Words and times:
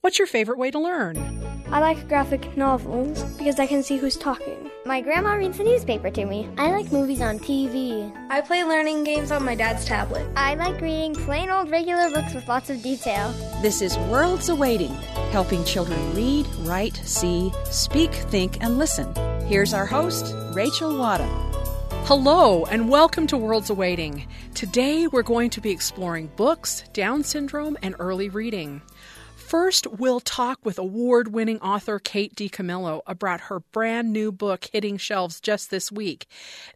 What's 0.00 0.16
your 0.16 0.28
favorite 0.28 0.58
way 0.58 0.70
to 0.70 0.78
learn? 0.78 1.16
I 1.72 1.80
like 1.80 2.06
graphic 2.06 2.56
novels 2.56 3.20
because 3.36 3.58
I 3.58 3.66
can 3.66 3.82
see 3.82 3.96
who's 3.96 4.16
talking. 4.16 4.70
My 4.86 5.00
grandma 5.00 5.32
reads 5.34 5.58
the 5.58 5.64
newspaper 5.64 6.08
to 6.08 6.24
me. 6.24 6.48
I 6.56 6.70
like 6.70 6.92
movies 6.92 7.20
on 7.20 7.40
TV. 7.40 8.12
I 8.30 8.40
play 8.40 8.62
learning 8.62 9.02
games 9.02 9.32
on 9.32 9.44
my 9.44 9.56
dad's 9.56 9.84
tablet. 9.84 10.24
I 10.36 10.54
like 10.54 10.80
reading 10.80 11.14
plain 11.14 11.50
old 11.50 11.72
regular 11.72 12.10
books 12.10 12.32
with 12.32 12.46
lots 12.46 12.70
of 12.70 12.80
detail. 12.80 13.32
This 13.60 13.82
is 13.82 13.98
Worlds 14.08 14.48
Awaiting, 14.48 14.94
helping 15.32 15.64
children 15.64 16.14
read, 16.14 16.46
write, 16.60 16.94
see, 16.98 17.52
speak, 17.64 18.12
think, 18.12 18.62
and 18.62 18.78
listen. 18.78 19.12
Here's 19.48 19.74
our 19.74 19.86
host, 19.86 20.32
Rachel 20.52 20.96
Wadham. 20.96 21.28
Hello, 22.04 22.64
and 22.66 22.88
welcome 22.88 23.26
to 23.26 23.36
Worlds 23.36 23.68
Awaiting. 23.68 24.28
Today 24.54 25.08
we're 25.08 25.24
going 25.24 25.50
to 25.50 25.60
be 25.60 25.72
exploring 25.72 26.30
books, 26.36 26.84
Down 26.92 27.24
syndrome, 27.24 27.76
and 27.82 27.96
early 27.98 28.28
reading. 28.28 28.80
First, 29.48 29.86
we'll 29.86 30.20
talk 30.20 30.62
with 30.62 30.78
award 30.78 31.32
winning 31.32 31.58
author 31.60 31.98
Kate 31.98 32.34
DiCamillo 32.34 33.00
about 33.06 33.40
her 33.40 33.60
brand 33.60 34.12
new 34.12 34.30
book 34.30 34.68
hitting 34.74 34.98
shelves 34.98 35.40
just 35.40 35.70
this 35.70 35.90
week. 35.90 36.26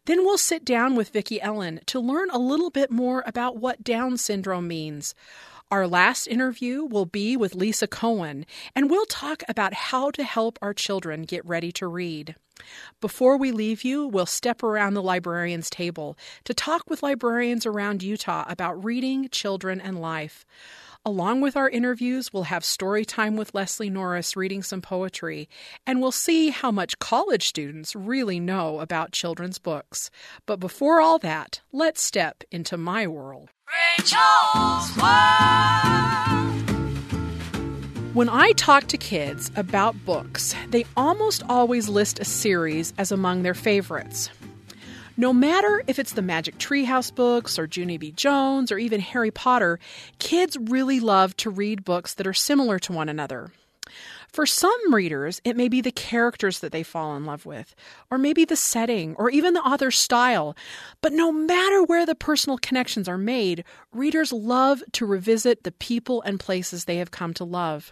Then 0.05 0.25
we'll 0.25 0.39
sit 0.39 0.65
down 0.65 0.95
with 0.95 1.09
Vicki 1.09 1.39
Ellen 1.39 1.81
to 1.85 1.99
learn 1.99 2.31
a 2.31 2.39
little 2.39 2.71
bit 2.71 2.89
more 2.89 3.23
about 3.27 3.57
what 3.57 3.83
Down 3.83 4.17
syndrome 4.17 4.67
means. 4.67 5.13
Our 5.69 5.87
last 5.87 6.25
interview 6.25 6.83
will 6.83 7.05
be 7.05 7.37
with 7.37 7.53
Lisa 7.53 7.85
Cohen, 7.85 8.43
and 8.75 8.89
we'll 8.89 9.05
talk 9.05 9.43
about 9.47 9.75
how 9.75 10.09
to 10.09 10.23
help 10.23 10.57
our 10.59 10.73
children 10.73 11.25
get 11.25 11.45
ready 11.45 11.71
to 11.73 11.85
read. 11.85 12.35
Before 13.01 13.37
we 13.37 13.51
leave 13.51 13.83
you, 13.83 14.07
we'll 14.07 14.25
step 14.25 14.63
around 14.63 14.95
the 14.95 15.01
librarian's 15.03 15.69
table 15.69 16.17
to 16.43 16.55
talk 16.55 16.89
with 16.89 17.03
librarians 17.03 17.67
around 17.67 18.01
Utah 18.01 18.45
about 18.47 18.83
reading, 18.83 19.29
children, 19.29 19.79
and 19.79 20.01
life. 20.01 20.43
Along 21.05 21.41
with 21.41 21.57
our 21.57 21.69
interviews, 21.69 22.31
we'll 22.31 22.43
have 22.43 22.63
story 22.63 23.03
time 23.03 23.35
with 23.35 23.53
Leslie 23.53 23.89
Norris 23.89 24.37
reading 24.37 24.63
some 24.63 24.81
poetry, 24.81 25.49
and 25.85 25.99
we'll 25.99 26.13
see 26.13 26.49
how 26.49 26.71
much 26.71 26.97
college 26.97 27.45
students 27.45 27.93
really 27.93 28.39
know 28.39 28.79
about 28.79 29.11
children's 29.11 29.59
books. 29.59 30.09
But 30.45 30.61
before 30.61 31.01
all 31.01 31.19
that, 31.19 31.59
let's 31.73 32.01
step 32.01 32.45
into 32.51 32.77
my 32.77 33.05
world. 33.05 33.49
Rachel's 33.97 34.95
World. 34.95 35.13
When 38.13 38.29
I 38.29 38.53
talk 38.55 38.87
to 38.87 38.97
kids 38.97 39.51
about 39.57 40.05
books, 40.05 40.55
they 40.69 40.85
almost 40.95 41.43
always 41.49 41.89
list 41.89 42.19
a 42.19 42.25
series 42.25 42.93
as 42.97 43.11
among 43.11 43.43
their 43.43 43.53
favorites. 43.53 44.29
No 45.15 45.31
matter 45.31 45.83
if 45.85 45.99
it's 45.99 46.13
the 46.13 46.23
Magic 46.23 46.57
Treehouse 46.57 47.13
books 47.13 47.59
or 47.59 47.67
Junie 47.71 47.99
B. 47.99 48.11
Jones 48.11 48.71
or 48.71 48.79
even 48.79 48.99
Harry 48.99 49.29
Potter, 49.29 49.77
kids 50.17 50.57
really 50.57 50.99
love 50.99 51.37
to 51.37 51.51
read 51.51 51.85
books 51.85 52.15
that 52.15 52.25
are 52.25 52.33
similar 52.33 52.79
to 52.79 52.93
one 52.93 53.09
another. 53.09 53.51
For 54.31 54.47
some 54.47 54.91
readers, 54.91 55.39
it 55.43 55.55
may 55.55 55.67
be 55.67 55.81
the 55.81 55.91
characters 55.91 56.61
that 56.61 56.71
they 56.71 56.81
fall 56.81 57.15
in 57.15 57.25
love 57.25 57.45
with, 57.45 57.75
or 58.09 58.17
maybe 58.17 58.43
the 58.43 58.55
setting, 58.55 59.13
or 59.17 59.29
even 59.29 59.53
the 59.53 59.61
author's 59.61 59.99
style. 59.99 60.57
But 61.01 61.13
no 61.13 61.31
matter 61.31 61.83
where 61.83 62.07
the 62.07 62.15
personal 62.15 62.57
connections 62.57 63.07
are 63.07 63.19
made, 63.19 63.63
readers 63.91 64.33
love 64.33 64.81
to 64.93 65.05
revisit 65.05 65.63
the 65.63 65.73
people 65.73 66.23
and 66.23 66.39
places 66.39 66.85
they 66.85 66.97
have 66.97 67.11
come 67.11 67.35
to 67.35 67.43
love. 67.43 67.91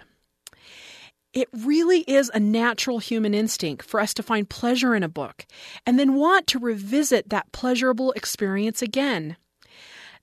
It 1.34 1.48
really 1.54 2.02
is 2.02 2.30
a 2.34 2.40
natural 2.40 3.00
human 3.00 3.34
instinct 3.34 3.86
for 3.86 4.00
us 4.00 4.14
to 4.16 4.24
find 4.24 4.50
pleasure 4.50 4.96
in 4.96 5.04
a 5.04 5.10
book 5.10 5.46
and 5.86 5.98
then 5.98 6.16
want 6.16 6.46
to 6.48 6.60
revisit 6.60 7.30
that 7.30 7.52
pleasurable 7.54 8.12
experience 8.14 8.82
again. 8.82 9.38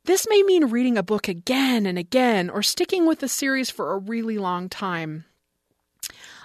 This 0.05 0.27
may 0.29 0.43
mean 0.43 0.67
reading 0.67 0.99
a 0.99 1.03
book 1.03 1.27
again 1.27 1.87
and 1.87 1.99
again 1.99 2.51
or 2.51 2.63
sticking 2.63 3.07
with 3.07 3.21
the 3.21 3.29
series 3.29 3.71
for 3.71 3.93
a 3.93 3.99
really 3.99 4.39
long 4.39 4.69
time. 4.69 5.25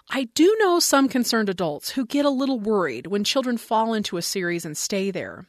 I 0.10 0.26
do 0.36 0.56
know 0.60 0.80
some 0.80 1.08
concerned 1.08 1.50
adults 1.50 1.92
who 1.92 2.06
get 2.06 2.26
a 2.26 2.30
little 2.30 2.60
worried 2.60 3.08
when 3.08 3.24
children 3.24 3.58
fall 3.58 3.94
into 3.94 4.18
a 4.18 4.22
series 4.22 4.66
and 4.66 4.78
stay 4.78 5.12
there. 5.12 5.46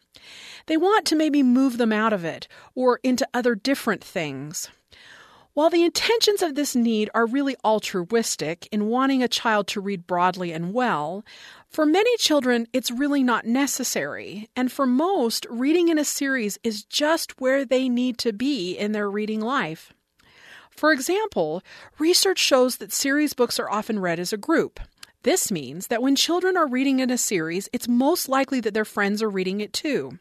They 0.66 0.76
want 0.76 1.06
to 1.06 1.16
maybe 1.16 1.42
move 1.42 1.76
them 1.76 1.92
out 1.92 2.12
of 2.12 2.24
it 2.24 2.48
or 2.74 3.00
into 3.02 3.28
other 3.34 3.54
different 3.54 4.02
things. 4.02 4.68
While 5.54 5.70
the 5.70 5.84
intentions 5.84 6.42
of 6.42 6.56
this 6.56 6.74
need 6.74 7.10
are 7.14 7.26
really 7.26 7.54
altruistic 7.64 8.66
in 8.72 8.88
wanting 8.88 9.22
a 9.22 9.28
child 9.28 9.68
to 9.68 9.80
read 9.80 10.04
broadly 10.04 10.50
and 10.52 10.74
well, 10.74 11.24
for 11.70 11.86
many 11.86 12.16
children 12.16 12.66
it's 12.72 12.90
really 12.90 13.22
not 13.22 13.46
necessary, 13.46 14.50
and 14.56 14.72
for 14.72 14.84
most, 14.84 15.46
reading 15.48 15.90
in 15.90 15.98
a 15.98 16.04
series 16.04 16.58
is 16.64 16.82
just 16.82 17.40
where 17.40 17.64
they 17.64 17.88
need 17.88 18.18
to 18.18 18.32
be 18.32 18.76
in 18.76 18.90
their 18.90 19.08
reading 19.08 19.40
life. 19.40 19.92
For 20.70 20.90
example, 20.90 21.62
research 22.00 22.40
shows 22.40 22.78
that 22.78 22.92
series 22.92 23.32
books 23.32 23.60
are 23.60 23.70
often 23.70 24.00
read 24.00 24.18
as 24.18 24.32
a 24.32 24.36
group. 24.36 24.80
This 25.22 25.52
means 25.52 25.86
that 25.86 26.02
when 26.02 26.16
children 26.16 26.56
are 26.56 26.66
reading 26.66 26.98
in 26.98 27.10
a 27.10 27.16
series, 27.16 27.68
it's 27.72 27.86
most 27.86 28.28
likely 28.28 28.58
that 28.58 28.74
their 28.74 28.84
friends 28.84 29.22
are 29.22 29.30
reading 29.30 29.60
it 29.60 29.72
too. 29.72 30.18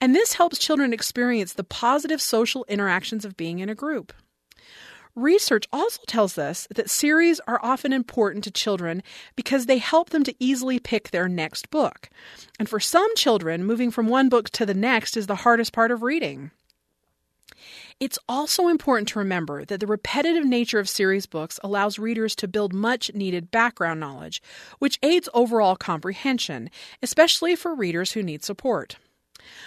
And 0.00 0.16
this 0.16 0.32
helps 0.32 0.58
children 0.58 0.92
experience 0.92 1.52
the 1.52 1.62
positive 1.62 2.20
social 2.20 2.64
interactions 2.68 3.24
of 3.24 3.36
being 3.36 3.60
in 3.60 3.68
a 3.68 3.76
group. 3.76 4.12
Research 5.16 5.66
also 5.72 6.02
tells 6.06 6.38
us 6.38 6.66
that 6.74 6.90
series 6.90 7.38
are 7.46 7.60
often 7.62 7.92
important 7.92 8.42
to 8.44 8.50
children 8.50 9.02
because 9.36 9.66
they 9.66 9.78
help 9.78 10.10
them 10.10 10.24
to 10.24 10.34
easily 10.40 10.80
pick 10.80 11.10
their 11.10 11.28
next 11.28 11.70
book. 11.70 12.10
And 12.58 12.68
for 12.68 12.80
some 12.80 13.14
children, 13.14 13.64
moving 13.64 13.92
from 13.92 14.08
one 14.08 14.28
book 14.28 14.50
to 14.50 14.66
the 14.66 14.74
next 14.74 15.16
is 15.16 15.28
the 15.28 15.36
hardest 15.36 15.72
part 15.72 15.92
of 15.92 16.02
reading. 16.02 16.50
It's 18.00 18.18
also 18.28 18.66
important 18.66 19.08
to 19.08 19.20
remember 19.20 19.64
that 19.64 19.78
the 19.78 19.86
repetitive 19.86 20.44
nature 20.44 20.80
of 20.80 20.88
series 20.88 21.26
books 21.26 21.60
allows 21.62 21.98
readers 21.98 22.34
to 22.36 22.48
build 22.48 22.72
much 22.72 23.14
needed 23.14 23.52
background 23.52 24.00
knowledge, 24.00 24.42
which 24.80 24.98
aids 25.02 25.28
overall 25.32 25.76
comprehension, 25.76 26.70
especially 27.02 27.54
for 27.54 27.72
readers 27.72 28.12
who 28.12 28.22
need 28.22 28.42
support. 28.42 28.96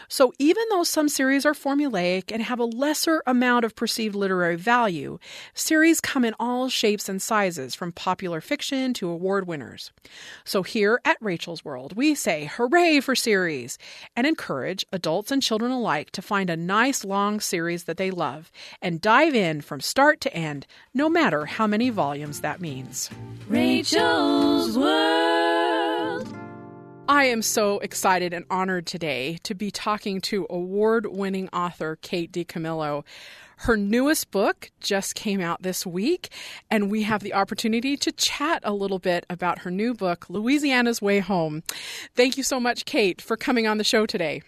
So, 0.07 0.33
even 0.39 0.63
though 0.69 0.83
some 0.83 1.09
series 1.09 1.45
are 1.45 1.53
formulaic 1.53 2.31
and 2.31 2.41
have 2.41 2.59
a 2.59 2.65
lesser 2.65 3.21
amount 3.25 3.65
of 3.65 3.75
perceived 3.75 4.15
literary 4.15 4.55
value, 4.55 5.19
series 5.53 5.99
come 5.99 6.23
in 6.23 6.35
all 6.39 6.69
shapes 6.69 7.09
and 7.09 7.21
sizes, 7.21 7.75
from 7.75 7.91
popular 7.91 8.41
fiction 8.41 8.93
to 8.95 9.09
award 9.09 9.47
winners. 9.47 9.91
So, 10.45 10.63
here 10.63 11.01
at 11.03 11.17
Rachel's 11.21 11.65
World, 11.65 11.95
we 11.95 12.15
say 12.15 12.45
hooray 12.45 12.99
for 12.99 13.15
series 13.15 13.77
and 14.15 14.25
encourage 14.25 14.85
adults 14.91 15.31
and 15.31 15.41
children 15.41 15.71
alike 15.71 16.11
to 16.11 16.21
find 16.21 16.49
a 16.49 16.57
nice 16.57 17.03
long 17.03 17.39
series 17.39 17.85
that 17.85 17.97
they 17.97 18.11
love 18.11 18.51
and 18.81 19.01
dive 19.01 19.35
in 19.35 19.61
from 19.61 19.81
start 19.81 20.21
to 20.21 20.33
end, 20.33 20.67
no 20.93 21.09
matter 21.09 21.45
how 21.45 21.67
many 21.67 21.89
volumes 21.89 22.41
that 22.41 22.61
means. 22.61 23.09
Rachel's 23.47 24.77
World. 24.77 25.16
I 27.09 27.25
am 27.25 27.41
so 27.41 27.79
excited 27.79 28.33
and 28.33 28.43
honored 28.49 28.85
today 28.85 29.37
to 29.43 29.55
be 29.55 29.71
talking 29.71 30.19
to 30.21 30.45
award 30.49 31.05
winning 31.05 31.47
author 31.49 31.97
Kate 32.01 32.33
DiCamillo. 32.33 33.05
Her 33.59 33.77
newest 33.77 34.29
book 34.29 34.71
just 34.81 35.15
came 35.15 35.39
out 35.39 35.63
this 35.63 35.85
week, 35.85 36.29
and 36.69 36.91
we 36.91 37.03
have 37.03 37.23
the 37.23 37.33
opportunity 37.33 37.95
to 37.95 38.11
chat 38.11 38.61
a 38.65 38.73
little 38.73 38.99
bit 38.99 39.25
about 39.29 39.59
her 39.59 39.71
new 39.71 39.93
book, 39.93 40.29
Louisiana's 40.29 41.01
Way 41.01 41.19
Home. 41.19 41.63
Thank 42.13 42.35
you 42.35 42.43
so 42.43 42.59
much, 42.59 42.83
Kate, 42.83 43.21
for 43.21 43.37
coming 43.37 43.67
on 43.67 43.77
the 43.77 43.85
show 43.85 44.05
today. 44.05 44.41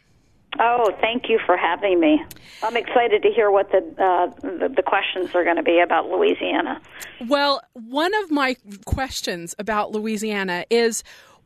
Oh, 0.60 0.92
thank 1.00 1.30
you 1.30 1.40
for 1.46 1.56
having 1.56 2.00
me. 2.00 2.22
I'm 2.64 2.76
excited 2.76 3.22
to 3.22 3.30
hear 3.30 3.52
what 3.52 3.72
the 3.72 3.78
uh, 4.04 4.28
the, 4.42 4.74
the, 4.76 4.82
questions 4.82 5.34
are 5.36 5.44
going 5.44 5.58
to 5.58 5.64
be 5.64 5.80
about 5.80 6.10
Louisiana. 6.10 6.82
Well, 7.28 7.62
one 7.74 8.14
of 8.16 8.32
my 8.32 8.56
questions 8.86 9.54
about 9.60 9.92
Louisiana 9.92 10.66
is 10.72 11.04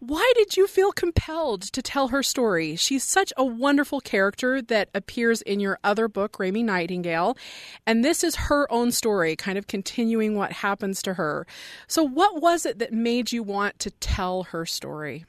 why 0.08 0.32
did 0.36 0.58
you 0.58 0.68
feel 0.68 0.92
compelled 0.92 1.62
to 1.62 1.82
tell 1.82 2.10
her 2.10 2.22
story? 2.22 2.76
She's 2.76 3.04
such 3.04 3.32
a 3.38 3.46
wonderful 3.46 4.02
character 4.02 4.62
that 4.62 4.90
appears 4.94 5.42
in 5.42 5.60
your 5.60 5.80
other 5.84 6.08
book, 6.08 6.40
Raymie 6.40 6.64
Nightingale, 6.64 7.38
and 7.88 8.04
this 8.04 8.24
is 8.24 8.36
her 8.36 8.70
own 8.72 8.92
story, 8.92 9.36
kind 9.36 9.58
of 9.58 9.68
continuing 9.68 10.36
what 10.36 10.52
happens 10.52 11.02
to 11.04 11.14
her. 11.14 11.48
So, 11.88 12.04
what 12.04 12.42
was 12.42 12.66
it 12.66 12.80
that 12.80 12.92
made 12.92 13.32
you 13.32 13.44
want 13.44 13.80
to 13.80 13.92
tell 13.92 14.44
her 14.44 14.66
story? 14.66 15.26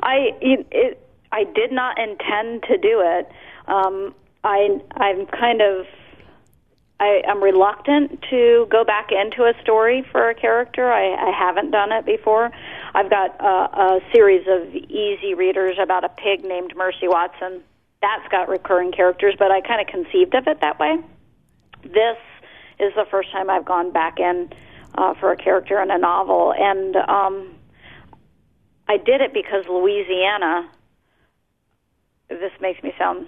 I 0.00 0.30
it, 0.40 1.06
I 1.30 1.44
did 1.44 1.72
not 1.72 1.98
intend 1.98 2.62
to 2.64 2.78
do 2.78 3.02
it. 3.04 3.28
Um, 3.66 4.14
I 4.44 4.80
I'm 4.96 5.26
kind 5.26 5.60
of 5.60 5.86
I 7.02 7.20
am 7.26 7.42
reluctant 7.42 8.22
to 8.30 8.68
go 8.70 8.84
back 8.84 9.10
into 9.10 9.42
a 9.42 9.54
story 9.60 10.04
for 10.12 10.30
a 10.30 10.36
character. 10.36 10.92
I, 10.92 11.30
I 11.30 11.36
haven't 11.36 11.72
done 11.72 11.90
it 11.90 12.06
before. 12.06 12.52
I've 12.94 13.10
got 13.10 13.34
a, 13.40 13.96
a 13.96 14.00
series 14.12 14.46
of 14.46 14.72
easy 14.72 15.34
readers 15.34 15.78
about 15.82 16.04
a 16.04 16.08
pig 16.10 16.44
named 16.44 16.74
Mercy 16.76 17.08
Watson. 17.08 17.60
That's 18.02 18.28
got 18.30 18.48
recurring 18.48 18.92
characters, 18.92 19.34
but 19.36 19.50
I 19.50 19.62
kind 19.62 19.80
of 19.80 19.88
conceived 19.88 20.36
of 20.36 20.46
it 20.46 20.60
that 20.60 20.78
way. 20.78 20.96
This 21.82 22.18
is 22.78 22.94
the 22.94 23.06
first 23.10 23.32
time 23.32 23.50
I've 23.50 23.64
gone 23.64 23.90
back 23.90 24.20
in 24.20 24.50
uh, 24.94 25.14
for 25.14 25.32
a 25.32 25.36
character 25.36 25.82
in 25.82 25.90
a 25.90 25.98
novel, 25.98 26.54
and 26.56 26.94
um, 26.94 27.52
I 28.88 28.96
did 28.96 29.20
it 29.20 29.34
because 29.34 29.64
Louisiana. 29.68 30.70
This 32.28 32.52
makes 32.60 32.80
me 32.84 32.92
sound 32.96 33.26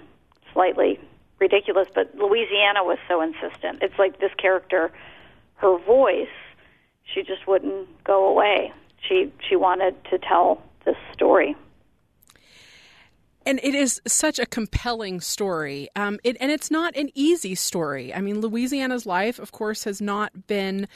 slightly 0.53 0.97
ridiculous, 1.39 1.87
but 1.93 2.13
Louisiana 2.15 2.83
was 2.83 2.97
so 3.07 3.21
insistent. 3.21 3.81
It's 3.81 3.97
like 3.99 4.19
this 4.19 4.31
character, 4.37 4.91
her 5.55 5.77
voice 5.79 6.27
she 7.13 7.23
just 7.23 7.47
wouldn't 7.47 8.03
go 8.03 8.27
away. 8.27 8.73
She 9.07 9.31
she 9.47 9.55
wanted 9.55 9.95
to 10.05 10.17
tell 10.17 10.61
this 10.85 10.97
story. 11.13 11.55
And 13.47 13.59
it 13.61 13.75
is 13.75 14.01
such 14.07 14.39
a 14.39 14.47
compelling 14.47 15.21
story. 15.21 15.87
Um, 15.95 16.19
it, 16.23 16.35
and 16.39 16.51
it's 16.51 16.71
not 16.71 16.95
an 16.95 17.11
easy 17.13 17.53
story. 17.53 18.11
I 18.11 18.19
mean, 18.19 18.41
Louisiana's 18.41 19.05
life, 19.05 19.37
of 19.37 19.51
course, 19.51 19.83
has 19.83 20.01
not 20.01 20.47
been 20.47 20.87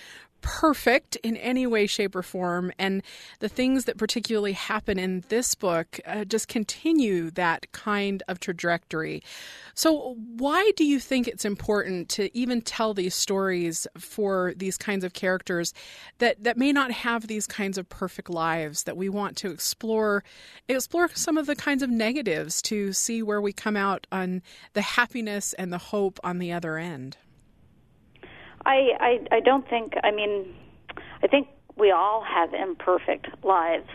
perfect 0.42 1.16
in 1.18 1.38
any 1.38 1.68
way, 1.68 1.88
shape, 1.88 2.16
or 2.16 2.24
form. 2.24 2.72
And 2.78 3.02
the 3.40 3.50
things 3.50 3.86
that 3.86 3.98
particularly 3.98 4.54
happen 4.54 5.00
in 5.00 5.24
this 5.30 5.56
book 5.56 6.00
uh, 6.06 6.26
just 6.26 6.48
continue 6.48 7.32
that 7.32 7.72
kind 7.72 8.24
of 8.28 8.40
trajectory. 8.40 9.22
So, 9.74 10.16
why 10.38 10.72
do 10.76 10.86
you 10.86 11.00
think 11.00 11.28
it's 11.28 11.46
important 11.46 12.10
to 12.10 12.36
even 12.38 12.62
tell 12.62 12.94
these 12.94 13.16
stories 13.16 13.88
for 13.98 14.54
these 14.56 14.78
kinds 14.78 15.04
of 15.04 15.14
characters 15.14 15.74
that, 16.18 16.44
that 16.44 16.58
may 16.58 16.72
not 16.72 16.92
have 16.92 17.28
these 17.28 17.48
kinds 17.48 17.78
of 17.78 17.88
perfect 17.90 18.30
lives? 18.30 18.84
That 18.84 18.98
we 18.98 19.10
want 19.10 19.38
to 19.38 19.52
explore 19.52 20.24
explore 20.68 21.10
some 21.14 21.38
of 21.38 21.46
the 21.46 21.56
kinds 21.56 21.84
of 21.84 21.90
negatives 21.90 22.62
to 22.64 22.94
see 22.94 23.24
where 23.24 23.42
we 23.42 23.54
come 23.54 23.76
out 23.76 24.08
on 24.12 24.42
the 24.74 24.82
happiness 24.82 25.54
and 25.54 25.72
the 25.72 25.78
hope 25.78 26.20
on 26.24 26.40
the 26.40 26.52
other 26.52 26.78
end. 26.78 27.18
I, 28.70 28.92
I 29.00 29.38
I 29.38 29.40
don't 29.40 29.68
think. 29.68 29.94
I 30.04 30.12
mean, 30.12 30.54
I 31.24 31.28
think 31.28 31.48
we 31.76 31.90
all 31.90 32.24
have 32.24 32.54
imperfect 32.54 33.28
lives, 33.44 33.90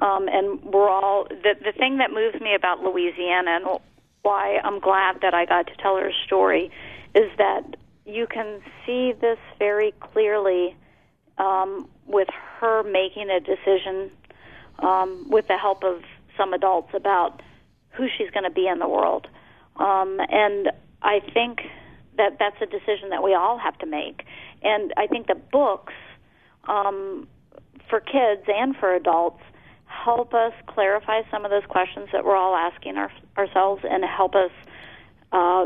um, 0.00 0.28
and 0.28 0.62
we're 0.62 0.90
all. 0.90 1.24
The 1.24 1.54
the 1.64 1.72
thing 1.72 1.98
that 1.98 2.10
moves 2.12 2.38
me 2.40 2.54
about 2.54 2.80
Louisiana 2.80 3.52
and 3.52 3.80
why 4.22 4.60
I'm 4.62 4.78
glad 4.78 5.22
that 5.22 5.32
I 5.32 5.46
got 5.46 5.66
to 5.68 5.76
tell 5.76 5.96
her 5.96 6.12
story 6.26 6.70
is 7.14 7.30
that 7.38 7.76
you 8.04 8.26
can 8.26 8.60
see 8.84 9.12
this 9.18 9.38
very 9.58 9.94
clearly 10.00 10.76
um, 11.38 11.88
with 12.06 12.28
her 12.58 12.82
making 12.82 13.30
a 13.30 13.40
decision 13.40 14.10
um, 14.80 15.30
with 15.30 15.48
the 15.48 15.56
help 15.56 15.82
of 15.82 16.02
some 16.36 16.52
adults 16.52 16.90
about 16.92 17.40
who 17.92 18.06
she's 18.18 18.30
going 18.30 18.44
to 18.44 18.50
be 18.50 18.66
in 18.66 18.80
the 18.80 18.88
world. 18.88 19.26
Um, 19.76 20.20
and 20.28 20.70
I 21.02 21.20
think 21.32 21.62
that 22.20 22.36
that's 22.38 22.60
a 22.60 22.66
decision 22.66 23.08
that 23.10 23.22
we 23.22 23.34
all 23.34 23.58
have 23.58 23.76
to 23.78 23.86
make. 23.86 24.24
And 24.62 24.92
I 24.96 25.06
think 25.06 25.26
the 25.26 25.40
books 25.50 25.94
um, 26.68 27.26
for 27.88 28.00
kids 28.00 28.44
and 28.46 28.76
for 28.76 28.94
adults 28.94 29.42
help 29.86 30.34
us 30.34 30.52
clarify 30.66 31.22
some 31.30 31.44
of 31.44 31.50
those 31.50 31.66
questions 31.68 32.08
that 32.12 32.24
we're 32.24 32.36
all 32.36 32.54
asking 32.54 32.96
our, 32.96 33.10
ourselves 33.36 33.82
and 33.84 34.04
help 34.04 34.34
us 34.34 34.52
uh, 35.32 35.64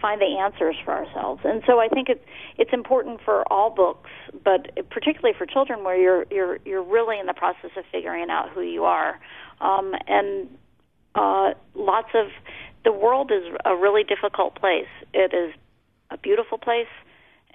find 0.00 0.20
the 0.20 0.38
answers 0.38 0.76
for 0.84 0.92
ourselves. 0.92 1.42
And 1.44 1.62
so 1.66 1.78
I 1.78 1.88
think 1.88 2.08
it's 2.08 2.24
it's 2.58 2.72
important 2.72 3.20
for 3.24 3.44
all 3.52 3.70
books, 3.70 4.10
but 4.42 4.68
particularly 4.90 5.36
for 5.36 5.46
children, 5.46 5.84
where 5.84 5.96
you're 5.96 6.26
you're 6.30 6.58
you're 6.64 6.82
really 6.82 7.18
in 7.18 7.26
the 7.26 7.34
process 7.34 7.70
of 7.76 7.84
figuring 7.92 8.30
out 8.30 8.50
who 8.50 8.62
you 8.62 8.84
are, 8.84 9.20
um, 9.60 9.94
and 10.08 10.48
uh, 11.14 11.52
lots 11.74 12.08
of 12.14 12.26
the 12.84 12.92
world 12.92 13.30
is 13.30 13.44
a 13.64 13.74
really 13.76 14.04
difficult 14.04 14.56
place. 14.56 14.92
It 15.12 15.32
is 15.32 15.54
a 16.14 16.18
beautiful 16.18 16.56
place 16.56 16.88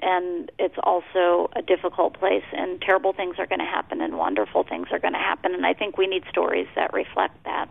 and 0.01 0.51
it's 0.59 0.77
also 0.83 1.49
a 1.55 1.61
difficult 1.61 2.13
place 2.19 2.43
and 2.53 2.81
terrible 2.81 3.13
things 3.13 3.35
are 3.39 3.47
going 3.47 3.59
to 3.59 3.65
happen 3.65 4.01
and 4.01 4.17
wonderful 4.17 4.63
things 4.63 4.87
are 4.91 4.99
going 4.99 5.13
to 5.13 5.19
happen 5.19 5.55
and 5.55 5.65
i 5.65 5.73
think 5.73 5.97
we 5.97 6.05
need 6.05 6.23
stories 6.29 6.67
that 6.75 6.93
reflect 6.93 7.43
that 7.45 7.69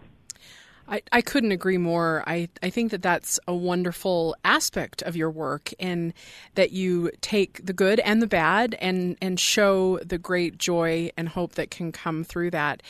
I, 0.91 1.03
I 1.13 1.21
couldn't 1.21 1.53
agree 1.53 1.77
more. 1.77 2.25
I, 2.27 2.49
I 2.63 2.71
think 2.71 2.93
that 2.93 3.03
that's 3.03 3.39
a 3.47 3.55
wonderful 3.55 4.35
aspect 4.43 5.03
of 5.03 5.17
your 5.17 5.31
work, 5.31 5.71
and 5.79 6.15
that 6.55 6.73
you 6.73 7.11
take 7.21 7.65
the 7.65 7.75
good 7.75 8.01
and 8.01 8.23
the 8.23 8.27
bad 8.27 8.75
and, 8.81 9.19
and 9.21 9.39
show 9.39 9.99
the 9.99 10.17
great 10.17 10.57
joy 10.57 11.11
and 11.17 11.29
hope 11.29 11.57
that 11.57 11.71
can 11.71 11.93
come 11.93 12.25
through 12.25 12.53
that. 12.53 12.83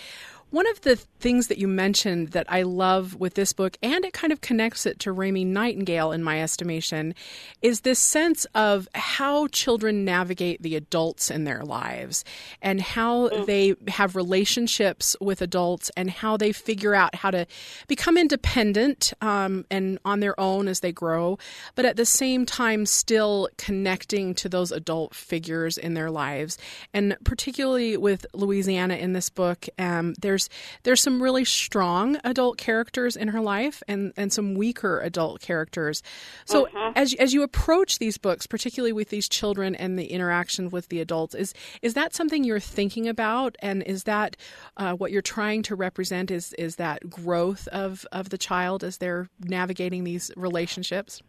One 0.51 0.67
of 0.67 0.81
the 0.81 0.97
things 0.97 1.49
that 1.49 1.59
you 1.59 1.69
mentioned 1.69 2.29
that 2.29 2.47
I 2.49 2.63
love 2.63 3.17
with 3.17 3.35
this 3.35 3.53
book, 3.53 3.77
and 3.83 4.03
it 4.07 4.15
kind 4.15 4.33
of 4.33 4.41
connects 4.41 4.87
it 4.87 4.99
to 5.01 5.13
Raymie 5.13 5.45
Nightingale 5.45 6.11
in 6.11 6.23
my 6.23 6.41
estimation, 6.41 7.15
is 7.61 7.83
this 7.83 7.99
sense 7.99 8.47
of 8.55 8.89
how 8.95 9.49
children 9.49 10.07
navigate 10.07 10.63
the 10.63 10.75
adults 10.75 11.31
in 11.31 11.45
their 11.45 11.65
lives 11.65 12.25
and 12.63 12.81
how 12.81 13.29
mm. 13.29 13.45
they 13.45 13.75
have 13.89 14.17
relationships 14.17 15.15
with 15.21 15.43
adults 15.43 15.91
and 15.99 16.09
how 16.09 16.39
they 16.39 16.53
figure 16.53 16.95
out 16.95 17.15
how 17.15 17.31
to 17.31 17.47
become 17.87 18.17
independent 18.17 19.13
um, 19.21 19.67
and 19.71 19.99
on 20.07 20.21
their 20.21 20.39
own 20.41 20.67
as 20.67 20.81
they 20.81 20.93
grow, 20.93 21.37
but 21.75 21.85
at 21.85 21.97
the 21.97 22.07
same 22.07 22.47
time 22.47 22.87
still 22.87 23.51
connecting 23.59 24.35
to 24.35 24.49
those 24.49 24.73
adult 24.73 25.15
figures 25.15 25.77
in 25.77 25.93
their 25.93 26.11
lives. 26.11 26.57
And 26.95 27.19
particularly 27.25 27.99
with 27.99 28.25
Louisiana 28.33 28.95
in 28.95 29.13
this 29.13 29.29
book, 29.29 29.69
um, 29.79 30.15
there's 30.19 30.38
there's 30.83 31.01
some 31.01 31.23
really 31.23 31.45
strong 31.45 32.19
adult 32.23 32.59
characters 32.59 33.17
in 33.17 33.29
her 33.29 33.41
life 33.41 33.83
and, 33.89 34.13
and 34.17 34.33
some 34.33 34.55
weaker 34.55 35.01
adult 35.01 35.41
characters. 35.41 36.03
So 36.45 36.67
uh-huh. 36.67 36.93
as 36.95 37.15
as 37.15 37.33
you 37.33 37.43
approach 37.43 37.99
these 37.99 38.19
books, 38.19 38.47
particularly 38.47 38.93
with 38.93 39.09
these 39.09 39.29
children 39.29 39.75
and 39.75 39.99
the 39.99 40.07
interaction 40.07 40.71
with 40.71 40.89
the 40.89 41.01
adults, 41.01 41.35
is 41.35 41.55
is 41.83 41.95
that 41.95 42.15
something 42.15 42.45
you're 42.45 42.61
thinking 42.61 43.09
about, 43.09 43.57
and 43.61 43.83
is 43.83 44.05
that 44.05 44.37
uh, 44.77 44.93
what 44.93 45.11
you're 45.13 45.23
trying 45.23 45.63
to 45.63 45.75
represent? 45.75 46.31
Is 46.31 46.53
is 46.55 46.77
that 46.77 47.09
growth 47.09 47.67
of 47.69 48.07
of 48.13 48.29
the 48.29 48.39
child 48.39 48.85
as 48.85 48.99
they're 48.99 49.29
navigating 49.41 50.05
these 50.05 50.31
relationships? 50.37 51.23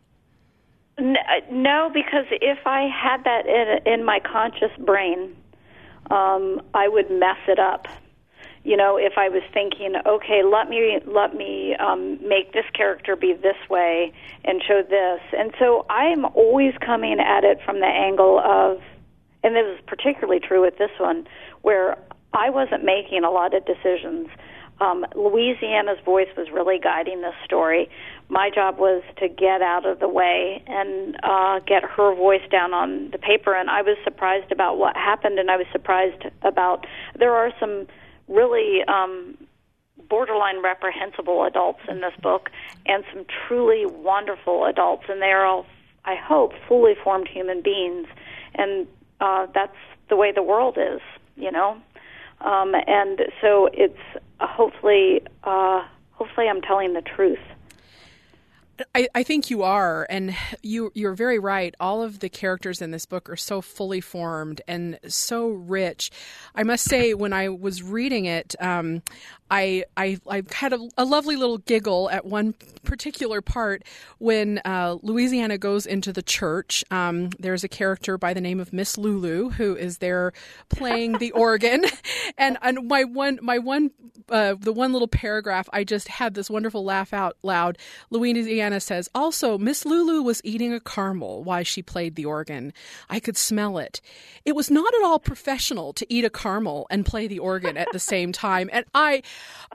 Uh, 0.97 1.03
no, 1.50 1.89
because 1.94 2.25
if 2.31 2.59
I 2.65 2.89
had 2.89 3.23
that 3.23 3.45
in, 3.45 3.94
in 3.94 4.03
my 4.03 4.19
conscious 4.19 4.71
brain, 4.79 5.35
um, 6.11 6.61
I 6.73 6.89
would 6.89 7.09
mess 7.09 7.38
it 7.47 7.59
up 7.59 7.88
you 8.63 8.75
know, 8.75 8.97
if 8.97 9.13
I 9.17 9.29
was 9.29 9.44
thinking, 9.53 9.94
okay, 10.06 10.44
let 10.44 10.69
me 10.69 11.00
let 11.06 11.33
me 11.33 11.75
um, 11.75 12.19
make 12.27 12.53
this 12.53 12.65
character 12.73 13.15
be 13.15 13.33
this 13.33 13.57
way 13.69 14.13
and 14.44 14.61
show 14.67 14.81
this, 14.83 15.21
and 15.38 15.53
so 15.59 15.85
I'm 15.89 16.25
always 16.25 16.73
coming 16.85 17.19
at 17.19 17.44
it 17.44 17.59
from 17.63 17.79
the 17.79 17.88
angle 17.88 18.39
of, 18.39 18.81
and 19.44 19.56
this 19.56 19.65
is 19.65 19.79
particularly 19.88 20.39
true 20.39 20.61
with 20.61 20.77
this 20.77 20.91
one, 21.00 21.27
where 21.61 21.97
I 22.33 22.50
wasn't 22.50 22.83
making 22.83 23.23
a 23.23 23.31
lot 23.31 23.53
of 23.53 23.65
decisions. 23.65 24.27
Um, 24.81 25.06
Louisiana's 25.13 26.00
voice 26.06 26.29
was 26.38 26.47
really 26.53 26.79
guiding 26.79 27.21
this 27.21 27.33
story. 27.44 27.89
My 28.29 28.50
job 28.50 28.77
was 28.77 29.03
to 29.17 29.27
get 29.27 29.61
out 29.61 29.85
of 29.85 30.00
the 30.00 30.07
way 30.07 30.63
and 30.67 31.17
uh, 31.21 31.59
get 31.59 31.83
her 31.83 32.15
voice 32.15 32.47
down 32.50 32.73
on 32.73 33.11
the 33.11 33.17
paper. 33.17 33.53
And 33.53 33.69
I 33.69 33.81
was 33.81 33.97
surprised 34.06 34.53
about 34.53 34.77
what 34.77 34.95
happened, 34.95 35.38
and 35.38 35.51
I 35.51 35.57
was 35.57 35.67
surprised 35.73 36.23
about 36.44 36.85
there 37.17 37.33
are 37.33 37.51
some 37.59 37.87
really 38.30 38.83
um, 38.88 39.38
borderline 40.07 40.62
reprehensible 40.64 41.44
adults 41.45 41.81
in 41.90 42.02
this 42.02 42.14
book 42.21 42.50
and 42.86 43.04
some 43.14 43.26
truly 43.48 43.86
wonderful 43.86 44.66
adults, 44.66 45.04
and 45.09 45.21
they 45.21 45.31
are 45.31 45.45
all, 45.45 45.66
I 46.06 46.16
hope, 46.16 46.54
fully 46.68 46.94
formed 47.04 47.28
human 47.28 47.62
beings. 47.62 48.07
And 48.56 48.88
uh, 49.19 49.48
that's 49.54 49.76
the 50.09 50.16
way 50.16 50.31
the 50.31 50.44
world 50.44 50.78
is, 50.78 51.02
you 51.36 51.52
know. 51.52 51.78
Um, 52.42 52.74
and 52.88 53.21
so 53.42 53.69
it's 53.74 54.00
uh, 54.40 54.48
hopefully, 54.48 55.21
uh, 55.44 55.83
hopefully, 56.12 56.48
I'm 56.48 56.62
telling 56.62 56.94
the 56.94 57.02
truth. 57.02 57.40
I, 58.95 59.07
I, 59.14 59.24
think 59.24 59.50
you 59.50 59.64
are, 59.64 60.06
and 60.09 60.36
you 60.62 60.92
you're 60.94 61.14
very 61.14 61.40
right. 61.40 61.74
All 61.80 62.02
of 62.02 62.19
the 62.19 62.30
characters 62.30 62.81
in 62.81 62.92
this 62.92 63.06
book 63.06 63.30
are 63.30 63.36
so 63.36 63.62
fully 63.62 64.02
formed 64.02 64.62
and 64.68 65.00
so 65.07 65.50
rich. 65.50 66.12
I 66.56 66.64
must 66.64 66.86
say, 66.86 67.14
when 67.14 67.33
I 67.33 67.50
was 67.50 67.83
reading 67.83 68.26
it, 68.26 68.56
um, 68.59 69.02
I, 69.52 69.86
I, 69.98 70.19
I 70.30 70.44
had 70.52 70.74
a, 70.74 70.90
a, 70.98 71.06
lovely 71.06 71.36
little 71.36 71.57
giggle 71.57 72.09
at 72.12 72.26
one 72.26 72.54
particular 72.83 73.42
part 73.42 73.83
when 74.19 74.59
uh, 74.64 74.98
Louisiana 75.02 75.57
goes 75.57 75.88
into 75.88 76.14
the 76.14 76.21
church. 76.21 76.83
Um, 76.92 77.31
there's 77.40 77.64
a 77.64 77.68
character 77.68 78.18
by 78.18 78.33
the 78.33 78.42
name 78.42 78.59
of 78.59 78.71
Miss 78.71 78.98
Lulu 78.98 79.50
who 79.50 79.76
is 79.76 79.98
there 79.98 80.33
playing 80.69 81.18
the 81.18 81.31
organ, 81.40 81.86
and 82.38 82.57
and 82.62 82.88
my 82.88 83.04
one 83.06 83.40
my 83.42 83.57
one 83.57 83.92
uh, 84.30 84.56
the 84.59 84.74
one 84.74 84.94
little 84.94 85.07
paragraph 85.07 85.68
I 85.74 85.83
just 85.83 86.07
had 86.07 86.36
this 86.36 86.50
wonderful 86.50 86.83
laugh 86.83 87.12
out 87.14 87.38
loud. 87.42 87.78
Louisiana 88.12 88.69
says 88.78 89.09
also 89.16 89.57
Miss 89.57 89.85
Lulu 89.85 90.21
was 90.21 90.42
eating 90.44 90.73
a 90.73 90.80
caramel 90.80 91.44
while 91.44 91.64
she 91.64 91.81
played 91.81 92.16
the 92.16 92.26
organ. 92.26 92.73
I 93.09 93.19
could 93.19 93.38
smell 93.38 93.78
it. 93.80 94.02
It 94.45 94.56
was 94.56 94.69
not 94.69 94.94
at 94.94 95.04
all 95.04 95.19
professional 95.19 95.94
to 95.94 96.14
eat 96.14 96.26
a 96.26 96.30
caramel 96.30 96.85
and 96.90 97.06
play 97.06 97.28
the 97.28 97.40
organ 97.40 97.78
at 97.78 97.88
the 97.92 97.99
same 97.99 98.31
time, 98.31 98.69
and 98.71 98.85
I. 98.94 99.23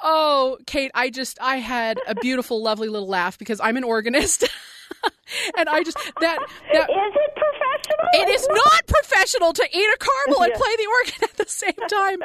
Oh, 0.03 0.59
Kate, 0.67 0.91
I 0.95 1.11
just 1.11 1.39
I 1.41 1.57
had 1.57 1.99
a 2.07 2.15
beautiful, 2.15 2.63
lovely 2.63 2.89
little 2.89 3.09
laugh 3.09 3.39
because 3.39 3.61
I'm 3.61 3.77
an 3.77 3.85
organist. 3.85 4.49
and 5.59 5.69
I 5.69 5.83
just 5.83 5.99
that 6.21 6.39
that 6.73 6.91
is 6.91 7.15
it 7.15 7.35
professional? 7.35 8.09
it 8.15 8.29
is 8.29 8.47
not 8.49 8.87
professional 8.87 9.53
to 9.53 9.65
eat 9.73 9.87
a 9.95 9.99
caramel 9.99 10.43
and 10.43 10.55
play 10.55 10.77
the 10.77 10.87
organ 10.87 11.25
at 11.25 11.37
the 11.37 11.49
same 11.49 11.89
time. 11.89 12.23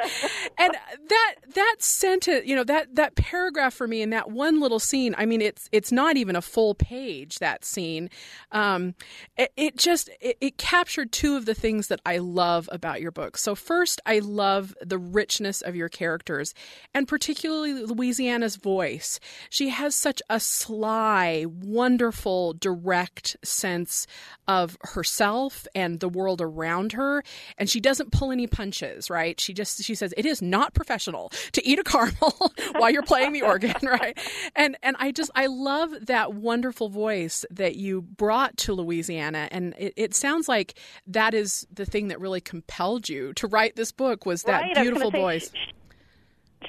And 0.58 0.74
that 1.08 1.34
that 1.54 1.76
sentence, 1.78 2.46
you 2.46 2.56
know, 2.56 2.64
that 2.64 2.94
that 2.96 3.14
paragraph 3.14 3.74
for 3.74 3.86
me 3.86 4.02
in 4.02 4.10
that 4.10 4.30
one 4.30 4.60
little 4.60 4.78
scene. 4.78 5.14
I 5.18 5.26
mean, 5.26 5.40
it's 5.40 5.68
it's 5.72 5.92
not 5.92 6.16
even 6.16 6.36
a 6.36 6.42
full 6.42 6.74
page. 6.74 7.38
That 7.38 7.64
scene, 7.64 8.10
um, 8.52 8.94
it, 9.36 9.52
it 9.56 9.76
just 9.76 10.10
it, 10.20 10.36
it 10.40 10.58
captured 10.58 11.12
two 11.12 11.36
of 11.36 11.46
the 11.46 11.54
things 11.54 11.88
that 11.88 12.00
I 12.06 12.18
love 12.18 12.68
about 12.72 13.00
your 13.00 13.10
book. 13.10 13.36
So 13.36 13.54
first, 13.54 14.00
I 14.06 14.20
love 14.20 14.74
the 14.80 14.98
richness 14.98 15.62
of 15.62 15.74
your 15.76 15.88
characters, 15.88 16.54
and 16.94 17.08
particularly 17.08 17.84
Louisiana's 17.84 18.56
voice. 18.56 19.20
She 19.48 19.70
has 19.70 19.94
such 19.94 20.22
a 20.28 20.40
sly, 20.40 21.46
wonderful, 21.48 22.49
direct 22.54 23.36
sense 23.44 24.06
of 24.48 24.76
herself 24.82 25.66
and 25.74 26.00
the 26.00 26.08
world 26.08 26.40
around 26.40 26.92
her. 26.92 27.22
And 27.58 27.68
she 27.68 27.80
doesn't 27.80 28.12
pull 28.12 28.32
any 28.32 28.46
punches 28.46 29.10
right? 29.10 29.38
She 29.40 29.52
just 29.52 29.82
she 29.82 29.94
says 29.94 30.14
it 30.16 30.26
is 30.26 30.40
not 30.42 30.74
professional 30.74 31.30
to 31.52 31.66
eat 31.66 31.78
a 31.78 31.84
caramel 31.84 32.52
while 32.72 32.90
you're 32.90 33.02
playing 33.02 33.32
the 33.32 33.42
organ 33.42 33.74
right? 33.82 34.18
And 34.56 34.76
and 34.82 34.96
i 34.98 35.10
just 35.10 35.30
i 35.34 35.46
love 35.46 35.90
that 36.06 36.34
wonderful 36.34 36.88
voice 36.88 37.44
that 37.50 37.76
you 37.76 38.02
brought 38.02 38.56
to 38.58 38.74
louisiana. 38.74 39.48
And 39.50 39.74
it, 39.78 39.94
it 39.96 40.14
sounds 40.14 40.48
like 40.48 40.74
that 41.06 41.34
is 41.34 41.66
the 41.72 41.84
thing 41.84 42.08
that 42.08 42.20
really 42.20 42.40
compelled 42.40 43.08
you 43.08 43.32
to 43.34 43.46
write 43.46 43.76
this 43.76 43.92
book 43.92 44.26
was 44.26 44.44
that 44.44 44.62
right, 44.62 44.74
beautiful 44.74 45.10
voice. 45.10 45.50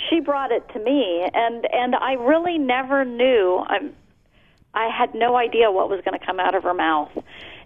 she 0.09 0.19
brought 0.19 0.51
it 0.51 0.67
to 0.73 0.79
me. 0.79 1.29
And 1.33 1.67
and 1.71 1.95
i 1.95 2.13
really 2.13 2.57
never 2.57 3.05
knew 3.05 3.63
i'm 3.67 3.93
I 4.73 4.87
had 4.87 5.13
no 5.13 5.35
idea 5.35 5.71
what 5.71 5.89
was 5.89 6.01
going 6.05 6.17
to 6.17 6.25
come 6.25 6.39
out 6.39 6.55
of 6.55 6.63
her 6.63 6.73
mouth. 6.73 7.11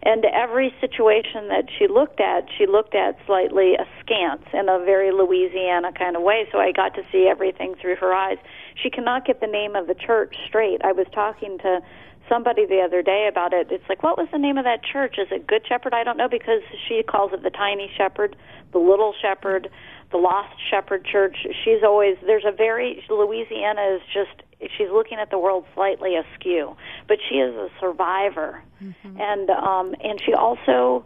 And 0.03 0.25
every 0.25 0.73
situation 0.81 1.49
that 1.49 1.65
she 1.77 1.87
looked 1.87 2.19
at, 2.19 2.45
she 2.57 2.65
looked 2.67 2.95
at 2.95 3.17
slightly 3.25 3.73
askance 3.73 4.45
in 4.53 4.69
a 4.69 4.79
very 4.79 5.11
Louisiana 5.11 5.91
kind 5.93 6.15
of 6.15 6.21
way. 6.21 6.47
So 6.51 6.59
I 6.59 6.71
got 6.71 6.93
to 6.95 7.01
see 7.11 7.27
everything 7.29 7.75
through 7.81 7.95
her 7.97 8.13
eyes. 8.13 8.37
She 8.81 8.89
cannot 8.89 9.25
get 9.25 9.39
the 9.39 9.47
name 9.47 9.75
of 9.75 9.87
the 9.87 9.95
church 9.95 10.35
straight. 10.47 10.81
I 10.83 10.91
was 10.91 11.07
talking 11.13 11.57
to 11.59 11.81
somebody 12.29 12.65
the 12.65 12.81
other 12.81 13.01
day 13.01 13.27
about 13.29 13.53
it. 13.53 13.67
It's 13.71 13.87
like, 13.89 14.03
what 14.03 14.17
was 14.17 14.27
the 14.31 14.37
name 14.37 14.57
of 14.57 14.65
that 14.65 14.83
church? 14.83 15.15
Is 15.17 15.27
it 15.31 15.47
Good 15.47 15.65
Shepherd? 15.67 15.93
I 15.93 16.03
don't 16.03 16.17
know 16.17 16.29
because 16.29 16.61
she 16.87 17.03
calls 17.03 17.31
it 17.33 17.43
the 17.43 17.49
Tiny 17.49 17.89
Shepherd, 17.97 18.35
the 18.73 18.79
Little 18.79 19.13
Shepherd, 19.21 19.69
the 20.11 20.17
Lost 20.17 20.53
Shepherd 20.69 21.05
Church. 21.05 21.37
She's 21.63 21.83
always 21.83 22.17
there's 22.25 22.45
a 22.45 22.51
very 22.51 23.03
Louisiana 23.09 23.95
is 23.95 24.01
just 24.13 24.44
she's 24.61 24.89
looking 24.91 25.17
at 25.19 25.29
the 25.29 25.39
world 25.39 25.65
slightly 25.73 26.15
askew, 26.15 26.75
but 27.07 27.17
she 27.29 27.35
is 27.35 27.55
a 27.55 27.69
survivor, 27.79 28.61
mm-hmm. 28.81 29.19
and 29.19 29.49
um, 29.49 29.95
and 30.03 30.19
she 30.25 30.33
also 30.33 31.05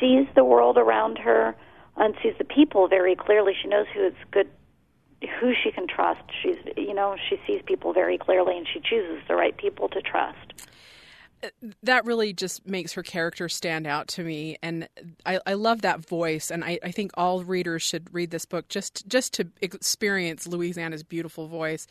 sees 0.00 0.26
the 0.34 0.44
world 0.44 0.78
around 0.78 1.18
her 1.18 1.54
and 1.96 2.14
sees 2.22 2.34
the 2.38 2.44
people 2.44 2.88
very 2.88 3.14
clearly. 3.14 3.54
She 3.60 3.68
knows 3.68 3.86
who 3.94 4.06
it's 4.06 4.16
good, 4.30 4.48
who 5.40 5.52
she 5.62 5.70
can 5.70 5.86
trust. 5.86 6.22
She's 6.42 6.56
you 6.76 6.94
know 6.94 7.16
she 7.28 7.40
sees 7.46 7.62
people 7.66 7.92
very 7.92 8.18
clearly, 8.18 8.56
and 8.56 8.66
she 8.66 8.80
chooses 8.80 9.22
the 9.28 9.34
right 9.34 9.56
people 9.56 9.88
to 9.88 10.00
trust 10.00 10.52
that 11.82 12.04
really 12.04 12.32
just 12.32 12.66
makes 12.66 12.92
her 12.92 13.02
character 13.02 13.48
stand 13.48 13.86
out 13.86 14.08
to 14.08 14.22
me. 14.22 14.56
And 14.62 14.88
I, 15.26 15.40
I 15.46 15.54
love 15.54 15.82
that 15.82 16.06
voice. 16.06 16.50
And 16.50 16.64
I, 16.64 16.78
I, 16.82 16.90
think 16.90 17.10
all 17.14 17.42
readers 17.42 17.82
should 17.82 18.12
read 18.12 18.30
this 18.30 18.44
book 18.44 18.68
just 18.68 19.06
just 19.08 19.34
to 19.34 19.48
experience 19.60 20.46
louisiana's 20.46 21.02
beautiful 21.02 21.48
voice. 21.48 21.86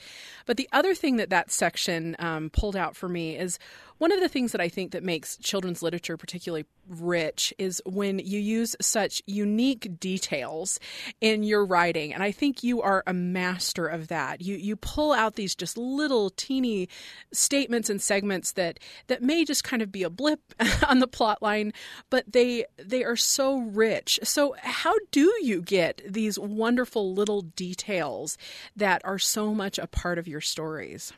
But 0.45 0.57
the 0.57 0.69
other 0.71 0.95
thing 0.95 1.17
that 1.17 1.29
that 1.29 1.51
section 1.51 2.15
um, 2.19 2.49
pulled 2.49 2.75
out 2.75 2.95
for 2.95 3.09
me 3.09 3.37
is 3.37 3.59
one 4.01 4.11
of 4.11 4.19
the 4.19 4.27
things 4.27 4.51
that 4.51 4.59
I 4.59 4.67
think 4.67 4.93
that 4.93 5.03
makes 5.03 5.37
children's 5.37 5.83
literature 5.83 6.17
particularly 6.17 6.65
rich 6.89 7.53
is 7.59 7.83
when 7.85 8.17
you 8.17 8.39
use 8.39 8.75
such 8.81 9.21
unique 9.27 9.99
details 9.99 10.79
in 11.21 11.43
your 11.43 11.63
writing 11.63 12.11
and 12.11 12.23
I 12.23 12.31
think 12.31 12.63
you 12.63 12.81
are 12.81 13.03
a 13.05 13.13
master 13.13 13.85
of 13.85 14.07
that. 14.07 14.41
You 14.41 14.55
you 14.55 14.75
pull 14.75 15.13
out 15.13 15.35
these 15.35 15.53
just 15.53 15.77
little 15.77 16.31
teeny 16.31 16.89
statements 17.31 17.91
and 17.91 18.01
segments 18.01 18.53
that 18.53 18.79
that 19.05 19.21
may 19.21 19.45
just 19.45 19.63
kind 19.63 19.83
of 19.83 19.91
be 19.91 20.01
a 20.01 20.09
blip 20.09 20.39
on 20.87 20.97
the 20.97 21.07
plot 21.07 21.39
line, 21.43 21.71
but 22.09 22.25
they 22.33 22.65
they 22.83 23.03
are 23.03 23.15
so 23.15 23.59
rich. 23.59 24.19
So 24.23 24.55
how 24.63 24.95
do 25.11 25.31
you 25.43 25.61
get 25.61 26.01
these 26.11 26.39
wonderful 26.39 27.13
little 27.13 27.41
details 27.43 28.35
that 28.75 29.03
are 29.05 29.19
so 29.19 29.53
much 29.53 29.77
a 29.77 29.85
part 29.85 30.17
of 30.17 30.27
your 30.27 30.41
stories? 30.41 31.13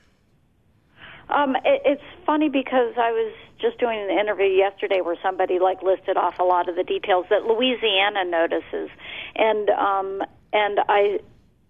Um, 1.33 1.55
it, 1.57 1.81
it's 1.85 2.03
funny 2.25 2.49
because 2.49 2.93
I 2.97 3.11
was 3.11 3.33
just 3.59 3.79
doing 3.79 3.99
an 3.99 4.17
interview 4.17 4.47
yesterday 4.47 5.01
where 5.01 5.17
somebody 5.23 5.59
like 5.59 5.81
listed 5.81 6.17
off 6.17 6.39
a 6.39 6.43
lot 6.43 6.69
of 6.69 6.75
the 6.75 6.83
details 6.83 7.25
that 7.29 7.43
Louisiana 7.45 8.23
notices, 8.25 8.89
and 9.35 9.69
um, 9.71 10.21
and 10.51 10.79
I 10.87 11.19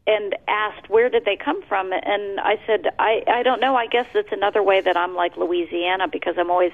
and 0.05 0.35
asked 0.47 0.89
where 0.89 1.09
did 1.09 1.23
they 1.23 1.37
come 1.37 1.63
from, 1.63 1.93
and 1.93 2.39
I 2.39 2.59
said 2.67 2.87
I 2.99 3.23
I 3.27 3.43
don't 3.43 3.61
know. 3.61 3.75
I 3.75 3.87
guess 3.87 4.07
it's 4.13 4.31
another 4.31 4.61
way 4.61 4.81
that 4.81 4.97
I'm 4.97 5.15
like 5.15 5.37
Louisiana 5.37 6.07
because 6.07 6.35
I'm 6.37 6.51
always 6.51 6.73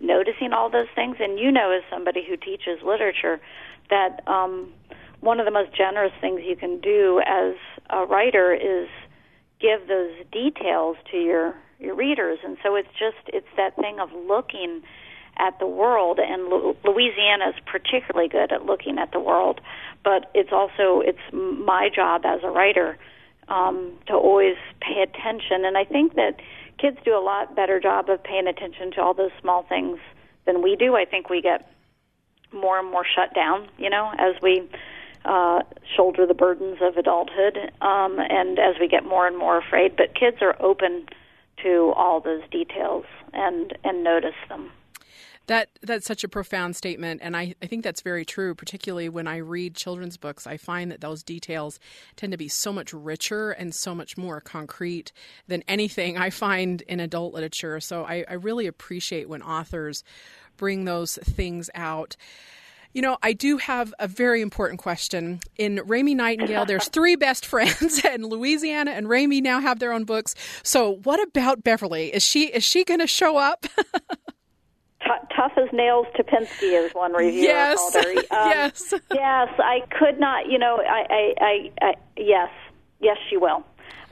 noticing 0.00 0.52
all 0.52 0.70
those 0.70 0.88
things, 0.94 1.16
and 1.18 1.38
you 1.38 1.50
know, 1.50 1.72
as 1.72 1.82
somebody 1.90 2.24
who 2.24 2.36
teaches 2.36 2.80
literature, 2.84 3.40
that 3.90 4.22
um, 4.28 4.72
one 5.20 5.40
of 5.40 5.46
the 5.46 5.50
most 5.50 5.74
generous 5.74 6.12
things 6.20 6.42
you 6.44 6.54
can 6.54 6.78
do 6.80 7.20
as 7.26 7.54
a 7.90 8.04
writer 8.04 8.52
is 8.54 8.88
give 9.60 9.88
those 9.88 10.12
details 10.30 10.96
to 11.10 11.16
your 11.16 11.54
your 11.78 11.94
readers. 11.94 12.38
And 12.44 12.56
so 12.62 12.74
it's 12.74 12.88
just 12.98 13.16
it's 13.28 13.48
that 13.56 13.76
thing 13.76 14.00
of 14.00 14.10
looking 14.12 14.82
at 15.36 15.58
the 15.60 15.66
world 15.66 16.18
and 16.18 16.48
Louisiana 16.84 17.50
is 17.50 17.54
particularly 17.64 18.28
good 18.28 18.50
at 18.50 18.66
looking 18.66 18.98
at 18.98 19.12
the 19.12 19.20
world 19.20 19.60
but 20.04 20.30
it's 20.34 20.52
also 20.52 21.00
it's 21.00 21.18
my 21.32 21.88
job 21.94 22.22
as 22.24 22.40
a 22.42 22.50
writer 22.50 22.96
um, 23.48 23.92
to 24.06 24.14
always 24.14 24.56
pay 24.80 25.02
attention. 25.02 25.64
And 25.64 25.76
I 25.76 25.84
think 25.84 26.14
that 26.14 26.40
kids 26.78 26.98
do 27.04 27.16
a 27.16 27.20
lot 27.20 27.56
better 27.56 27.80
job 27.80 28.08
of 28.08 28.22
paying 28.22 28.46
attention 28.46 28.90
to 28.92 29.02
all 29.02 29.14
those 29.14 29.30
small 29.40 29.64
things 29.64 29.98
than 30.46 30.62
we 30.62 30.76
do. 30.76 30.96
I 30.96 31.04
think 31.04 31.28
we 31.28 31.42
get 31.42 31.72
more 32.52 32.78
and 32.78 32.90
more 32.90 33.04
shut 33.04 33.34
down 33.34 33.68
you 33.76 33.90
know 33.90 34.10
as 34.18 34.34
we 34.40 34.66
uh, 35.26 35.60
shoulder 35.94 36.24
the 36.24 36.32
burdens 36.32 36.78
of 36.80 36.96
adulthood 36.96 37.58
um, 37.82 38.18
and 38.18 38.58
as 38.58 38.76
we 38.80 38.88
get 38.88 39.04
more 39.04 39.26
and 39.26 39.36
more 39.36 39.58
afraid. 39.58 39.96
But 39.96 40.14
kids 40.14 40.38
are 40.40 40.56
open 40.58 41.06
to 41.62 41.92
all 41.96 42.20
those 42.20 42.42
details 42.50 43.04
and 43.32 43.76
and 43.84 44.04
notice 44.04 44.34
them. 44.48 44.70
That 45.48 45.70
that's 45.80 46.06
such 46.06 46.24
a 46.24 46.28
profound 46.28 46.76
statement, 46.76 47.22
and 47.24 47.34
I, 47.34 47.54
I 47.62 47.66
think 47.66 47.82
that's 47.82 48.02
very 48.02 48.26
true. 48.26 48.54
Particularly 48.54 49.08
when 49.08 49.26
I 49.26 49.38
read 49.38 49.74
children's 49.74 50.18
books, 50.18 50.46
I 50.46 50.58
find 50.58 50.90
that 50.90 51.00
those 51.00 51.22
details 51.22 51.80
tend 52.16 52.32
to 52.32 52.36
be 52.36 52.48
so 52.48 52.70
much 52.70 52.92
richer 52.92 53.52
and 53.52 53.74
so 53.74 53.94
much 53.94 54.18
more 54.18 54.42
concrete 54.42 55.10
than 55.46 55.64
anything 55.66 56.18
I 56.18 56.28
find 56.28 56.82
in 56.82 57.00
adult 57.00 57.32
literature. 57.32 57.80
So 57.80 58.04
I, 58.04 58.26
I 58.28 58.34
really 58.34 58.66
appreciate 58.66 59.26
when 59.26 59.40
authors 59.42 60.04
bring 60.58 60.84
those 60.84 61.16
things 61.16 61.70
out. 61.74 62.14
You 62.92 63.02
know, 63.02 63.18
I 63.22 63.32
do 63.32 63.58
have 63.58 63.94
a 63.98 64.08
very 64.08 64.40
important 64.40 64.80
question. 64.80 65.40
In 65.56 65.80
Raymie 65.86 66.14
Nightingale, 66.14 66.64
there's 66.64 66.88
three 66.88 67.16
best 67.16 67.44
friends, 67.52 68.02
and 68.04 68.24
Louisiana 68.24 68.92
and 68.92 69.08
Raymie 69.08 69.40
now 69.40 69.60
have 69.60 69.78
their 69.78 69.92
own 69.92 70.04
books. 70.04 70.34
So, 70.62 70.96
what 71.04 71.22
about 71.22 71.62
Beverly? 71.62 72.12
Is 72.14 72.22
she 72.22 72.46
is 72.46 72.64
she 72.64 72.84
going 72.84 73.00
to 73.00 73.06
show 73.06 73.36
up? 73.36 73.66
Tough 75.34 75.52
as 75.56 75.72
nails 75.72 76.06
Tapinski 76.16 76.84
is 76.84 76.92
one 76.92 77.12
reviewer 77.12 77.44
yes. 77.44 77.78
called 77.78 77.94
her. 77.94 78.10
Um, 78.30 78.50
yes, 78.50 78.92
yes, 79.14 79.48
I 79.58 79.80
could 79.96 80.18
not. 80.18 80.50
You 80.50 80.58
know, 80.58 80.78
I, 80.78 81.06
I, 81.08 81.34
I, 81.40 81.70
I 81.80 81.94
yes, 82.16 82.50
yes, 83.00 83.16
she 83.30 83.36
will. 83.36 83.64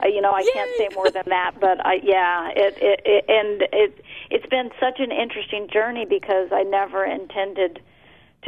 Uh, 0.03 0.07
you 0.07 0.21
know, 0.21 0.31
I 0.31 0.39
Yay. 0.39 0.51
can't 0.53 0.71
say 0.77 0.89
more 0.95 1.09
than 1.11 1.23
that, 1.27 1.55
but 1.59 1.85
I, 1.85 1.95
yeah, 2.03 2.49
it, 2.55 2.77
it, 2.77 3.01
it, 3.05 3.25
and 3.27 3.61
it, 3.73 4.05
it's 4.29 4.45
been 4.47 4.69
such 4.79 4.99
an 4.99 5.11
interesting 5.11 5.67
journey 5.71 6.05
because 6.05 6.49
I 6.51 6.63
never 6.63 7.03
intended 7.03 7.81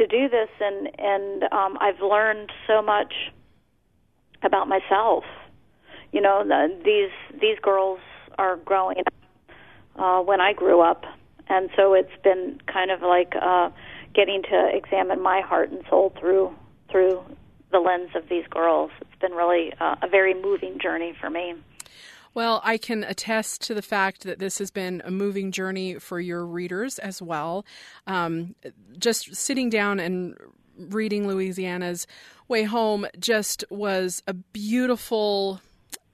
to 0.00 0.06
do 0.06 0.28
this, 0.30 0.48
and 0.60 0.88
and 0.98 1.42
um, 1.52 1.76
I've 1.78 2.00
learned 2.00 2.50
so 2.66 2.80
much 2.80 3.12
about 4.42 4.66
myself. 4.66 5.24
You 6.10 6.22
know, 6.22 6.42
the, 6.42 6.68
these 6.84 7.40
these 7.40 7.58
girls 7.60 8.00
are 8.38 8.56
growing 8.56 9.00
up 9.00 9.14
uh, 9.96 10.20
when 10.22 10.40
I 10.40 10.54
grew 10.54 10.80
up, 10.80 11.04
and 11.48 11.68
so 11.76 11.92
it's 11.92 12.16
been 12.24 12.58
kind 12.66 12.90
of 12.90 13.02
like 13.02 13.34
uh, 13.40 13.68
getting 14.14 14.42
to 14.44 14.70
examine 14.72 15.22
my 15.22 15.42
heart 15.42 15.70
and 15.70 15.84
soul 15.90 16.14
through 16.18 16.54
through 16.90 17.22
the 17.70 17.78
lens 17.78 18.10
of 18.14 18.28
these 18.30 18.46
girls. 18.48 18.90
It's 19.02 19.20
been 19.20 19.32
really 19.32 19.72
uh, 19.80 19.96
a 20.02 20.08
very 20.08 20.32
moving 20.32 20.78
journey 20.80 21.14
for 21.20 21.28
me. 21.28 21.54
Well, 22.32 22.60
I 22.64 22.78
can 22.78 23.04
attest 23.04 23.62
to 23.62 23.74
the 23.74 23.82
fact 23.82 24.22
that 24.24 24.38
this 24.38 24.58
has 24.58 24.70
been 24.70 25.02
a 25.04 25.10
moving 25.10 25.50
journey 25.50 25.94
for 25.98 26.20
your 26.20 26.46
readers 26.46 26.98
as 26.98 27.20
well. 27.20 27.64
Um, 28.06 28.54
just 28.98 29.34
sitting 29.34 29.68
down 29.68 29.98
and 29.98 30.36
reading 30.76 31.26
Louisiana's 31.26 32.06
Way 32.48 32.64
Home 32.64 33.06
just 33.18 33.64
was 33.70 34.22
a 34.26 34.34
beautiful 34.34 35.60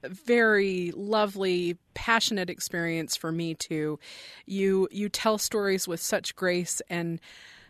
very 0.03 0.91
lovely, 0.95 1.77
passionate 1.93 2.49
experience 2.49 3.15
for 3.15 3.31
me 3.31 3.55
too. 3.55 3.99
You 4.45 4.87
you 4.91 5.09
tell 5.09 5.37
stories 5.37 5.87
with 5.87 5.99
such 5.99 6.35
grace 6.35 6.81
and 6.89 7.19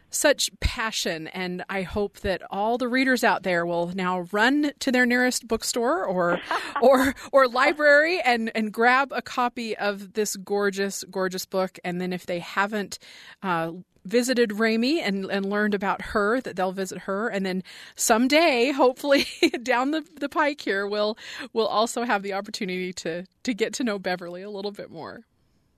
such 0.10 0.50
passion 0.60 1.28
and 1.28 1.64
I 1.70 1.82
hope 1.82 2.20
that 2.20 2.42
all 2.50 2.78
the 2.78 2.88
readers 2.88 3.24
out 3.24 3.44
there 3.44 3.66
will 3.66 3.92
now 3.94 4.22
run 4.32 4.72
to 4.80 4.92
their 4.92 5.06
nearest 5.06 5.48
bookstore 5.48 6.06
or 6.06 6.40
or 6.82 7.14
or 7.32 7.48
library 7.48 8.20
and 8.22 8.52
and 8.56 8.72
grab 8.72 9.12
a 9.12 9.22
copy 9.22 9.78
of 9.78 10.14
this 10.14 10.36
gorgeous 10.36 11.04
gorgeous 11.10 11.46
book 11.46 11.80
and 11.84 12.00
then 12.00 12.14
if 12.14 12.26
they 12.26 12.40
haven't 12.40 13.00
uh, 13.44 13.72
visited 14.08 14.54
Raymie 14.54 15.02
and, 15.02 15.26
and 15.26 15.50
learned 15.50 15.74
about 15.74 16.02
her, 16.02 16.40
that 16.42 16.56
they'll 16.56 16.72
visit 16.72 17.00
her. 17.00 17.28
And 17.28 17.46
then 17.46 17.62
someday, 17.96 18.72
hopefully 18.72 19.28
down 19.64 19.92
the, 19.92 20.06
the 20.20 20.30
pike 20.30 20.62
here, 20.62 20.88
we'll, 20.88 21.18
we'll 21.54 21.68
also 21.68 22.04
have 22.04 22.24
the 22.24 22.34
opportunity 22.34 22.94
to, 22.94 23.26
to 23.44 23.54
get 23.54 23.74
to 23.74 23.84
know 23.84 24.00
Beverly 24.00 24.42
a 24.42 24.50
little 24.50 24.72
bit 24.72 24.90
more. 24.90 25.26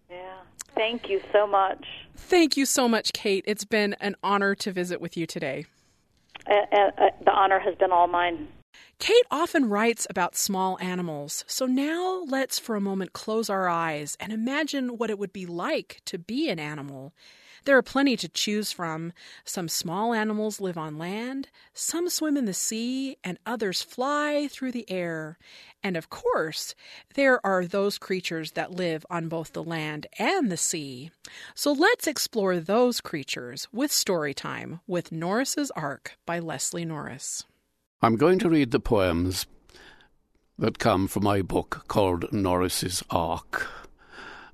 Yeah. 0.10 0.38
Thank 0.76 1.10
you 1.10 1.22
so 1.32 1.46
much. 1.46 1.86
Thank 2.16 2.58
you 2.58 2.66
so 2.66 2.88
much, 2.88 3.14
Kate. 3.14 3.44
It's 3.48 3.66
been 3.66 3.96
an 4.00 4.16
honor 4.24 4.56
to 4.56 4.72
visit 4.72 5.02
with 5.02 5.18
you 5.18 5.26
today. 5.26 5.66
Uh, 6.48 6.54
uh, 6.76 7.10
the 7.24 7.32
honor 7.32 7.60
has 7.60 7.76
been 7.76 7.92
all 7.92 8.08
mine. 8.08 8.48
Kate 8.98 9.26
often 9.32 9.70
writes 9.70 10.06
about 10.10 10.36
small 10.36 10.78
animals, 10.80 11.44
so 11.48 11.66
now 11.66 12.24
let's 12.28 12.60
for 12.60 12.76
a 12.76 12.82
moment 12.82 13.14
close 13.14 13.50
our 13.50 13.68
eyes 13.68 14.18
and 14.20 14.32
imagine 14.32 14.98
what 14.98 15.10
it 15.10 15.18
would 15.18 15.34
be 15.34 15.46
like 15.46 16.02
to 16.06 16.18
be 16.18 16.50
an 16.50 16.60
animal. 16.60 17.14
There 17.66 17.78
are 17.78 17.82
plenty 17.82 18.16
to 18.18 18.30
choose 18.30 18.72
from. 18.72 19.14
Some 19.46 19.68
small 19.68 20.14
animals 20.14 20.62
live 20.62 20.78
on 20.78 20.98
land, 20.98 21.50
some 21.74 22.10
swim 22.10 22.38
in 22.38 22.46
the 22.46 22.54
sea, 22.54 23.18
and 23.24 23.38
others 23.46 23.82
fly 23.82 24.48
through 24.50 24.72
the 24.72 24.90
air. 24.90 25.38
And 25.84 25.96
of 25.96 26.10
course, 26.10 26.76
there 27.16 27.46
are 27.46 27.66
those 27.66 27.98
creatures 27.98 28.52
that 28.52 28.72
live 28.72 29.06
on 29.10 29.30
both 29.30 29.54
the 29.54 29.64
land 29.64 30.08
and 30.18 30.52
the 30.52 30.58
sea. 30.58 31.12
So 31.56 31.72
let's 31.72 32.08
explore 32.08 32.60
those 32.60 33.02
creatures 33.02 33.68
with 33.72 33.92
story 33.92 34.34
time 34.34 34.82
with 34.88 35.12
Norris's 35.12 35.72
Ark 35.72 36.18
by 36.26 36.40
Leslie 36.40 36.86
Norris. 36.86 37.46
I'm 38.02 38.16
going 38.16 38.40
to 38.40 38.50
read 38.50 38.72
the 38.72 38.80
poems 38.80 39.46
that 40.58 40.80
come 40.80 41.08
from 41.08 41.24
my 41.24 41.42
book 41.42 41.86
called 41.88 42.32
Norris's 42.32 43.04
Ark. 43.10 43.79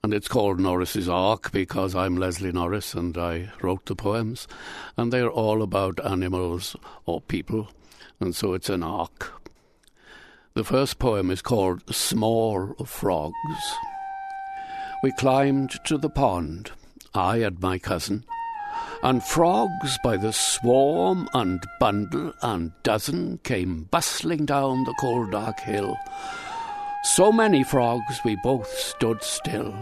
And 0.05 0.13
it's 0.13 0.27
called 0.27 0.59
Norris's 0.59 1.09
Ark 1.09 1.51
because 1.51 1.95
I'm 1.95 2.15
Leslie 2.15 2.51
Norris 2.51 2.93
and 2.93 3.17
I 3.17 3.49
wrote 3.63 3.87
the 3.87 3.95
poems. 3.95 4.47
And 4.95 5.11
they're 5.11 5.31
all 5.31 5.63
about 5.63 5.99
animals 6.05 6.75
or 7.07 7.21
people. 7.21 7.71
And 8.19 8.35
so 8.35 8.53
it's 8.53 8.69
an 8.69 8.83
ark. 8.83 9.33
The 10.53 10.63
first 10.63 10.99
poem 10.99 11.31
is 11.31 11.41
called 11.41 11.91
Small 11.91 12.75
Frogs. 12.85 13.33
We 15.01 15.11
climbed 15.13 15.71
to 15.85 15.97
the 15.97 16.11
pond, 16.11 16.69
I 17.15 17.37
and 17.37 17.59
my 17.59 17.79
cousin, 17.79 18.25
and 19.01 19.23
frogs 19.23 19.97
by 20.03 20.17
the 20.17 20.33
swarm 20.33 21.27
and 21.33 21.63
bundle 21.79 22.31
and 22.43 22.73
dozen 22.83 23.39
came 23.39 23.85
bustling 23.85 24.45
down 24.45 24.83
the 24.83 24.93
cold 24.99 25.31
dark 25.31 25.61
hill 25.61 25.97
so 27.05 27.31
many 27.31 27.63
frogs 27.63 28.19
we 28.25 28.35
both 28.37 28.67
stood 28.67 29.21
still. 29.21 29.75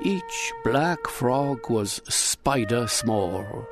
Each 0.00 0.52
black 0.64 1.06
frog 1.06 1.68
was 1.68 2.00
spider 2.08 2.86
small, 2.86 3.66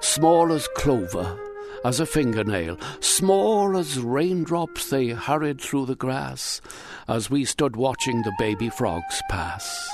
small 0.00 0.50
as 0.50 0.66
clover, 0.68 1.38
as 1.84 2.00
a 2.00 2.06
fingernail, 2.06 2.78
small 3.00 3.76
as 3.76 3.98
raindrops 3.98 4.88
they 4.88 5.08
hurried 5.08 5.60
through 5.60 5.84
the 5.84 5.94
grass 5.94 6.62
as 7.08 7.30
we 7.30 7.44
stood 7.44 7.76
watching 7.76 8.22
the 8.22 8.32
baby 8.38 8.70
frogs 8.70 9.20
pass. 9.28 9.86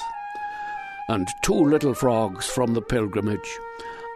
And 1.08 1.26
two 1.42 1.64
little 1.64 1.94
frogs 1.94 2.46
from 2.46 2.74
the 2.74 2.82
pilgrimage 2.82 3.58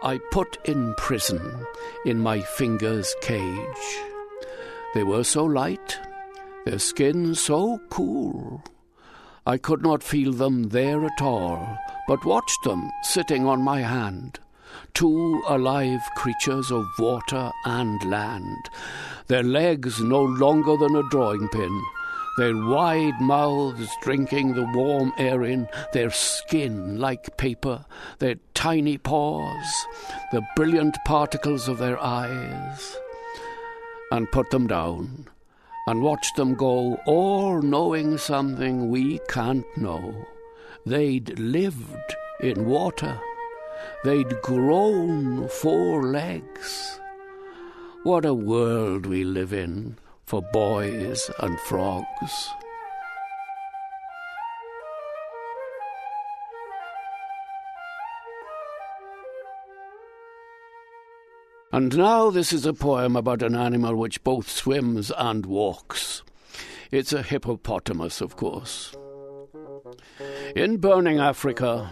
I 0.03 0.19
put 0.31 0.57
in 0.65 0.93
prison 0.95 1.65
in 2.05 2.21
my 2.21 2.39
finger's 2.39 3.13
cage. 3.21 3.99
They 4.93 5.03
were 5.03 5.25
so 5.25 5.43
light 5.43 5.99
their 6.65 6.79
skin 6.79 7.35
so 7.35 7.79
cool. 7.89 8.63
I 9.45 9.57
could 9.57 9.83
not 9.83 10.01
feel 10.01 10.33
them 10.33 10.69
there 10.69 11.05
at 11.05 11.21
all, 11.21 11.77
but 12.07 12.25
watched 12.25 12.63
them 12.63 12.89
sitting 13.03 13.45
on 13.45 13.61
my 13.61 13.81
hand. 13.81 14.39
Two 14.95 15.43
alive 15.47 16.01
creatures 16.15 16.71
of 16.71 16.85
water 16.97 17.51
and 17.65 18.03
land, 18.09 18.69
their 19.27 19.43
legs 19.43 20.01
no 20.01 20.23
longer 20.23 20.75
than 20.77 20.95
a 20.95 21.07
drawing 21.09 21.47
pin, 21.49 21.81
their 22.37 22.57
wide 22.57 23.21
mouths 23.21 23.89
drinking 24.01 24.53
the 24.53 24.69
warm 24.73 25.13
air 25.17 25.43
in, 25.43 25.67
their 25.93 26.09
skin 26.09 26.99
like 26.99 27.37
paper, 27.37 27.85
their 28.19 28.35
tiny 28.55 28.97
paws, 28.97 29.85
the 30.31 30.41
brilliant 30.55 30.97
particles 31.05 31.67
of 31.67 31.77
their 31.77 32.01
eyes, 32.01 32.97
and 34.11 34.31
put 34.31 34.49
them 34.49 34.65
down 34.67 35.27
and 35.87 36.01
watch 36.01 36.33
them 36.35 36.55
go, 36.55 36.97
all 37.05 37.61
knowing 37.61 38.17
something 38.17 38.89
we 38.89 39.19
can't 39.29 39.65
know. 39.77 40.25
They'd 40.85 41.39
lived 41.39 42.15
in 42.39 42.65
water, 42.65 43.19
they'd 44.03 44.41
grown 44.41 45.47
four 45.47 46.03
legs. 46.03 46.99
What 48.03 48.25
a 48.25 48.33
world 48.33 49.05
we 49.05 49.23
live 49.23 49.53
in 49.53 49.97
for 50.25 50.41
boys 50.53 51.29
and 51.39 51.59
frogs. 51.61 52.49
And 61.75 61.97
now 61.97 62.29
this 62.29 62.53
is 62.53 62.65
a 62.65 62.73
poem 62.73 63.17
about 63.17 63.43
an 63.43 63.53
animal 63.53 63.97
which 63.97 64.23
both 64.23 64.49
swims 64.49 65.11
and 65.17 65.45
walks. 65.45 66.23
It's 66.89 67.11
a 67.11 67.21
hippopotamus, 67.21 68.21
of 68.21 68.37
course. 68.37 68.95
In 70.55 70.77
burning 70.77 71.19
Africa, 71.19 71.91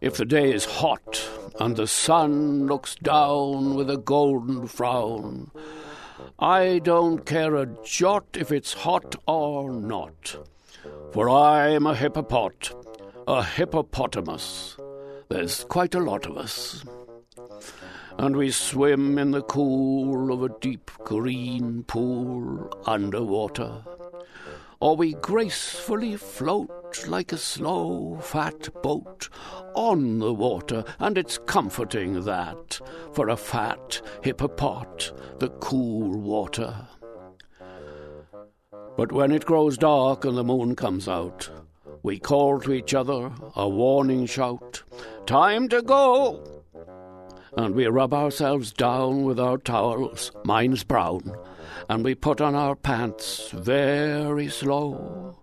if 0.00 0.16
the 0.16 0.24
day 0.24 0.52
is 0.52 0.64
hot 0.64 1.24
and 1.60 1.76
the 1.76 1.86
sun 1.86 2.66
looks 2.66 2.96
down 2.96 3.76
with 3.76 3.88
a 3.88 3.98
golden 3.98 4.66
frown, 4.66 5.52
I 6.40 6.80
don't 6.80 7.24
care 7.24 7.54
a 7.54 7.68
jot 7.84 8.26
if 8.34 8.50
it's 8.50 8.72
hot 8.72 9.14
or 9.28 9.70
not, 9.70 10.34
for 11.12 11.30
I'm 11.30 11.86
a 11.86 11.94
hippopot, 11.94 12.74
a 13.28 13.44
hippopotamus. 13.44 14.76
There's 15.28 15.62
quite 15.62 15.94
a 15.94 16.00
lot 16.00 16.26
of 16.26 16.36
us 16.36 16.84
and 18.18 18.36
we 18.36 18.50
swim 18.50 19.18
in 19.18 19.30
the 19.30 19.42
cool 19.42 20.32
of 20.32 20.42
a 20.42 20.58
deep 20.60 20.90
green 21.04 21.82
pool 21.84 22.70
underwater. 22.86 23.82
Or 24.80 24.96
we 24.96 25.14
gracefully 25.14 26.16
float 26.16 27.06
like 27.06 27.32
a 27.32 27.38
slow, 27.38 28.18
fat 28.20 28.68
boat 28.82 29.28
on 29.74 30.18
the 30.18 30.34
water, 30.34 30.84
and 30.98 31.16
it's 31.16 31.38
comforting 31.38 32.24
that 32.24 32.80
for 33.12 33.28
a 33.28 33.36
fat 33.36 34.02
hippopot, 34.22 35.38
the 35.38 35.48
cool 35.60 36.18
water. 36.18 36.88
But 38.96 39.12
when 39.12 39.32
it 39.32 39.46
grows 39.46 39.78
dark 39.78 40.24
and 40.24 40.36
the 40.36 40.44
moon 40.44 40.76
comes 40.76 41.08
out, 41.08 41.48
we 42.02 42.18
call 42.18 42.60
to 42.60 42.72
each 42.72 42.94
other 42.94 43.32
a 43.54 43.68
warning 43.68 44.26
shout 44.26 44.82
Time 45.24 45.68
to 45.68 45.82
go! 45.82 46.61
And 47.56 47.74
we 47.74 47.86
rub 47.86 48.14
ourselves 48.14 48.72
down 48.72 49.24
with 49.24 49.38
our 49.38 49.58
towels, 49.58 50.32
mine's 50.44 50.84
brown, 50.84 51.34
and 51.88 52.04
we 52.04 52.14
put 52.14 52.40
on 52.40 52.54
our 52.54 52.76
pants 52.76 53.50
very 53.50 54.48
slow, 54.48 55.38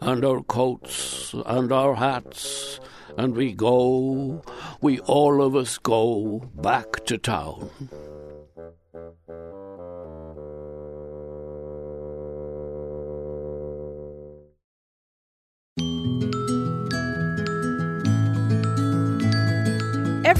and 0.00 0.24
our 0.24 0.42
coats 0.42 1.34
and 1.46 1.72
our 1.72 1.94
hats, 1.94 2.78
and 3.16 3.34
we 3.34 3.52
go, 3.52 4.42
we 4.80 5.00
all 5.00 5.42
of 5.42 5.56
us 5.56 5.78
go 5.78 6.48
back 6.54 7.04
to 7.06 7.18
town. 7.18 7.70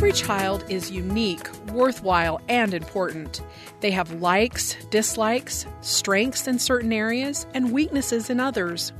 Every 0.09 0.21
child 0.21 0.65
is 0.71 0.91
unique, 0.91 1.47
worthwhile, 1.67 2.41
and 2.49 2.73
important. 2.73 3.43
They 3.81 3.91
have 3.91 4.23
likes, 4.23 4.75
dislikes, 4.89 5.67
strengths 5.83 6.49
in 6.49 6.59
certain 6.59 6.95
areas, 6.95 7.47
and 7.53 7.73
weaknesses 7.73 8.31
in 8.31 8.41
others. 8.41 8.95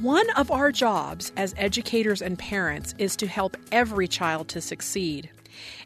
One 0.00 0.28
of 0.36 0.50
our 0.50 0.72
jobs 0.72 1.32
as 1.38 1.54
educators 1.56 2.20
and 2.20 2.38
parents 2.38 2.94
is 2.98 3.16
to 3.16 3.26
help 3.26 3.56
every 3.72 4.06
child 4.06 4.48
to 4.48 4.60
succeed. 4.60 5.30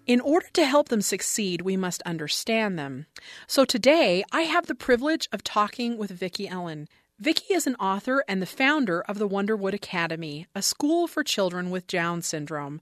In 0.08 0.20
order 0.20 0.48
to 0.54 0.66
help 0.66 0.88
them 0.88 1.00
succeed, 1.00 1.60
we 1.60 1.76
must 1.76 2.02
understand 2.02 2.76
them. 2.76 3.06
So 3.46 3.64
today, 3.64 4.24
I 4.32 4.42
have 4.42 4.66
the 4.66 4.74
privilege 4.74 5.28
of 5.30 5.44
talking 5.44 5.96
with 5.96 6.10
Vicki 6.10 6.48
Ellen. 6.48 6.88
Vicki 7.20 7.54
is 7.54 7.68
an 7.68 7.76
author 7.76 8.24
and 8.26 8.42
the 8.42 8.46
founder 8.46 9.02
of 9.02 9.18
the 9.18 9.28
Wonderwood 9.28 9.74
Academy, 9.74 10.48
a 10.56 10.60
school 10.60 11.06
for 11.06 11.22
children 11.22 11.70
with 11.70 11.86
Down 11.86 12.20
syndrome. 12.20 12.80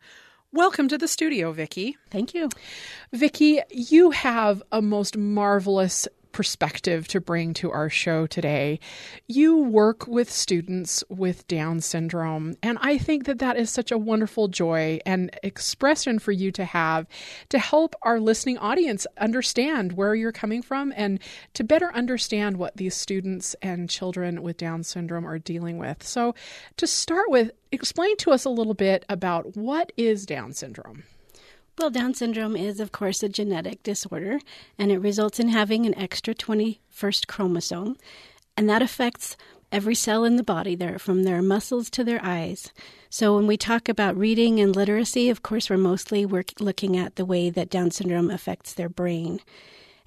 Welcome 0.52 0.88
to 0.88 0.96
the 0.96 1.08
studio, 1.08 1.52
Vicki. 1.52 1.98
Thank 2.08 2.32
you. 2.32 2.48
Vicki, 3.12 3.60
you 3.70 4.12
have 4.12 4.62
a 4.72 4.80
most 4.80 5.14
marvelous 5.14 6.08
perspective 6.32 7.08
to 7.08 7.20
bring 7.20 7.54
to 7.54 7.70
our 7.70 7.90
show 7.90 8.26
today. 8.26 8.80
You 9.26 9.58
work 9.58 10.06
with 10.06 10.30
students 10.30 11.04
with 11.08 11.46
Down 11.48 11.80
syndrome, 11.80 12.56
and 12.62 12.78
I 12.80 12.98
think 12.98 13.24
that 13.26 13.38
that 13.38 13.56
is 13.56 13.70
such 13.70 13.90
a 13.90 13.98
wonderful 13.98 14.48
joy 14.48 15.00
and 15.04 15.30
expression 15.42 16.18
for 16.18 16.32
you 16.32 16.50
to 16.52 16.64
have 16.64 17.06
to 17.48 17.58
help 17.58 17.94
our 18.02 18.20
listening 18.20 18.58
audience 18.58 19.06
understand 19.16 19.92
where 19.92 20.14
you're 20.14 20.32
coming 20.32 20.62
from 20.62 20.92
and 20.96 21.20
to 21.54 21.64
better 21.64 21.92
understand 21.94 22.56
what 22.56 22.76
these 22.76 22.94
students 22.94 23.54
and 23.62 23.90
children 23.90 24.42
with 24.42 24.56
Down 24.56 24.82
syndrome 24.82 25.26
are 25.26 25.38
dealing 25.38 25.78
with. 25.78 26.02
So, 26.02 26.34
to 26.76 26.86
start 26.86 27.30
with, 27.30 27.50
explain 27.72 28.16
to 28.18 28.30
us 28.30 28.44
a 28.44 28.50
little 28.50 28.74
bit 28.74 29.04
about 29.08 29.56
what 29.56 29.92
is 29.96 30.26
Down 30.26 30.52
syndrome. 30.52 31.04
Well, 31.78 31.90
Down 31.90 32.12
syndrome 32.12 32.56
is, 32.56 32.80
of 32.80 32.90
course, 32.90 33.22
a 33.22 33.28
genetic 33.28 33.84
disorder, 33.84 34.40
and 34.78 34.90
it 34.90 34.98
results 34.98 35.38
in 35.38 35.50
having 35.50 35.86
an 35.86 35.96
extra 35.96 36.34
21st 36.34 37.28
chromosome, 37.28 37.96
and 38.56 38.68
that 38.68 38.82
affects 38.82 39.36
every 39.70 39.94
cell 39.94 40.24
in 40.24 40.34
the 40.34 40.42
body, 40.42 40.74
there, 40.74 40.98
from 40.98 41.22
their 41.22 41.40
muscles 41.40 41.88
to 41.90 42.02
their 42.02 42.18
eyes. 42.20 42.72
So, 43.10 43.36
when 43.36 43.46
we 43.46 43.56
talk 43.56 43.88
about 43.88 44.16
reading 44.16 44.58
and 44.58 44.74
literacy, 44.74 45.30
of 45.30 45.44
course, 45.44 45.70
we're 45.70 45.76
mostly 45.76 46.26
work, 46.26 46.52
looking 46.58 46.96
at 46.96 47.14
the 47.14 47.24
way 47.24 47.48
that 47.48 47.70
Down 47.70 47.92
syndrome 47.92 48.28
affects 48.28 48.74
their 48.74 48.88
brain. 48.88 49.38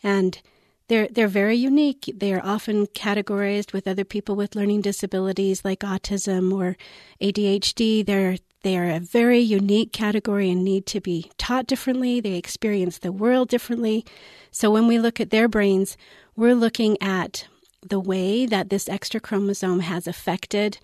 And 0.03 0.41
they're, 0.89 1.07
they're 1.07 1.29
very 1.29 1.55
unique. 1.55 2.13
They 2.13 2.33
are 2.33 2.45
often 2.45 2.87
categorized 2.87 3.71
with 3.71 3.87
other 3.87 4.03
people 4.03 4.35
with 4.35 4.55
learning 4.57 4.81
disabilities 4.81 5.63
like 5.63 5.79
autism 5.79 6.53
or 6.53 6.75
ADHD. 7.21 8.05
They're 8.05 8.35
they 8.63 8.77
are 8.77 8.89
a 8.89 8.99
very 8.99 9.39
unique 9.39 9.91
category 9.91 10.49
and 10.49 10.63
need 10.63 10.85
to 10.87 11.01
be 11.01 11.31
taught 11.37 11.67
differently. 11.67 12.19
They 12.19 12.35
experience 12.35 12.99
the 12.99 13.11
world 13.11 13.49
differently. 13.49 14.05
So 14.51 14.69
when 14.69 14.87
we 14.87 14.99
look 14.99 15.19
at 15.19 15.29
their 15.29 15.47
brains, 15.47 15.97
we're 16.35 16.55
looking 16.55 17.01
at 17.01 17.47
the 17.81 17.99
way 17.99 18.45
that 18.45 18.69
this 18.69 18.87
extra 18.87 19.19
chromosome 19.19 19.79
has 19.79 20.07
affected 20.07 20.77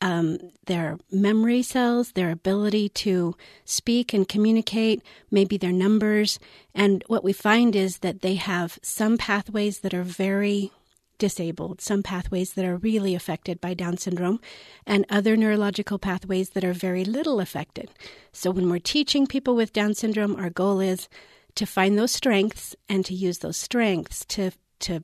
um, 0.00 0.38
their 0.66 0.98
memory 1.10 1.62
cells, 1.62 2.12
their 2.12 2.30
ability 2.30 2.88
to 2.90 3.34
speak 3.64 4.12
and 4.12 4.28
communicate, 4.28 5.02
maybe 5.30 5.56
their 5.56 5.72
numbers. 5.72 6.38
And 6.74 7.02
what 7.08 7.24
we 7.24 7.32
find 7.32 7.74
is 7.74 7.98
that 7.98 8.22
they 8.22 8.36
have 8.36 8.78
some 8.82 9.18
pathways 9.18 9.80
that 9.80 9.94
are 9.94 10.04
very 10.04 10.70
disabled, 11.18 11.80
some 11.80 12.02
pathways 12.02 12.54
that 12.54 12.64
are 12.64 12.76
really 12.76 13.14
affected 13.14 13.60
by 13.60 13.74
Down 13.74 13.96
syndrome, 13.96 14.40
and 14.86 15.04
other 15.10 15.36
neurological 15.36 15.98
pathways 15.98 16.50
that 16.50 16.64
are 16.64 16.72
very 16.72 17.04
little 17.04 17.40
affected. 17.40 17.90
So, 18.32 18.50
when 18.50 18.70
we're 18.70 18.78
teaching 18.78 19.26
people 19.26 19.54
with 19.54 19.72
Down 19.72 19.94
syndrome, 19.94 20.36
our 20.36 20.50
goal 20.50 20.80
is 20.80 21.08
to 21.56 21.66
find 21.66 21.98
those 21.98 22.12
strengths 22.12 22.76
and 22.88 23.04
to 23.04 23.14
use 23.14 23.38
those 23.38 23.56
strengths 23.56 24.24
to, 24.26 24.52
to 24.80 25.02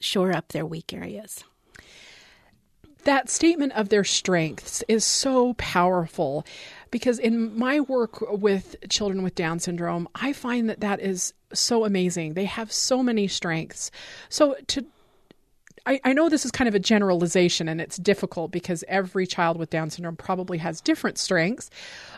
shore 0.00 0.32
up 0.32 0.48
their 0.48 0.66
weak 0.66 0.92
areas. 0.92 1.44
That 3.04 3.30
statement 3.30 3.72
of 3.72 3.88
their 3.88 4.04
strengths 4.04 4.84
is 4.86 5.04
so 5.04 5.54
powerful 5.54 6.44
because 6.90 7.18
in 7.18 7.58
my 7.58 7.80
work 7.80 8.20
with 8.30 8.76
children 8.90 9.22
with 9.22 9.34
Down 9.34 9.60
syndrome, 9.60 10.08
I 10.14 10.32
find 10.32 10.68
that 10.68 10.80
that 10.80 11.00
is 11.00 11.32
so 11.54 11.84
amazing. 11.84 12.34
They 12.34 12.44
have 12.44 12.72
so 12.72 13.02
many 13.02 13.26
strengths. 13.28 13.90
So 14.28 14.56
to 14.68 14.84
I, 15.88 15.98
I 16.04 16.12
know 16.12 16.28
this 16.28 16.44
is 16.44 16.50
kind 16.50 16.68
of 16.68 16.74
a 16.74 16.78
generalization 16.78 17.66
and 17.66 17.80
it's 17.80 17.96
difficult 17.96 18.50
because 18.50 18.84
every 18.88 19.26
child 19.26 19.56
with 19.56 19.70
Down 19.70 19.88
syndrome 19.88 20.16
probably 20.16 20.58
has 20.58 20.82
different 20.82 21.16
strengths. 21.16 21.70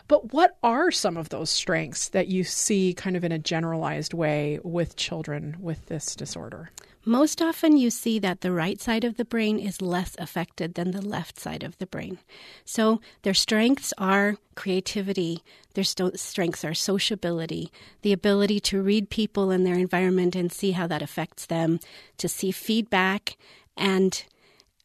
But 0.09 0.33
what 0.33 0.57
are 0.61 0.91
some 0.91 1.15
of 1.15 1.29
those 1.29 1.49
strengths 1.49 2.09
that 2.09 2.27
you 2.27 2.43
see 2.43 2.93
kind 2.93 3.15
of 3.15 3.23
in 3.23 3.31
a 3.31 3.39
generalized 3.39 4.13
way 4.13 4.59
with 4.63 4.97
children 4.97 5.55
with 5.61 5.85
this 5.85 6.17
disorder? 6.17 6.69
Most 7.05 7.41
often, 7.41 7.77
you 7.77 7.89
see 7.89 8.19
that 8.19 8.41
the 8.41 8.51
right 8.51 8.79
side 8.79 9.03
of 9.03 9.17
the 9.17 9.25
brain 9.25 9.57
is 9.57 9.81
less 9.81 10.15
affected 10.19 10.75
than 10.75 10.91
the 10.91 11.01
left 11.01 11.39
side 11.39 11.63
of 11.63 11.75
the 11.79 11.87
brain. 11.87 12.19
So, 12.63 13.01
their 13.23 13.33
strengths 13.33 13.91
are 13.97 14.35
creativity, 14.53 15.43
their 15.73 15.83
st- 15.83 16.19
strengths 16.19 16.63
are 16.63 16.75
sociability, 16.75 17.71
the 18.03 18.13
ability 18.13 18.59
to 18.59 18.83
read 18.83 19.09
people 19.09 19.49
and 19.49 19.65
their 19.65 19.79
environment 19.79 20.35
and 20.35 20.51
see 20.51 20.71
how 20.71 20.85
that 20.87 21.01
affects 21.01 21.47
them, 21.47 21.79
to 22.17 22.27
see 22.27 22.51
feedback, 22.51 23.35
and 23.77 24.23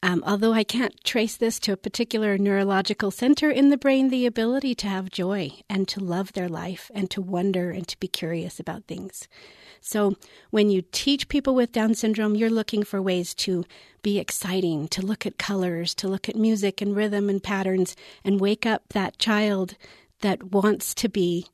um, 0.02 0.22
although 0.26 0.52
I 0.52 0.62
can't 0.62 1.02
trace 1.04 1.36
this 1.36 1.58
to 1.60 1.72
a 1.72 1.76
particular 1.76 2.38
neurological 2.38 3.10
center 3.10 3.50
in 3.50 3.70
the 3.70 3.78
brain, 3.78 4.08
the 4.08 4.26
ability 4.26 4.74
to 4.76 4.86
have 4.86 5.10
joy 5.10 5.50
and 5.68 5.88
to 5.88 6.00
love 6.00 6.32
their 6.32 6.48
life 6.48 6.90
and 6.94 7.10
to 7.10 7.20
wonder 7.20 7.70
and 7.70 7.88
to 7.88 7.98
be 7.98 8.06
curious 8.06 8.60
about 8.60 8.84
things. 8.84 9.26
So, 9.80 10.14
when 10.50 10.70
you 10.70 10.82
teach 10.92 11.28
people 11.28 11.54
with 11.54 11.72
Down 11.72 11.94
syndrome, 11.94 12.34
you're 12.34 12.50
looking 12.50 12.82
for 12.82 13.00
ways 13.00 13.34
to 13.36 13.64
be 14.02 14.18
exciting, 14.18 14.88
to 14.88 15.02
look 15.02 15.26
at 15.26 15.38
colors, 15.38 15.94
to 15.96 16.08
look 16.08 16.28
at 16.28 16.36
music 16.36 16.80
and 16.80 16.94
rhythm 16.94 17.28
and 17.28 17.42
patterns, 17.42 17.96
and 18.24 18.40
wake 18.40 18.66
up 18.66 18.82
that 18.90 19.18
child 19.18 19.76
that 20.20 20.52
wants 20.52 20.94
to 20.94 21.08
be 21.08 21.46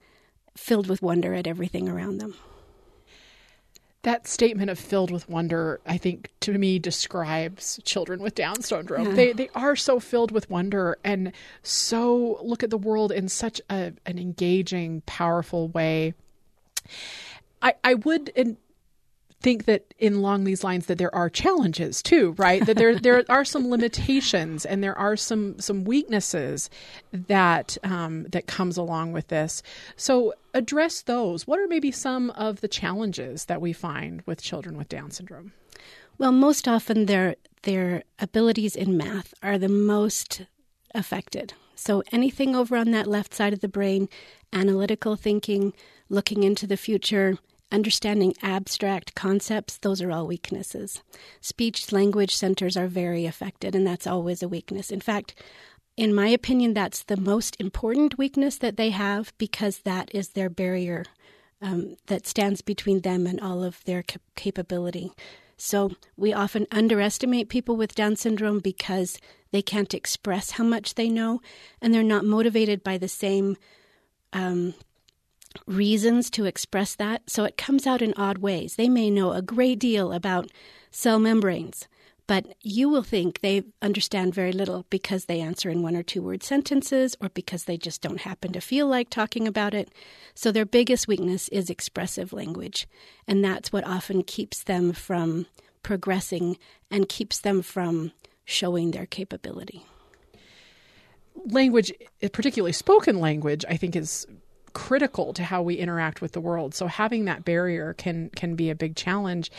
filled 0.57 0.89
with 0.89 1.03
wonder 1.03 1.35
at 1.35 1.47
everything 1.47 1.89
around 1.89 2.19
them. 2.19 2.35
That 4.03 4.27
statement 4.27 4.69
of 4.69 4.81
filled 4.81 5.13
with 5.13 5.29
wonder, 5.29 5.81
I 5.87 5.97
think, 5.97 6.31
to 6.41 6.59
me 6.59 6.81
describes 6.81 7.79
children 7.85 8.21
with 8.21 8.35
Down 8.35 8.61
syndrome. 8.63 9.09
Yeah. 9.11 9.15
They 9.15 9.33
they 9.33 9.49
are 9.55 9.77
so 9.77 10.01
filled 10.01 10.33
with 10.33 10.51
wonder 10.51 10.99
and 11.05 11.33
so 11.63 12.41
look 12.43 12.65
at 12.65 12.71
the 12.71 12.79
world 12.79 13.13
in 13.13 13.29
such 13.29 13.61
a, 13.71 13.93
an 14.05 14.19
engaging, 14.19 15.03
powerful 15.07 15.69
way. 15.69 16.15
I 17.63 17.75
I 17.85 17.95
would 17.95 18.57
think 19.43 19.65
that 19.65 19.93
in 19.99 20.15
along 20.15 20.45
these 20.45 20.65
lines 20.65 20.87
that 20.87 20.99
there 20.99 21.15
are 21.15 21.29
challenges 21.29 22.03
too, 22.03 22.33
right? 22.39 22.65
That 22.65 22.77
there 22.77 22.99
there 22.99 23.25
are 23.29 23.45
some 23.45 23.69
limitations 23.69 24.65
and 24.65 24.83
there 24.83 24.97
are 24.97 25.17
some 25.17 25.59
some 25.59 25.85
weaknesses 25.85 26.71
that 27.13 27.77
um, 27.83 28.25
that 28.25 28.47
comes 28.47 28.77
along 28.77 29.13
with 29.13 29.29
this. 29.29 29.63
So 29.97 30.35
address 30.55 31.03
those. 31.03 31.47
What 31.47 31.59
are 31.59 31.67
maybe 31.67 31.91
some 31.91 32.31
of 32.31 32.61
the 32.61 32.69
challenges 32.69 33.47
that 33.47 33.61
we 33.61 33.73
find 33.73 34.23
with 34.27 34.43
children 34.43 34.77
with 34.77 34.89
Down 34.89 35.11
syndrome? 35.11 35.53
Well, 36.19 36.33
most 36.33 36.69
often 36.69 37.07
their 37.07 37.37
their 37.63 38.03
abilities 38.19 38.77
in 38.77 38.97
math 38.97 39.35
are 39.43 39.59
the 39.59 39.69
most 39.69 40.43
affected. 40.95 41.55
So 41.75 42.03
anything 42.13 42.55
over 42.55 42.77
on 42.77 42.91
that 42.93 43.07
left 43.07 43.35
side 43.35 43.53
of 43.53 43.61
the 43.61 43.69
brain, 43.69 44.09
analytical 44.53 45.17
thinking, 45.17 45.73
looking 46.09 46.43
into 46.43 46.67
the 46.67 46.77
future, 46.77 47.39
understanding 47.73 48.35
abstract 48.43 49.15
concepts, 49.15 49.79
those 49.79 50.01
are 50.03 50.13
all 50.13 50.27
weaknesses. 50.27 51.03
Speech 51.41 51.91
language 51.91 52.35
centers 52.35 52.77
are 52.77 52.87
very 52.87 53.27
affected, 53.27 53.75
and 53.75 53.87
that's 53.87 54.07
always 54.07 54.43
a 54.43 54.49
weakness. 54.49 54.91
In 54.91 55.01
fact, 55.01 55.35
in 55.97 56.15
my 56.15 56.29
opinion, 56.29 56.75
that's 56.75 57.03
the 57.03 57.17
most 57.17 57.57
important 57.61 58.19
weakness 58.19 58.57
that 58.59 58.77
they 58.77 58.91
have 58.91 59.33
because 59.39 59.81
that 59.81 60.11
is 60.15 60.31
their 60.31 60.49
barrier 60.49 61.05
um, 61.61 61.97
that 62.07 62.27
stands 62.27 62.61
between 62.61 63.01
them 63.01 63.27
and 63.27 63.41
all 63.41 63.63
of 63.63 63.83
their 63.85 64.03
cap- 64.03 64.23
capability. 64.35 65.13
So 65.57 65.93
we 66.17 66.33
often 66.33 66.67
underestimate 66.73 67.49
people 67.49 67.77
with 67.77 67.95
Down 67.95 68.17
syndrome 68.17 68.59
because 68.59 69.19
they 69.53 69.63
can't 69.63 69.95
express 69.95 70.53
how 70.53 70.65
much 70.65 70.95
they 70.95 71.09
know 71.09 71.41
and 71.81 71.95
they're 71.95 72.03
not 72.03 72.25
motivated 72.25 72.83
by 72.83 72.99
the 72.99 73.09
same 73.09 73.57
um, 74.33 74.75
reasons 75.67 76.31
to 76.31 76.45
express 76.45 76.95
that. 76.97 77.23
So 77.29 77.45
it 77.45 77.57
comes 77.57 77.87
out 77.87 78.03
in 78.03 78.15
odd 78.17 78.39
ways. 78.39 78.77
They 78.77 78.89
may 78.89 79.11
know 79.11 79.33
a 79.33 79.43
great 79.43 79.79
deal 79.79 80.13
about 80.13 80.51
cell 80.91 81.19
membranes, 81.19 81.89
but 82.27 82.55
you 82.63 82.89
will 82.89 83.03
think 83.03 83.41
they 83.41 83.65
understand 83.81 84.35
very 84.35 84.53
little 84.53 84.87
because 84.91 85.25
they 85.25 85.41
answer 85.41 85.69
in 85.69 85.83
one 85.83 85.97
or 85.97 86.03
two 86.03 86.23
word 86.23 86.43
sentences 86.43 87.17
or 87.21 87.29
because 87.31 87.65
they 87.65 87.77
just 87.77 88.01
don't 88.01 88.21
happen 88.21 88.53
to 88.53 88.61
feel 88.61 88.87
like 88.87 89.11
talking 89.11 89.49
about 89.49 89.75
it. 89.75 89.91
So 90.35 90.53
their 90.53 90.65
biggest 90.65 91.09
weakness 91.09 91.49
is 91.49 91.69
expressive 91.69 92.33
language. 92.33 92.87
And 93.27 93.45
that's 93.45 93.73
what 93.73 93.87
often 93.87 94.23
keeps 94.23 94.63
them 94.63 94.93
from 94.93 95.47
progressing 95.83 96.59
and 96.91 97.09
keeps 97.09 97.41
them 97.41 97.61
from 97.63 98.13
showing 98.45 98.93
their 98.93 99.07
capability. 99.07 99.85
Language, 101.47 101.93
particularly 102.33 102.73
spoken 102.73 103.19
language, 103.19 103.65
I 103.69 103.77
think 103.77 103.97
is 103.97 104.27
critical 104.73 105.33
to 105.35 105.45
how 105.45 105.63
we 105.63 105.75
interact 105.75 106.21
with 106.21 106.33
the 106.33 106.41
world. 106.41 106.75
So 106.75 106.87
having 106.87 107.25
that 107.27 107.45
barrier 107.45 107.95
can 107.95 108.31
can 108.31 108.55
be 108.55 108.71
a 108.71 108.75
big 108.75 108.97
challenge. 108.97 109.51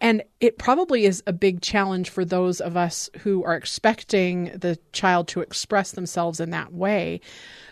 And 0.00 0.22
it 0.40 0.58
probably 0.58 1.06
is 1.06 1.22
a 1.26 1.32
big 1.32 1.62
challenge 1.62 2.10
for 2.10 2.24
those 2.24 2.60
of 2.60 2.76
us 2.76 3.08
who 3.20 3.42
are 3.44 3.56
expecting 3.56 4.50
the 4.54 4.78
child 4.92 5.26
to 5.28 5.40
express 5.40 5.92
themselves 5.92 6.38
in 6.38 6.50
that 6.50 6.72
way. 6.74 7.20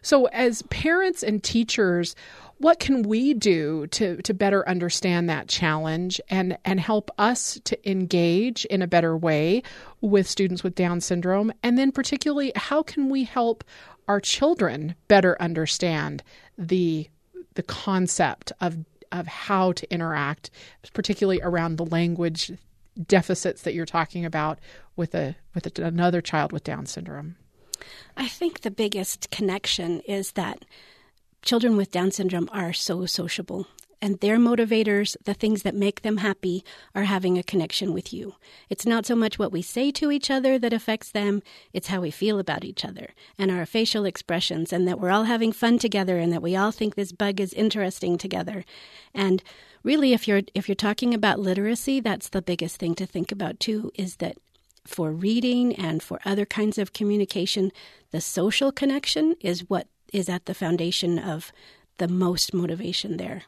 So, 0.00 0.26
as 0.26 0.62
parents 0.62 1.22
and 1.22 1.42
teachers, 1.42 2.16
what 2.58 2.80
can 2.80 3.02
we 3.02 3.34
do 3.34 3.86
to 3.88 4.16
to 4.22 4.32
better 4.32 4.66
understand 4.66 5.28
that 5.28 5.48
challenge 5.48 6.20
and 6.30 6.56
and 6.64 6.80
help 6.80 7.10
us 7.18 7.60
to 7.64 7.90
engage 7.90 8.64
in 8.66 8.80
a 8.80 8.86
better 8.86 9.16
way 9.16 9.62
with 10.00 10.28
students 10.28 10.64
with 10.64 10.74
Down 10.74 11.00
syndrome? 11.00 11.52
And 11.62 11.76
then 11.76 11.92
particularly, 11.92 12.52
how 12.56 12.82
can 12.82 13.10
we 13.10 13.24
help 13.24 13.64
our 14.08 14.20
children 14.20 14.94
better 15.08 15.40
understand 15.40 16.22
the 16.58 17.08
the 17.54 17.62
concept 17.62 18.52
of 18.60 18.84
of 19.12 19.26
how 19.26 19.72
to 19.72 19.92
interact, 19.92 20.50
particularly 20.92 21.40
around 21.42 21.76
the 21.76 21.86
language 21.86 22.50
deficits 23.06 23.62
that 23.62 23.74
you're 23.74 23.86
talking 23.86 24.24
about 24.24 24.58
with 24.96 25.14
a 25.14 25.36
with 25.54 25.78
a, 25.78 25.84
another 25.84 26.20
child 26.20 26.52
with 26.52 26.64
Down 26.64 26.86
syndrome? 26.86 27.36
I 28.16 28.28
think 28.28 28.60
the 28.60 28.70
biggest 28.70 29.30
connection 29.30 30.00
is 30.00 30.32
that 30.32 30.64
children 31.42 31.76
with 31.76 31.90
Down 31.90 32.10
syndrome 32.10 32.48
are 32.52 32.72
so 32.72 33.06
sociable. 33.06 33.66
And 34.04 34.20
their 34.20 34.36
motivators, 34.36 35.16
the 35.24 35.32
things 35.32 35.62
that 35.62 35.74
make 35.74 36.02
them 36.02 36.18
happy, 36.18 36.62
are 36.94 37.04
having 37.04 37.38
a 37.38 37.42
connection 37.42 37.94
with 37.94 38.12
you. 38.12 38.34
It's 38.68 38.84
not 38.84 39.06
so 39.06 39.16
much 39.16 39.38
what 39.38 39.50
we 39.50 39.62
say 39.62 39.90
to 39.92 40.10
each 40.10 40.30
other 40.30 40.58
that 40.58 40.74
affects 40.74 41.10
them, 41.10 41.42
it's 41.72 41.86
how 41.86 42.02
we 42.02 42.10
feel 42.10 42.38
about 42.38 42.66
each 42.66 42.84
other 42.84 43.14
and 43.38 43.50
our 43.50 43.64
facial 43.64 44.04
expressions, 44.04 44.74
and 44.74 44.86
that 44.86 45.00
we're 45.00 45.08
all 45.08 45.24
having 45.24 45.52
fun 45.52 45.78
together 45.78 46.18
and 46.18 46.30
that 46.34 46.42
we 46.42 46.54
all 46.54 46.70
think 46.70 46.96
this 46.96 47.12
bug 47.12 47.40
is 47.40 47.54
interesting 47.54 48.18
together. 48.18 48.66
And 49.14 49.42
really 49.82 50.12
if 50.12 50.28
you're 50.28 50.42
if 50.52 50.68
you're 50.68 50.74
talking 50.76 51.14
about 51.14 51.40
literacy, 51.40 52.00
that's 52.00 52.28
the 52.28 52.42
biggest 52.42 52.76
thing 52.76 52.94
to 52.96 53.06
think 53.06 53.32
about 53.32 53.58
too, 53.58 53.90
is 53.94 54.16
that 54.16 54.36
for 54.86 55.12
reading 55.12 55.74
and 55.76 56.02
for 56.02 56.20
other 56.26 56.44
kinds 56.44 56.76
of 56.76 56.92
communication, 56.92 57.72
the 58.10 58.20
social 58.20 58.70
connection 58.70 59.34
is 59.40 59.70
what 59.70 59.88
is 60.12 60.28
at 60.28 60.44
the 60.44 60.52
foundation 60.52 61.18
of 61.18 61.52
the 61.96 62.08
most 62.08 62.52
motivation 62.52 63.16
there. 63.16 63.44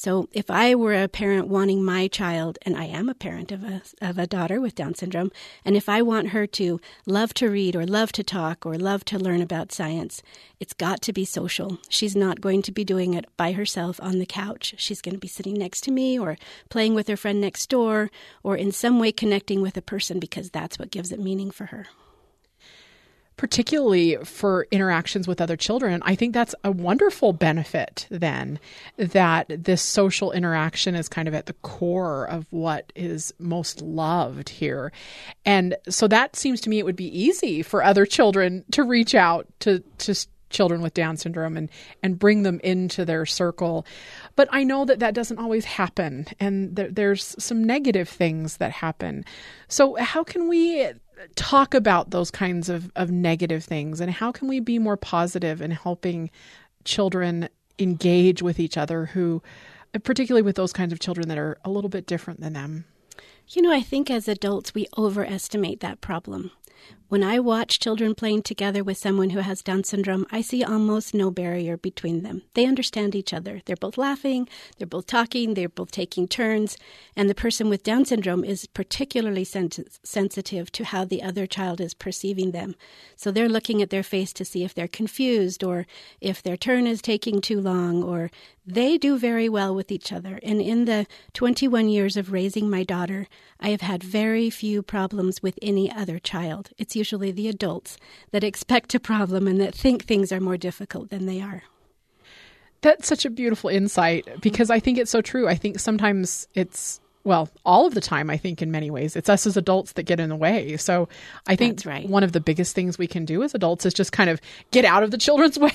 So 0.00 0.28
if 0.32 0.48
I 0.48 0.76
were 0.76 0.94
a 0.94 1.08
parent 1.08 1.48
wanting 1.48 1.84
my 1.84 2.06
child, 2.06 2.56
and 2.62 2.76
I 2.76 2.84
am 2.84 3.08
a 3.08 3.16
parent 3.16 3.50
of 3.50 3.64
a, 3.64 3.82
of 4.00 4.16
a 4.16 4.28
daughter 4.28 4.60
with 4.60 4.76
Down 4.76 4.94
syndrome, 4.94 5.32
and 5.64 5.76
if 5.76 5.88
I 5.88 6.02
want 6.02 6.28
her 6.28 6.46
to 6.46 6.80
love 7.04 7.34
to 7.34 7.50
read 7.50 7.74
or 7.74 7.84
love 7.84 8.12
to 8.12 8.22
talk 8.22 8.64
or 8.64 8.78
love 8.78 9.04
to 9.06 9.18
learn 9.18 9.42
about 9.42 9.72
science, 9.72 10.22
it's 10.60 10.72
got 10.72 11.02
to 11.02 11.12
be 11.12 11.24
social. 11.24 11.78
She's 11.88 12.14
not 12.14 12.40
going 12.40 12.62
to 12.62 12.70
be 12.70 12.84
doing 12.84 13.14
it 13.14 13.24
by 13.36 13.50
herself 13.50 13.98
on 14.00 14.20
the 14.20 14.24
couch. 14.24 14.76
She's 14.78 15.02
going 15.02 15.16
to 15.16 15.20
be 15.20 15.26
sitting 15.26 15.54
next 15.54 15.80
to 15.80 15.90
me 15.90 16.16
or 16.16 16.38
playing 16.68 16.94
with 16.94 17.08
her 17.08 17.16
friend 17.16 17.40
next 17.40 17.68
door 17.68 18.08
or 18.44 18.56
in 18.56 18.70
some 18.70 19.00
way 19.00 19.10
connecting 19.10 19.62
with 19.62 19.76
a 19.76 19.82
person 19.82 20.20
because 20.20 20.48
that's 20.48 20.78
what 20.78 20.92
gives 20.92 21.10
it 21.10 21.18
meaning 21.18 21.50
for 21.50 21.66
her 21.66 21.86
particularly 23.38 24.16
for 24.24 24.66
interactions 24.70 25.26
with 25.26 25.40
other 25.40 25.56
children, 25.56 26.02
I 26.04 26.14
think 26.16 26.34
that's 26.34 26.54
a 26.64 26.72
wonderful 26.72 27.32
benefit 27.32 28.06
then 28.10 28.58
that 28.98 29.46
this 29.48 29.80
social 29.80 30.32
interaction 30.32 30.94
is 30.94 31.08
kind 31.08 31.28
of 31.28 31.34
at 31.34 31.46
the 31.46 31.52
core 31.54 32.28
of 32.28 32.46
what 32.50 32.92
is 32.94 33.32
most 33.38 33.80
loved 33.80 34.48
here. 34.50 34.92
And 35.46 35.76
so 35.88 36.08
that 36.08 36.36
seems 36.36 36.60
to 36.62 36.68
me 36.68 36.80
it 36.80 36.84
would 36.84 36.96
be 36.96 37.18
easy 37.18 37.62
for 37.62 37.82
other 37.82 38.04
children 38.04 38.64
to 38.72 38.82
reach 38.82 39.14
out 39.14 39.46
to, 39.60 39.84
to 39.98 40.14
children 40.50 40.82
with 40.82 40.94
Down 40.94 41.16
syndrome 41.16 41.56
and, 41.56 41.70
and 42.02 42.18
bring 42.18 42.42
them 42.42 42.60
into 42.64 43.04
their 43.04 43.24
circle. 43.24 43.86
But 44.34 44.48
I 44.50 44.64
know 44.64 44.84
that 44.84 44.98
that 44.98 45.14
doesn't 45.14 45.38
always 45.38 45.64
happen, 45.64 46.26
and 46.40 46.74
th- 46.74 46.90
there's 46.92 47.36
some 47.38 47.62
negative 47.62 48.08
things 48.08 48.56
that 48.56 48.72
happen. 48.72 49.24
So, 49.68 49.94
how 49.96 50.24
can 50.24 50.48
we 50.48 50.90
talk 51.34 51.74
about 51.74 52.10
those 52.10 52.30
kinds 52.30 52.68
of, 52.68 52.90
of 52.96 53.10
negative 53.10 53.64
things 53.64 54.00
and 54.00 54.10
how 54.10 54.32
can 54.32 54.48
we 54.48 54.60
be 54.60 54.78
more 54.78 54.96
positive 54.96 55.60
in 55.60 55.70
helping 55.70 56.30
children 56.84 57.48
engage 57.78 58.42
with 58.42 58.58
each 58.58 58.76
other 58.76 59.06
who 59.06 59.42
particularly 60.02 60.42
with 60.42 60.56
those 60.56 60.72
kinds 60.72 60.92
of 60.92 61.00
children 61.00 61.28
that 61.28 61.38
are 61.38 61.58
a 61.64 61.70
little 61.70 61.90
bit 61.90 62.06
different 62.06 62.40
than 62.40 62.52
them? 62.52 62.84
You 63.48 63.62
know 63.62 63.72
i 63.72 63.80
think 63.80 64.10
as 64.10 64.28
adults 64.28 64.74
we 64.74 64.86
overestimate 64.96 65.80
that 65.80 66.00
problem 66.00 66.50
when 67.08 67.22
I 67.22 67.38
watch 67.38 67.78
children 67.78 68.14
playing 68.14 68.42
together 68.42 68.84
with 68.84 68.98
someone 68.98 69.30
who 69.30 69.38
has 69.38 69.62
Down 69.62 69.82
syndrome, 69.82 70.26
I 70.30 70.42
see 70.42 70.62
almost 70.62 71.14
no 71.14 71.30
barrier 71.30 71.78
between 71.78 72.22
them. 72.22 72.42
They 72.52 72.66
understand 72.66 73.14
each 73.14 73.32
other. 73.32 73.62
They're 73.64 73.76
both 73.76 73.96
laughing, 73.96 74.46
they're 74.76 74.86
both 74.86 75.06
talking, 75.06 75.54
they're 75.54 75.70
both 75.70 75.90
taking 75.90 76.28
turns, 76.28 76.76
and 77.16 77.30
the 77.30 77.34
person 77.34 77.70
with 77.70 77.82
Down 77.82 78.04
syndrome 78.04 78.44
is 78.44 78.66
particularly 78.66 79.44
sens- 79.44 79.98
sensitive 80.02 80.70
to 80.72 80.84
how 80.84 81.04
the 81.06 81.22
other 81.22 81.46
child 81.46 81.80
is 81.80 81.94
perceiving 81.94 82.50
them. 82.50 82.74
So 83.16 83.30
they're 83.30 83.48
looking 83.48 83.80
at 83.80 83.90
their 83.90 84.02
face 84.02 84.34
to 84.34 84.44
see 84.44 84.62
if 84.62 84.74
they're 84.74 84.86
confused 84.86 85.64
or 85.64 85.86
if 86.20 86.42
their 86.42 86.56
turn 86.58 86.86
is 86.86 87.00
taking 87.00 87.40
too 87.40 87.60
long 87.60 88.02
or 88.02 88.30
they 88.66 88.98
do 88.98 89.16
very 89.16 89.48
well 89.48 89.74
with 89.74 89.90
each 89.90 90.12
other. 90.12 90.38
And 90.42 90.60
in 90.60 90.84
the 90.84 91.06
21 91.32 91.88
years 91.88 92.18
of 92.18 92.32
raising 92.32 92.68
my 92.68 92.84
daughter, 92.84 93.26
I 93.58 93.70
have 93.70 93.80
had 93.80 94.02
very 94.02 94.50
few 94.50 94.82
problems 94.82 95.42
with 95.42 95.58
any 95.62 95.90
other 95.90 96.18
child. 96.18 96.68
It's 96.76 96.94
usually 96.98 97.30
the 97.30 97.48
adults 97.48 97.96
that 98.32 98.44
expect 98.44 98.94
a 98.94 99.00
problem 99.00 99.46
and 99.46 99.60
that 99.60 99.74
think 99.74 100.04
things 100.04 100.30
are 100.32 100.40
more 100.40 100.58
difficult 100.58 101.08
than 101.08 101.24
they 101.26 101.40
are. 101.40 101.62
That's 102.80 103.08
such 103.08 103.24
a 103.24 103.30
beautiful 103.30 103.70
insight 103.70 104.40
because 104.40 104.70
I 104.70 104.78
think 104.78 104.98
it's 104.98 105.10
so 105.10 105.22
true. 105.22 105.48
I 105.48 105.54
think 105.54 105.80
sometimes 105.80 106.46
it's 106.54 107.00
well, 107.24 107.50
all 107.64 107.86
of 107.86 107.94
the 107.94 108.00
time, 108.00 108.30
I 108.30 108.36
think 108.36 108.62
in 108.62 108.70
many 108.70 108.90
ways, 108.90 109.16
it's 109.16 109.28
us 109.28 109.46
as 109.46 109.56
adults 109.56 109.92
that 109.92 110.04
get 110.04 110.20
in 110.20 110.28
the 110.28 110.36
way. 110.36 110.76
So 110.76 111.08
I 111.46 111.56
think 111.56 111.84
right. 111.84 112.08
one 112.08 112.22
of 112.22 112.32
the 112.32 112.40
biggest 112.40 112.74
things 112.74 112.96
we 112.96 113.06
can 113.06 113.24
do 113.24 113.42
as 113.42 113.54
adults 113.54 113.84
is 113.84 113.92
just 113.92 114.12
kind 114.12 114.30
of 114.30 114.40
get 114.70 114.84
out 114.84 115.02
of 115.02 115.10
the 115.10 115.18
children's 115.18 115.58
way, 115.58 115.72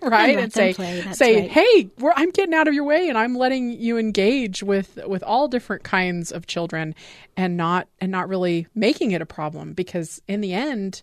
right? 0.00 0.30
And, 0.30 0.40
and 0.40 0.52
say, 0.52 0.72
say, 1.12 1.40
right. 1.42 1.50
hey, 1.50 1.90
I'm 2.16 2.30
getting 2.30 2.54
out 2.54 2.68
of 2.68 2.74
your 2.74 2.84
way, 2.84 3.08
and 3.08 3.18
I'm 3.18 3.36
letting 3.36 3.70
you 3.70 3.98
engage 3.98 4.62
with 4.62 4.98
with 5.06 5.22
all 5.22 5.46
different 5.46 5.84
kinds 5.84 6.32
of 6.32 6.46
children, 6.46 6.94
and 7.36 7.56
not 7.56 7.88
and 8.00 8.10
not 8.10 8.28
really 8.28 8.66
making 8.74 9.12
it 9.12 9.22
a 9.22 9.26
problem 9.26 9.72
because 9.74 10.20
in 10.26 10.40
the 10.40 10.52
end. 10.54 11.02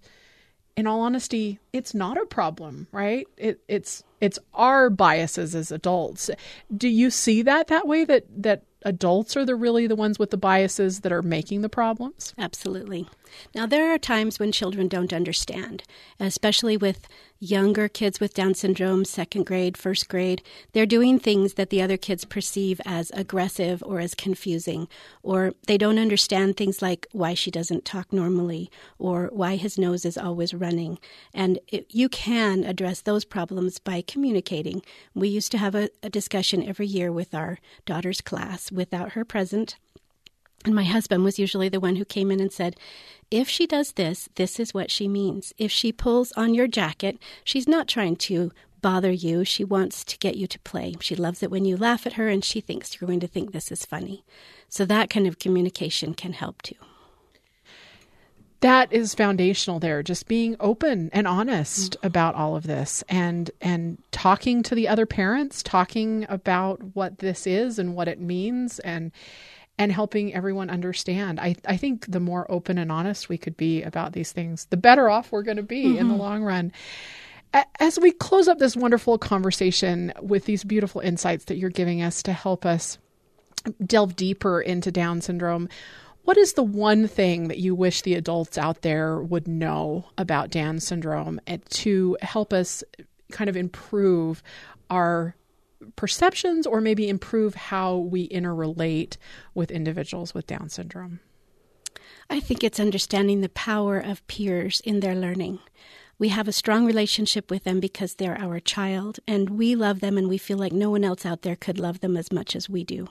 In 0.78 0.88
all 0.88 1.00
honesty, 1.00 1.58
it's 1.72 1.94
not 1.94 2.22
a 2.22 2.26
problem, 2.26 2.88
right? 2.92 3.26
It, 3.38 3.62
it's 3.70 4.04
it's 4.20 4.38
our 4.54 4.90
biases 4.90 5.56
as 5.56 5.72
adults. 5.72 6.30
Do 6.76 6.90
you 6.90 7.10
see 7.10 7.44
that 7.44 7.68
that 7.68 7.88
way? 7.88 8.04
That 8.04 8.26
that 8.44 8.64
adults 8.86 9.36
are 9.36 9.44
the 9.44 9.56
really 9.56 9.88
the 9.88 9.96
ones 9.96 10.18
with 10.18 10.30
the 10.30 10.38
biases 10.38 11.02
that 11.02 11.12
are 11.12 11.22
making 11.22 11.62
the 11.62 11.70
problems? 11.70 12.34
Absolutely. 12.38 13.10
Now 13.54 13.66
there 13.66 13.94
are 13.94 13.98
times 13.98 14.40
when 14.40 14.52
children 14.52 14.88
don't 14.88 15.12
understand, 15.12 15.84
especially 16.20 16.78
with 16.78 17.08
younger 17.40 17.88
kids 17.88 18.20
with 18.20 18.34
Down 18.34 18.54
syndrome, 18.54 19.06
second 19.06 19.46
grade, 19.46 19.78
first 19.78 20.08
grade. 20.10 20.42
They're 20.74 20.86
doing 20.86 21.20
things 21.20 21.56
that 21.56 21.70
the 21.70 21.82
other 21.82 21.98
kids 21.98 22.26
perceive 22.26 22.80
as 22.86 23.12
aggressive 23.12 23.84
or 23.86 24.00
as 24.00 24.16
confusing, 24.16 24.88
or 25.22 25.54
they 25.68 25.78
don't 25.78 26.00
understand 26.00 26.56
things 26.56 26.82
like 26.82 27.08
why 27.12 27.34
she 27.34 27.52
doesn't 27.52 27.86
talk 27.86 28.12
normally 28.12 28.72
or 28.98 29.30
why 29.34 29.56
his 29.56 29.78
nose 29.78 30.06
is 30.06 30.18
always 30.18 30.54
running. 30.54 31.00
And 31.34 31.60
it, 31.68 31.88
you 31.90 32.10
can 32.10 32.64
address 32.64 33.02
those 33.02 33.26
problems 33.26 33.80
by 33.80 34.02
communicating. 34.02 34.82
We 35.14 35.30
used 35.30 35.52
to 35.52 35.58
have 35.58 35.76
a, 35.76 35.90
a 36.02 36.10
discussion 36.10 36.68
every 36.68 36.88
year 36.88 37.12
with 37.12 37.36
our 37.36 37.60
daughter's 37.86 38.22
class 38.22 38.72
without 38.72 39.12
her 39.12 39.26
present. 39.26 39.76
And 40.66 40.74
my 40.74 40.84
husband 40.84 41.24
was 41.24 41.38
usually 41.38 41.70
the 41.70 41.80
one 41.80 41.98
who 41.98 42.06
came 42.06 42.32
in 42.32 42.40
and 42.40 42.52
said, 42.52 42.76
If 43.32 43.50
she 43.50 43.66
does 43.66 43.94
this, 43.94 44.30
this 44.36 44.60
is 44.60 44.74
what 44.74 44.92
she 44.92 45.08
means. 45.08 45.54
If 45.58 45.72
she 45.72 45.92
pulls 45.92 46.32
on 46.34 46.54
your 46.54 46.68
jacket, 46.68 47.18
she's 47.44 47.68
not 47.68 47.88
trying 47.88 48.16
to 48.18 48.52
bother 48.82 49.12
you. 49.12 49.44
She 49.44 49.64
wants 49.64 50.04
to 50.04 50.18
get 50.20 50.36
you 50.36 50.46
to 50.48 50.60
play. 50.60 50.94
She 51.00 51.16
loves 51.16 51.42
it 51.42 51.50
when 51.50 51.66
you 51.66 51.76
laugh 51.76 52.06
at 52.06 52.14
her, 52.14 52.28
and 52.28 52.46
she 52.46 52.62
thinks 52.62 53.02
you're 53.02 53.08
going 53.08 53.20
to 53.22 53.28
think 53.28 53.52
this 53.52 53.72
is 53.72 53.86
funny. 53.86 54.24
So 54.70 54.86
that 54.86 55.10
kind 55.10 55.26
of 55.26 55.40
communication 55.40 56.14
can 56.14 56.34
help 56.34 56.62
too. 56.62 56.76
That 58.62 58.92
is 58.94 59.14
foundational 59.14 59.80
there, 59.80 60.02
just 60.02 60.28
being 60.28 60.56
open 60.60 61.10
and 61.14 61.28
honest 61.28 61.98
mm-hmm. 61.98 62.08
about 62.08 62.36
all 62.36 62.56
of 62.56 62.68
this 62.68 63.04
and 63.10 63.52
and 63.62 63.98
talking 64.12 64.64
to 64.64 64.76
the 64.76 64.88
other 64.88 65.06
parents, 65.06 65.62
talking 65.62 66.26
about 66.30 66.82
what 66.96 67.20
this 67.20 67.46
is 67.46 67.78
and 67.78 67.96
what 67.96 68.08
it 68.08 68.20
means 68.20 68.80
and 68.80 69.12
and 69.78 69.92
helping 69.92 70.34
everyone 70.34 70.70
understand. 70.70 71.40
I, 71.40 71.56
I 71.66 71.78
think 71.78 72.10
the 72.10 72.20
more 72.20 72.50
open 72.50 72.78
and 72.78 72.92
honest 72.92 73.30
we 73.30 73.38
could 73.38 73.58
be 73.58 73.84
about 73.84 74.14
these 74.14 74.32
things, 74.32 74.66
the 74.66 74.78
better 74.78 75.10
off 75.10 75.32
we're 75.32 75.44
going 75.44 75.58
to 75.58 75.64
be 75.64 75.86
mm-hmm. 75.86 75.98
in 75.98 76.08
the 76.08 76.14
mm-hmm. 76.14 76.22
long 76.22 76.44
run. 76.44 76.72
As 77.80 78.00
we 78.00 78.12
close 78.12 78.48
up 78.48 78.60
this 78.60 78.76
wonderful 78.76 79.18
conversation 79.18 80.12
with 80.22 80.46
these 80.46 80.64
beautiful 80.64 81.02
insights 81.02 81.46
that 81.46 81.58
you're 81.58 81.70
giving 81.70 82.02
us 82.02 82.22
to 82.24 82.34
help 82.34 82.66
us 82.66 82.98
delve 83.86 84.16
deeper 84.16 84.60
into 84.62 84.92
Down 84.92 85.22
syndrome, 85.22 85.70
what 86.24 86.38
is 86.38 86.54
the 86.54 86.64
one 86.64 87.08
thing 87.08 87.48
that 87.48 87.60
you 87.60 87.76
wish 87.76 88.02
the 88.02 88.16
adults 88.16 88.58
out 88.58 88.82
there 88.82 89.22
would 89.22 89.48
know 89.48 90.06
about 90.18 90.50
Down 90.50 90.80
syndrome 90.80 91.40
to 91.70 92.18
help 92.22 92.52
us 92.52 92.84
kind 93.32 93.50
of 93.50 93.56
improve 93.56 94.44
our 94.90 95.36
perceptions 95.96 96.66
or 96.68 96.82
maybe 96.82 97.10
improve 97.10 97.56
how 97.56 97.96
we 97.98 98.28
interrelate 98.30 99.18
with 99.54 99.72
individuals 99.72 100.34
with 100.34 100.48
Down 100.48 100.70
syndrome? 100.70 101.20
I 102.30 102.40
think 102.40 102.64
it's 102.64 102.80
understanding 102.80 103.42
the 103.42 103.50
power 103.50 104.00
of 104.00 104.26
peers 104.28 104.82
in 104.82 105.00
their 105.00 105.16
learning. 105.16 105.60
We 106.18 106.30
have 106.30 106.48
a 106.48 106.54
strong 106.54 106.86
relationship 106.86 107.52
with 107.52 107.66
them 107.66 107.82
because 107.82 108.16
they're 108.16 108.40
our 108.40 108.60
child 108.62 109.20
and 109.28 109.50
we 109.50 109.76
love 109.76 110.00
them 110.00 110.18
and 110.18 110.30
we 110.30 110.38
feel 110.38 110.58
like 110.58 110.72
no 110.72 110.90
one 110.90 111.04
else 111.04 111.26
out 111.26 111.42
there 111.42 111.58
could 111.58 111.78
love 111.78 112.00
them 112.00 112.16
as 112.16 112.32
much 112.32 112.56
as 112.56 112.70
we 112.70 112.86
do. 112.86 113.10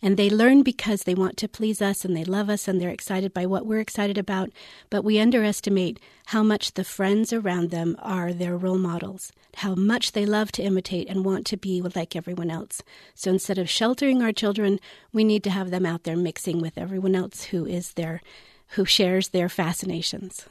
And 0.00 0.16
they 0.16 0.30
learn 0.30 0.62
because 0.62 1.02
they 1.02 1.16
want 1.16 1.36
to 1.38 1.48
please 1.48 1.82
us 1.82 2.04
and 2.04 2.16
they 2.16 2.24
love 2.24 2.48
us 2.48 2.68
and 2.68 2.80
they're 2.80 2.90
excited 2.90 3.34
by 3.34 3.44
what 3.46 3.66
we're 3.66 3.80
excited 3.80 4.16
about, 4.16 4.50
but 4.88 5.02
we 5.02 5.18
underestimate 5.18 5.98
how 6.26 6.44
much 6.44 6.74
the 6.74 6.84
friends 6.84 7.32
around 7.32 7.70
them 7.70 7.96
are 7.98 8.32
their 8.32 8.56
role 8.56 8.78
models, 8.78 9.32
how 9.56 9.74
much 9.74 10.12
they 10.12 10.24
love 10.24 10.52
to 10.52 10.62
imitate 10.62 11.08
and 11.08 11.24
want 11.24 11.46
to 11.46 11.56
be 11.56 11.82
like 11.82 12.14
everyone 12.14 12.50
else. 12.50 12.82
So 13.16 13.30
instead 13.30 13.58
of 13.58 13.68
sheltering 13.68 14.22
our 14.22 14.32
children, 14.32 14.78
we 15.12 15.24
need 15.24 15.42
to 15.44 15.50
have 15.50 15.70
them 15.70 15.84
out 15.84 16.04
there 16.04 16.16
mixing 16.16 16.60
with 16.60 16.78
everyone 16.78 17.16
else 17.16 17.44
who 17.44 17.66
is 17.66 17.94
there, 17.94 18.22
who 18.68 18.84
shares 18.84 19.30
their 19.30 19.48
fascinations. 19.48 20.46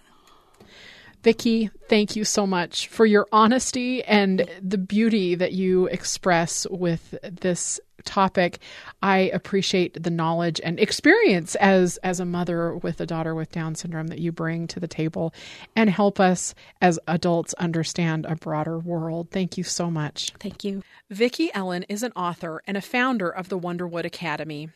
Vicki, 1.24 1.70
thank 1.88 2.18
you 2.18 2.26
so 2.26 2.46
much 2.46 2.90
for 2.90 3.06
your 3.06 3.26
honesty 3.32 4.04
and 4.04 4.46
the 4.62 4.78
beauty 4.78 5.36
that 5.36 5.54
you 5.54 5.86
express 5.86 6.68
with 6.70 7.16
this 7.24 7.80
topic. 8.04 8.60
I 9.02 9.32
appreciate 9.34 10.04
the 10.04 10.10
knowledge 10.10 10.60
and 10.62 10.78
experience 10.82 11.56
as 11.56 11.96
as 12.04 12.20
a 12.20 12.26
mother 12.26 12.76
with 12.76 13.00
a 13.00 13.06
daughter 13.06 13.34
with 13.34 13.54
Down 13.54 13.74
syndrome 13.76 14.08
that 14.08 14.20
you 14.20 14.34
bring 14.34 14.68
to 14.68 14.82
the 14.82 14.88
table 14.88 15.34
and 15.78 15.90
help 15.90 16.20
us 16.20 16.54
as 16.82 17.00
adults 17.08 17.54
understand 17.54 18.26
a 18.28 18.36
broader 18.36 18.78
world. 18.78 19.30
Thank 19.32 19.58
you 19.58 19.64
so 19.64 19.90
much. 19.90 20.34
Thank 20.42 20.66
you. 20.66 20.84
Vicki 21.10 21.50
Ellen 21.54 21.84
is 21.88 22.04
an 22.04 22.12
author 22.18 22.62
and 22.68 22.76
a 22.76 22.82
founder 22.82 23.30
of 23.30 23.48
the 23.48 23.58
Wonderwood 23.58 24.04
Academy. 24.04 24.72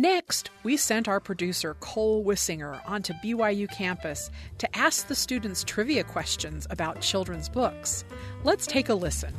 Next, 0.00 0.48
we 0.62 0.78
sent 0.78 1.08
our 1.08 1.20
producer 1.20 1.76
Cole 1.80 2.24
Wissinger 2.24 2.80
onto 2.88 3.12
BYU 3.22 3.70
campus 3.70 4.30
to 4.56 4.74
ask 4.74 5.08
the 5.08 5.14
students 5.14 5.62
trivia 5.62 6.04
questions 6.04 6.66
about 6.70 7.02
children's 7.02 7.50
books. 7.50 8.06
Let's 8.42 8.66
take 8.66 8.88
a 8.88 8.94
listen. 8.94 9.34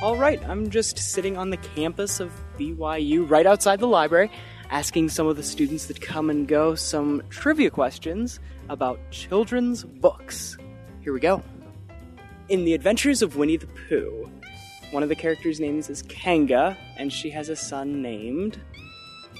All 0.00 0.18
right, 0.18 0.40
I'm 0.48 0.70
just 0.70 0.98
sitting 0.98 1.36
on 1.36 1.50
the 1.50 1.56
campus 1.56 2.20
of 2.20 2.30
BYU 2.56 3.28
right 3.28 3.44
outside 3.44 3.80
the 3.80 3.88
library 3.88 4.30
asking 4.70 5.08
some 5.08 5.26
of 5.26 5.34
the 5.34 5.42
students 5.42 5.86
that 5.86 6.00
come 6.00 6.30
and 6.30 6.46
go 6.46 6.76
some 6.76 7.24
trivia 7.28 7.70
questions 7.70 8.38
about 8.68 9.00
children's 9.10 9.82
books. 9.82 10.56
Here 11.00 11.12
we 11.12 11.18
go. 11.18 11.42
In 12.48 12.64
The 12.64 12.74
Adventures 12.74 13.20
of 13.20 13.34
Winnie 13.34 13.56
the 13.56 13.66
Pooh, 13.66 14.29
one 14.90 15.02
of 15.02 15.08
the 15.08 15.14
characters' 15.14 15.60
names 15.60 15.88
is 15.88 16.02
Kanga, 16.02 16.76
and 16.96 17.12
she 17.12 17.30
has 17.30 17.48
a 17.48 17.56
son 17.56 18.02
named. 18.02 18.60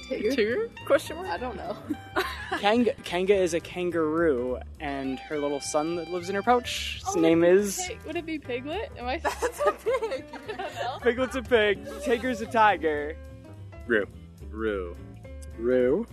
Tigger? 0.07 0.69
Question 0.85 1.17
mark? 1.17 1.29
I 1.29 1.37
don't 1.37 1.55
know. 1.55 1.75
Kanga, 2.59 2.93
Kanga 3.03 3.35
is 3.35 3.53
a 3.53 3.59
kangaroo, 3.59 4.59
and 4.79 5.19
her 5.19 5.37
little 5.37 5.61
son 5.61 5.95
that 5.95 6.09
lives 6.09 6.29
in 6.29 6.35
her 6.35 6.43
pouch, 6.43 7.01
his 7.05 7.15
oh, 7.15 7.19
name 7.19 7.43
is. 7.43 7.85
Pig. 7.87 7.99
Would 8.05 8.15
it 8.17 8.25
be 8.25 8.37
Piglet? 8.37 8.91
Am 8.97 9.07
I? 9.07 9.17
That's 9.23 9.59
a 9.65 9.71
pig. 9.71 10.25
Piglet's 11.01 11.35
a 11.35 11.41
pig. 11.41 11.85
Tigger's 12.03 12.41
a 12.41 12.45
tiger. 12.45 13.15
Roo. 13.87 14.05
Roo. 14.49 14.95
Roo. 15.57 16.05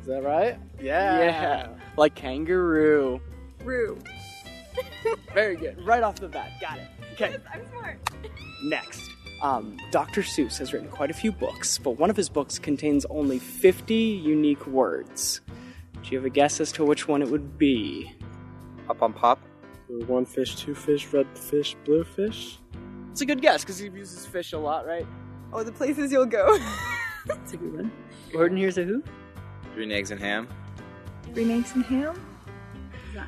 Is 0.00 0.06
that 0.06 0.24
right? 0.24 0.58
Yeah. 0.80 1.18
Yeah. 1.20 1.68
Like 1.96 2.14
kangaroo. 2.14 3.20
Roo. 3.64 3.98
Very 5.34 5.56
good. 5.56 5.84
Right 5.84 6.02
off 6.02 6.16
the 6.16 6.28
bat. 6.28 6.52
Got 6.60 6.78
it. 6.78 6.88
Okay. 7.20 7.36
I'm 7.52 7.68
smart. 7.70 7.98
Next. 8.62 9.10
Um, 9.42 9.76
Dr. 9.90 10.22
Seuss 10.22 10.58
has 10.58 10.72
written 10.72 10.88
quite 10.88 11.10
a 11.10 11.14
few 11.14 11.32
books, 11.32 11.78
but 11.78 11.92
one 11.92 12.10
of 12.10 12.16
his 12.16 12.28
books 12.28 12.58
contains 12.58 13.04
only 13.06 13.38
50 13.38 13.94
unique 13.94 14.66
words. 14.66 15.40
Do 16.02 16.10
you 16.10 16.18
have 16.18 16.24
a 16.24 16.30
guess 16.30 16.60
as 16.60 16.72
to 16.72 16.84
which 16.84 17.08
one 17.08 17.22
it 17.22 17.28
would 17.28 17.58
be? 17.58 18.12
Hop 18.86 19.02
on 19.02 19.12
pop. 19.12 19.40
One 20.06 20.26
fish, 20.26 20.56
two 20.56 20.74
fish, 20.74 21.06
red 21.12 21.26
fish, 21.36 21.76
blue 21.84 22.04
fish. 22.04 22.58
It's 23.10 23.20
a 23.20 23.26
good 23.26 23.40
guess 23.40 23.64
because 23.64 23.78
he 23.78 23.88
uses 23.88 24.26
fish 24.26 24.52
a 24.52 24.58
lot, 24.58 24.86
right? 24.86 25.06
Oh, 25.52 25.62
the 25.62 25.72
places 25.72 26.12
you'll 26.12 26.26
go. 26.26 26.58
That's 27.26 27.52
a 27.52 27.56
good 27.56 27.74
one. 27.74 27.92
Horton 28.32 28.56
Hears 28.56 28.78
a 28.78 28.84
Who? 28.84 29.02
Green 29.74 29.90
eggs 29.92 30.10
and 30.10 30.20
ham. 30.20 30.48
Green 31.32 31.50
eggs 31.50 31.72
and 31.74 31.84
ham? 31.84 32.20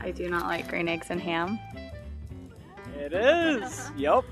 I 0.00 0.10
do 0.10 0.28
not 0.28 0.46
like 0.46 0.68
green 0.68 0.88
eggs 0.88 1.08
and 1.10 1.20
ham. 1.20 1.58
It 3.00 3.14
is. 3.14 3.90
yep. 3.96 4.24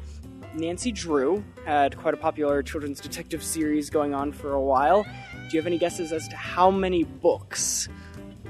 Nancy 0.55 0.93
Drew 0.93 1.43
had 1.65 1.97
quite 1.97 2.13
a 2.13 2.17
popular 2.19 2.63
children's 2.63 3.01
detective 3.01 3.43
series 3.43 3.89
going 3.89 4.15
on 4.15 4.31
for 4.31 4.53
a 4.53 4.61
while. 4.61 5.05
Do 5.05 5.57
you 5.57 5.59
have 5.59 5.67
any 5.67 5.79
guesses 5.79 6.13
as 6.13 6.29
to 6.29 6.37
how 6.37 6.71
many 6.71 7.05
books 7.05 7.89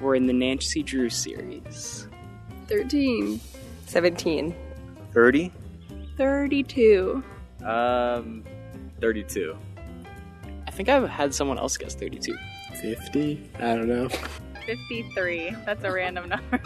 were 0.00 0.16
in 0.16 0.26
the 0.26 0.33
Nancy 0.33 0.83
Drew 0.83 1.09
series? 1.09 2.09
13. 2.66 3.40
17. 3.87 4.54
30? 5.12 5.52
32. 6.16 7.22
Um, 7.64 8.44
32. 9.00 9.57
I 10.66 10.70
think 10.70 10.88
I've 10.88 11.09
had 11.09 11.33
someone 11.33 11.59
else 11.59 11.76
guess 11.76 11.94
32. 11.94 12.37
50? 12.74 13.50
I 13.59 13.74
don't 13.74 13.88
know. 13.88 14.09
53. 14.68 15.57
That's 15.64 15.83
a 15.83 15.90
random 15.90 16.28
number. 16.28 16.61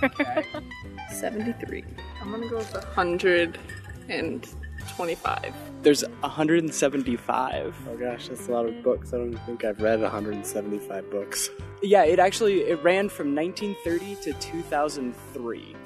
73. 1.13 1.85
I'm 2.21 2.33
gonna 2.33 2.49
go 2.49 2.57
with 2.57 2.73
125. 2.73 5.55
There's 5.83 6.03
175. 6.03 7.77
Oh 7.89 7.97
gosh, 7.97 8.27
that's 8.27 8.49
a 8.49 8.51
lot 8.51 8.67
of 8.67 8.83
books. 8.83 9.15
I 9.15 9.19
don't 9.19 9.37
think 9.47 9.65
I've 9.65 9.81
read 9.81 10.01
175 10.01 11.11
books. 11.13 11.49
Yeah, 11.81 12.03
it 12.03 12.19
actually 12.19 12.63
it 12.63 12.83
ran 12.83 13.09
from 13.09 13.37
1930 13.37 14.17
to 14.23 14.33
2003. 14.41 15.77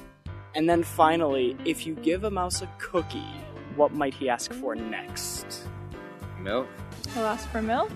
And 0.55 0.71
then 0.71 0.85
finally, 0.85 1.55
if 1.67 1.87
you 1.87 1.97
give 1.97 2.25
a 2.25 2.31
mouse 2.31 2.63
a 2.63 2.69
cookie, 2.79 3.29
what 3.75 3.93
might 3.93 4.15
he 4.15 4.31
ask 4.31 4.55
for 4.55 4.75
next? 4.75 5.69
Milk? 6.41 6.67
He'll 7.13 7.27
ask 7.27 7.47
for 7.51 7.61
milk. 7.61 7.93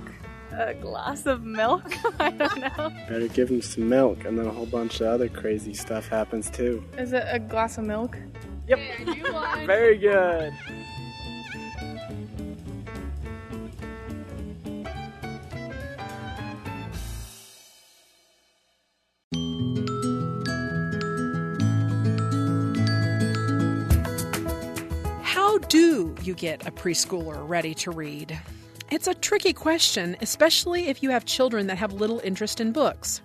A 0.53 0.75
glass 0.75 1.27
of 1.27 1.45
milk? 1.45 1.93
I 2.21 2.31
don't 2.31 2.59
know. 2.59 2.91
Better 3.09 3.29
give 3.29 3.49
him 3.49 3.63
some 3.63 3.89
milk, 3.89 4.25
and 4.25 4.39
then 4.39 4.47
a 4.47 4.51
whole 4.51 4.67
bunch 4.67 5.01
of 5.01 5.07
other 5.07 5.29
crazy 5.29 5.75
stuff 5.75 6.09
happens 6.09 6.51
too. 6.51 6.85
Is 6.99 7.13
it 7.13 7.25
a 7.29 7.39
glass 7.39 7.79
of 7.79 7.85
milk? 7.85 8.19
Yep. 8.67 8.79
Very 9.67 9.99
good. 9.99 10.53
How 25.23 25.59
do 25.59 26.15
you 26.23 26.35
get 26.35 26.67
a 26.67 26.71
preschooler 26.71 27.49
ready 27.49 27.75
to 27.75 27.91
read? 27.93 28.41
It's 28.91 29.07
a 29.07 29.15
tricky 29.15 29.53
question, 29.53 30.17
especially 30.21 30.89
if 30.89 31.01
you 31.01 31.11
have 31.11 31.25
children 31.25 31.69
that 31.69 31.79
have 31.79 31.93
little 31.93 32.21
interest 32.25 32.61
in 32.61 32.73
books. 32.73 33.23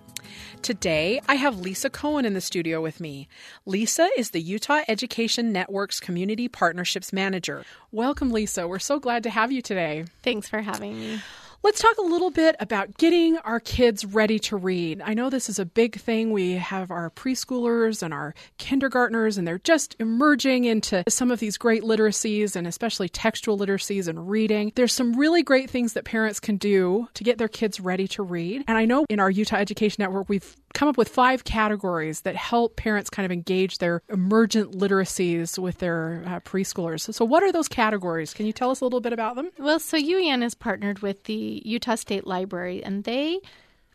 Today, 0.62 1.20
I 1.28 1.34
have 1.34 1.58
Lisa 1.58 1.90
Cohen 1.90 2.24
in 2.24 2.34
the 2.34 2.40
studio 2.40 2.80
with 2.80 3.00
me. 3.00 3.26
Lisa 3.64 4.08
is 4.16 4.30
the 4.30 4.40
Utah 4.40 4.82
Education 4.86 5.52
Network's 5.52 5.98
Community 5.98 6.46
Partnerships 6.46 7.12
Manager. 7.12 7.64
Welcome, 7.90 8.30
Lisa. 8.30 8.68
We're 8.68 8.78
so 8.78 9.00
glad 9.00 9.24
to 9.24 9.30
have 9.30 9.50
you 9.50 9.60
today. 9.60 10.04
Thanks 10.22 10.48
for 10.48 10.60
having 10.60 11.00
me. 11.00 11.20
Let's 11.66 11.82
talk 11.82 11.98
a 11.98 12.02
little 12.02 12.30
bit 12.30 12.54
about 12.60 12.96
getting 12.96 13.38
our 13.38 13.58
kids 13.58 14.04
ready 14.04 14.38
to 14.38 14.56
read. 14.56 15.02
I 15.04 15.14
know 15.14 15.30
this 15.30 15.48
is 15.48 15.58
a 15.58 15.64
big 15.64 15.98
thing. 15.98 16.30
We 16.30 16.52
have 16.52 16.92
our 16.92 17.10
preschoolers 17.10 18.04
and 18.04 18.14
our 18.14 18.36
kindergartners, 18.58 19.36
and 19.36 19.48
they're 19.48 19.58
just 19.58 19.96
emerging 19.98 20.64
into 20.66 21.02
some 21.08 21.32
of 21.32 21.40
these 21.40 21.58
great 21.58 21.82
literacies 21.82 22.54
and 22.54 22.68
especially 22.68 23.08
textual 23.08 23.58
literacies 23.58 24.06
and 24.06 24.30
reading. 24.30 24.70
There's 24.76 24.92
some 24.92 25.14
really 25.14 25.42
great 25.42 25.68
things 25.68 25.94
that 25.94 26.04
parents 26.04 26.38
can 26.38 26.56
do 26.56 27.08
to 27.14 27.24
get 27.24 27.36
their 27.36 27.48
kids 27.48 27.80
ready 27.80 28.06
to 28.08 28.22
read. 28.22 28.62
And 28.68 28.78
I 28.78 28.84
know 28.84 29.04
in 29.10 29.18
our 29.18 29.28
Utah 29.28 29.56
Education 29.56 30.02
Network, 30.02 30.28
we've 30.28 30.54
come 30.76 30.88
up 30.88 30.98
with 30.98 31.08
five 31.08 31.42
categories 31.44 32.20
that 32.20 32.36
help 32.36 32.76
parents 32.76 33.08
kind 33.08 33.24
of 33.24 33.32
engage 33.32 33.78
their 33.78 34.02
emergent 34.10 34.72
literacies 34.72 35.58
with 35.58 35.78
their 35.78 36.22
uh, 36.26 36.40
preschoolers. 36.40 37.12
So, 37.14 37.24
what 37.24 37.42
are 37.42 37.50
those 37.50 37.66
categories? 37.66 38.34
Can 38.34 38.44
you 38.44 38.52
tell 38.52 38.70
us 38.70 38.82
a 38.82 38.84
little 38.84 39.00
bit 39.00 39.14
about 39.14 39.36
them? 39.36 39.50
Well, 39.58 39.80
so 39.80 39.96
UEN 39.96 40.44
is 40.44 40.54
partnered 40.54 40.98
with 40.98 41.24
the 41.24 41.62
Utah 41.64 41.94
State 41.94 42.26
Library, 42.26 42.84
and 42.84 43.04
they 43.04 43.40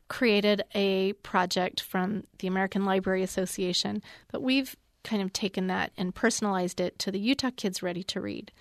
created 0.08 0.64
a 0.74 1.14
project 1.14 1.82
from 1.82 2.24
the 2.40 2.48
American 2.48 2.84
Library 2.84 3.22
Association, 3.22 4.02
but 4.32 4.42
we've 4.42 4.76
kind 5.04 5.22
of 5.22 5.32
taken 5.32 5.68
that 5.68 5.92
and 5.98 6.16
personalized 6.16 6.82
it 6.82 6.98
to 7.00 7.12
the 7.12 7.20
Utah 7.20 7.52
Kids 7.56 7.84
Ready 7.84 8.04
to 8.04 8.20
Read. 8.20 8.52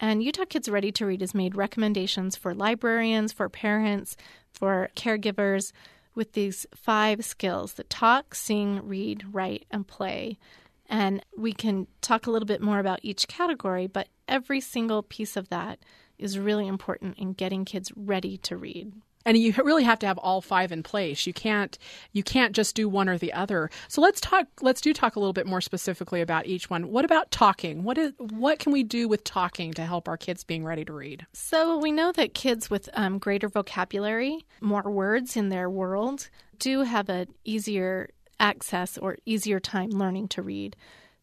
And 0.00 0.24
Utah 0.24 0.44
Kids 0.44 0.68
Ready 0.68 0.90
to 0.92 1.06
Read 1.06 1.20
has 1.20 1.34
made 1.34 1.54
recommendations 1.54 2.34
for 2.34 2.52
librarians, 2.52 3.32
for 3.32 3.48
parents, 3.48 4.16
for 4.52 4.90
caregivers 4.96 5.72
with 6.20 6.32
these 6.34 6.66
five 6.74 7.24
skills 7.24 7.72
that 7.72 7.88
talk, 7.88 8.34
sing, 8.34 8.86
read, 8.86 9.24
write, 9.32 9.64
and 9.70 9.88
play. 9.88 10.38
And 10.86 11.24
we 11.34 11.54
can 11.54 11.86
talk 12.02 12.26
a 12.26 12.30
little 12.30 12.44
bit 12.44 12.60
more 12.60 12.78
about 12.78 13.00
each 13.02 13.26
category, 13.26 13.86
but 13.86 14.08
every 14.28 14.60
single 14.60 15.02
piece 15.02 15.34
of 15.34 15.48
that 15.48 15.78
is 16.18 16.38
really 16.38 16.66
important 16.66 17.16
in 17.16 17.32
getting 17.32 17.64
kids 17.64 17.90
ready 17.96 18.36
to 18.36 18.58
read. 18.58 18.92
And 19.26 19.36
you 19.36 19.54
really 19.64 19.84
have 19.84 19.98
to 20.00 20.06
have 20.06 20.18
all 20.18 20.40
five 20.40 20.72
in 20.72 20.82
place. 20.82 21.26
You 21.26 21.32
can't 21.32 21.78
you 22.12 22.22
can't 22.22 22.54
just 22.54 22.74
do 22.74 22.88
one 22.88 23.08
or 23.08 23.18
the 23.18 23.32
other. 23.32 23.70
So 23.88 24.00
let's 24.00 24.20
talk 24.20 24.46
let's 24.60 24.80
do 24.80 24.92
talk 24.92 25.16
a 25.16 25.20
little 25.20 25.32
bit 25.32 25.46
more 25.46 25.60
specifically 25.60 26.20
about 26.20 26.46
each 26.46 26.70
one. 26.70 26.90
What 26.90 27.04
about 27.04 27.30
talking? 27.30 27.84
What 27.84 27.98
is 27.98 28.12
what 28.18 28.58
can 28.58 28.72
we 28.72 28.82
do 28.82 29.08
with 29.08 29.24
talking 29.24 29.72
to 29.74 29.82
help 29.82 30.08
our 30.08 30.16
kids 30.16 30.44
being 30.44 30.64
ready 30.64 30.84
to 30.84 30.92
read? 30.92 31.26
So 31.32 31.78
we 31.78 31.92
know 31.92 32.12
that 32.12 32.34
kids 32.34 32.70
with 32.70 32.88
um, 32.94 33.18
greater 33.18 33.48
vocabulary 33.48 34.46
more 34.60 34.82
words 34.82 35.36
in 35.36 35.48
their 35.48 35.68
world 35.68 36.30
do 36.58 36.82
have 36.82 37.08
an 37.08 37.28
easier 37.44 38.10
access 38.38 38.96
or 38.96 39.18
easier 39.26 39.60
time 39.60 39.90
learning 39.90 40.28
to 40.28 40.42
read 40.42 40.76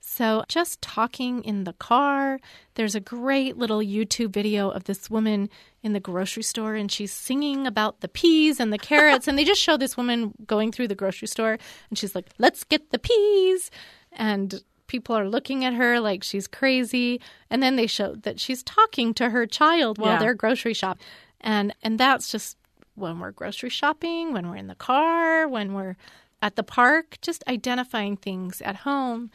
so, 0.10 0.46
just 0.48 0.82
talking 0.82 1.44
in 1.44 1.66
the 1.66 1.74
car, 1.74 2.40
there's 2.76 2.96
a 2.96 3.02
great 3.02 3.58
little 3.58 3.80
YouTube 3.80 4.32
video 4.32 4.70
of 4.70 4.86
this 4.86 5.10
woman 5.10 5.50
in 5.84 5.92
the 5.92 6.00
grocery 6.00 6.44
store 6.44 6.76
and 6.76 6.90
she's 6.90 7.12
singing 7.12 7.68
about 7.68 8.00
the 8.00 8.08
peas 8.08 8.60
and 8.62 8.72
the 8.72 8.78
carrots. 8.78 9.28
and 9.28 9.38
they 9.38 9.44
just 9.44 9.62
show 9.62 9.76
this 9.76 9.98
woman 9.98 10.34
going 10.46 10.72
through 10.72 10.88
the 10.88 10.96
grocery 10.96 11.28
store 11.28 11.58
and 11.90 11.98
she's 11.98 12.16
like, 12.16 12.28
let's 12.38 12.64
get 12.64 12.92
the 12.92 13.00
peas. 13.00 13.70
And 14.14 14.64
people 14.88 15.14
are 15.14 15.28
looking 15.28 15.66
at 15.66 15.74
her 15.74 16.00
like 16.00 16.24
she's 16.24 16.48
crazy. 16.48 17.20
And 17.50 17.62
then 17.62 17.76
they 17.76 17.86
show 17.88 18.16
that 18.24 18.40
she's 18.40 18.64
talking 18.64 19.14
to 19.16 19.30
her 19.32 19.46
child 19.46 19.98
while 19.98 20.14
Yeah. 20.14 20.20
they're 20.20 20.34
grocery 20.34 20.74
shopping. 20.74 21.06
And 21.42 21.76
and 21.84 22.00
that's 22.00 22.32
just 22.32 22.56
when 22.96 23.20
we're 23.20 23.32
grocery 23.32 23.70
shopping, 23.70 24.32
when 24.32 24.50
we're 24.50 24.56
in 24.56 24.68
the 24.68 24.76
car, 24.76 25.48
when 25.50 25.74
we're 25.74 25.98
at 26.42 26.56
the 26.56 26.64
park, 26.64 27.18
just 27.22 27.44
identifying 27.48 28.16
things 28.16 28.62
at 28.62 28.78
home, 28.78 29.30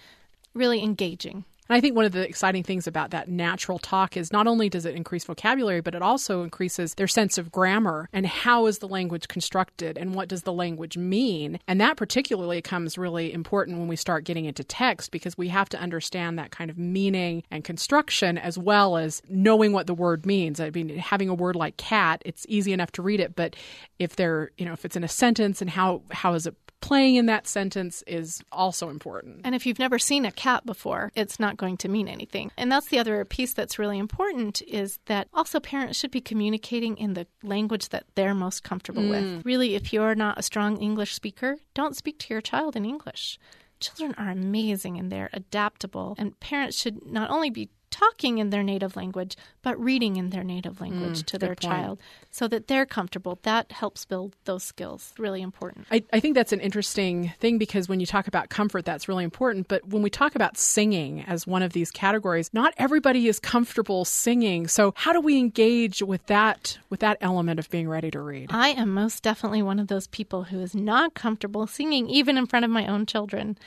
really 0.55 0.83
engaging. 0.83 1.45
And 1.69 1.77
I 1.79 1.81
think 1.81 1.95
one 1.95 2.05
of 2.05 2.13
the 2.13 2.29
exciting 2.29 2.65
things 2.65 2.87
about 2.87 3.13
that 3.13 3.29
natural 3.29 3.79
talk 3.79 4.17
is 4.17 4.33
not 4.33 4.47
only 4.47 4.69
does 4.69 4.85
it 4.85 4.95
increase 4.95 5.25
vocabulary, 5.25 5.81
but 5.81 5.95
it 5.95 6.03
also 6.03 6.43
increases 6.43 6.95
their 6.95 7.07
sense 7.07 7.39
of 7.39 7.53
grammar 7.53 8.11
and 8.13 8.27
how 8.27 8.67
is 8.67 8.81
the 8.81 8.89
language 8.89 9.29
constructed 9.29 9.97
and 9.97 10.15
what 10.15 10.29
does 10.29 10.43
the 10.43 10.53
language 10.53 10.99
mean. 10.99 11.61
And 11.67 11.81
that 11.81 11.97
particularly 11.97 12.59
becomes 12.59 12.99
really 12.99 13.33
important 13.33 13.79
when 13.79 13.89
we 13.89 13.97
start 13.97 14.25
getting 14.25 14.45
into 14.45 14.65
text 14.65 15.13
because 15.13 15.39
we 15.39 15.49
have 15.49 15.69
to 15.71 15.81
understand 15.81 16.39
that 16.39 16.51
kind 16.51 16.71
of 16.71 16.77
meaning 16.77 17.45
and 17.51 17.65
construction 17.65 18.37
as 18.37 18.59
well 18.59 18.97
as 18.97 19.23
knowing 19.29 19.73
what 19.73 19.87
the 19.87 19.95
word 19.95 20.27
means. 20.27 20.61
I 20.61 20.69
mean, 20.71 20.91
having 20.91 21.29
a 21.29 21.35
word 21.35 21.57
like 21.57 21.77
cat, 21.77 22.23
it's 22.27 22.45
easy 22.49 22.73
enough 22.73 22.93
to 22.93 23.03
read 23.03 23.21
it, 23.21 23.37
but 23.37 23.55
if 23.99 24.17
they're, 24.17 24.51
you 24.59 24.67
know, 24.67 24.73
if 24.73 24.85
it's 24.85 24.97
in 24.97 25.05
a 25.05 25.09
sentence 25.09 25.63
and 25.63 25.71
how 25.71 26.03
how 26.11 26.35
is 26.35 26.47
it 26.47 26.57
playing 26.83 27.15
in 27.15 27.25
that 27.27 27.47
sentence 27.47 28.03
is 28.07 28.43
also 28.53 28.91
important. 28.91 29.41
And 29.45 29.55
if 29.55 29.65
you've 29.65 29.79
never 29.79 29.99
seen 29.99 30.27
a 30.27 30.33
cat 30.33 30.67
before, 30.67 31.11
it's 31.15 31.41
not 31.41 31.57
going 31.57 31.79
to 31.79 31.89
mean 31.89 32.09
anything. 32.09 32.51
And 32.59 32.71
that's 32.71 32.89
the 32.89 32.99
other 32.99 33.25
piece 33.25 33.55
that's 33.55 33.79
really 33.79 33.99
important 33.99 34.61
is 34.63 34.99
that 35.07 35.29
also 35.33 35.59
parents 35.61 35.99
should 35.99 36.11
be 36.11 36.21
communicating 36.21 36.99
in 36.99 37.15
the 37.15 37.27
language 37.43 37.89
that 37.89 38.05
they're 38.17 38.35
most 38.35 38.63
comfortable 38.63 39.03
Mm. 39.03 39.11
with. 39.11 39.47
Really, 39.47 39.75
if 39.75 39.93
you're 39.95 40.15
not 40.15 40.39
a 40.39 40.43
strong 40.43 40.77
English 40.77 41.15
speaker, 41.15 41.57
don't 41.73 41.97
speak 41.97 42.19
to 42.19 42.35
your 42.35 42.43
child 42.43 42.77
in 42.77 42.85
English. 42.85 43.39
Children 43.81 44.15
are 44.19 44.31
amazing 44.31 44.99
and 44.99 45.11
they're 45.11 45.31
adaptable, 45.33 46.15
and 46.19 46.39
parents 46.39 46.77
should 46.79 47.07
not 47.07 47.31
only 47.31 47.51
be 47.51 47.71
talking 47.93 48.39
in 48.39 48.51
their 48.51 48.65
native 48.65 48.97
language, 48.97 49.37
but 49.63 49.79
reading 49.79 50.17
in 50.17 50.31
their 50.31 50.43
native 50.43 50.81
language 50.81 51.21
Mm, 51.21 51.27
to 51.27 51.39
their 51.39 51.51
point. 51.51 51.61
child 51.61 52.01
so 52.33 52.49
that 52.49 52.67
they're 52.67 52.87
comfortable. 52.87 53.39
That 53.43 53.71
helps 53.71 54.05
build 54.05 54.35
those 54.47 54.65
skills. 54.65 55.13
Really 55.19 55.43
important. 55.43 55.87
I, 55.93 56.03
I 56.13 56.19
think 56.19 56.35
that's 56.35 56.53
an 56.53 56.59
interesting 56.61 57.33
thing 57.39 57.59
because 57.59 57.89
when 57.89 58.01
you 58.01 58.07
talk 58.07 58.27
about 58.27 58.49
comfort, 58.49 58.85
that's 58.85 59.07
really 59.07 59.23
important. 59.23 59.69
But 59.69 59.87
when 59.87 60.03
we 60.03 60.11
talk 60.11 60.35
about 60.35 60.59
singing 60.59 61.23
as 61.23 61.47
one 61.47 61.63
of 61.63 61.73
these 61.73 61.91
categories, 61.93 62.51
not 62.53 62.75
everybody 62.79 63.29
is 63.29 63.39
comfortable 63.39 64.05
singing. 64.05 64.67
So 64.67 64.93
how 64.97 65.13
do 65.13 65.21
we 65.21 65.39
engage 65.39 66.03
with 66.03 66.27
that 66.27 66.79
with 66.91 67.01
that 67.01 67.19
element 67.21 67.61
of 67.61 67.71
being 67.71 67.89
ready 67.89 68.11
to 68.11 68.21
read? 68.21 68.49
I 68.51 68.71
am 68.71 68.93
most 68.95 69.23
definitely 69.23 69.63
one 69.63 69.79
of 69.79 69.89
those 69.89 70.07
people 70.07 70.45
who 70.45 70.61
is 70.61 70.75
not 70.75 71.15
comfortable 71.15 71.67
singing, 71.67 72.09
even 72.09 72.39
in 72.39 72.47
front 72.47 72.65
of 72.65 72.71
my 72.71 72.87
own 72.87 73.07
children. 73.07 73.59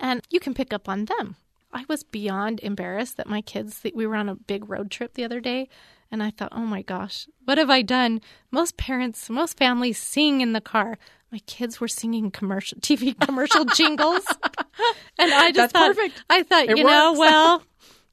And 0.00 0.22
you 0.30 0.40
can 0.40 0.54
pick 0.54 0.72
up 0.72 0.88
on 0.88 1.04
them. 1.04 1.36
I 1.74 1.84
was 1.88 2.02
beyond 2.04 2.60
embarrassed 2.62 3.16
that 3.16 3.28
my 3.28 3.40
kids, 3.40 3.82
we 3.94 4.06
were 4.06 4.16
on 4.16 4.28
a 4.28 4.36
big 4.36 4.68
road 4.70 4.90
trip 4.90 5.14
the 5.14 5.24
other 5.24 5.40
day, 5.40 5.68
and 6.10 6.22
I 6.22 6.30
thought, 6.30 6.52
oh 6.52 6.64
my 6.64 6.82
gosh, 6.82 7.26
what 7.44 7.58
have 7.58 7.70
I 7.70 7.82
done? 7.82 8.20
Most 8.50 8.76
parents, 8.76 9.28
most 9.28 9.58
families 9.58 9.98
sing 9.98 10.40
in 10.40 10.52
the 10.52 10.60
car. 10.60 10.96
My 11.32 11.40
kids 11.46 11.80
were 11.80 11.88
singing 11.88 12.30
commercial 12.30 12.78
TV 12.78 13.18
commercial 13.26 13.64
jingles, 13.64 14.24
and 15.18 15.34
I 15.34 15.50
just 15.50 15.54
That's 15.54 15.72
thought, 15.72 15.96
perfect. 15.96 16.24
I 16.30 16.44
thought, 16.44 16.68
It 16.68 16.78
you 16.78 16.84
know, 16.84 17.14
well, 17.14 17.62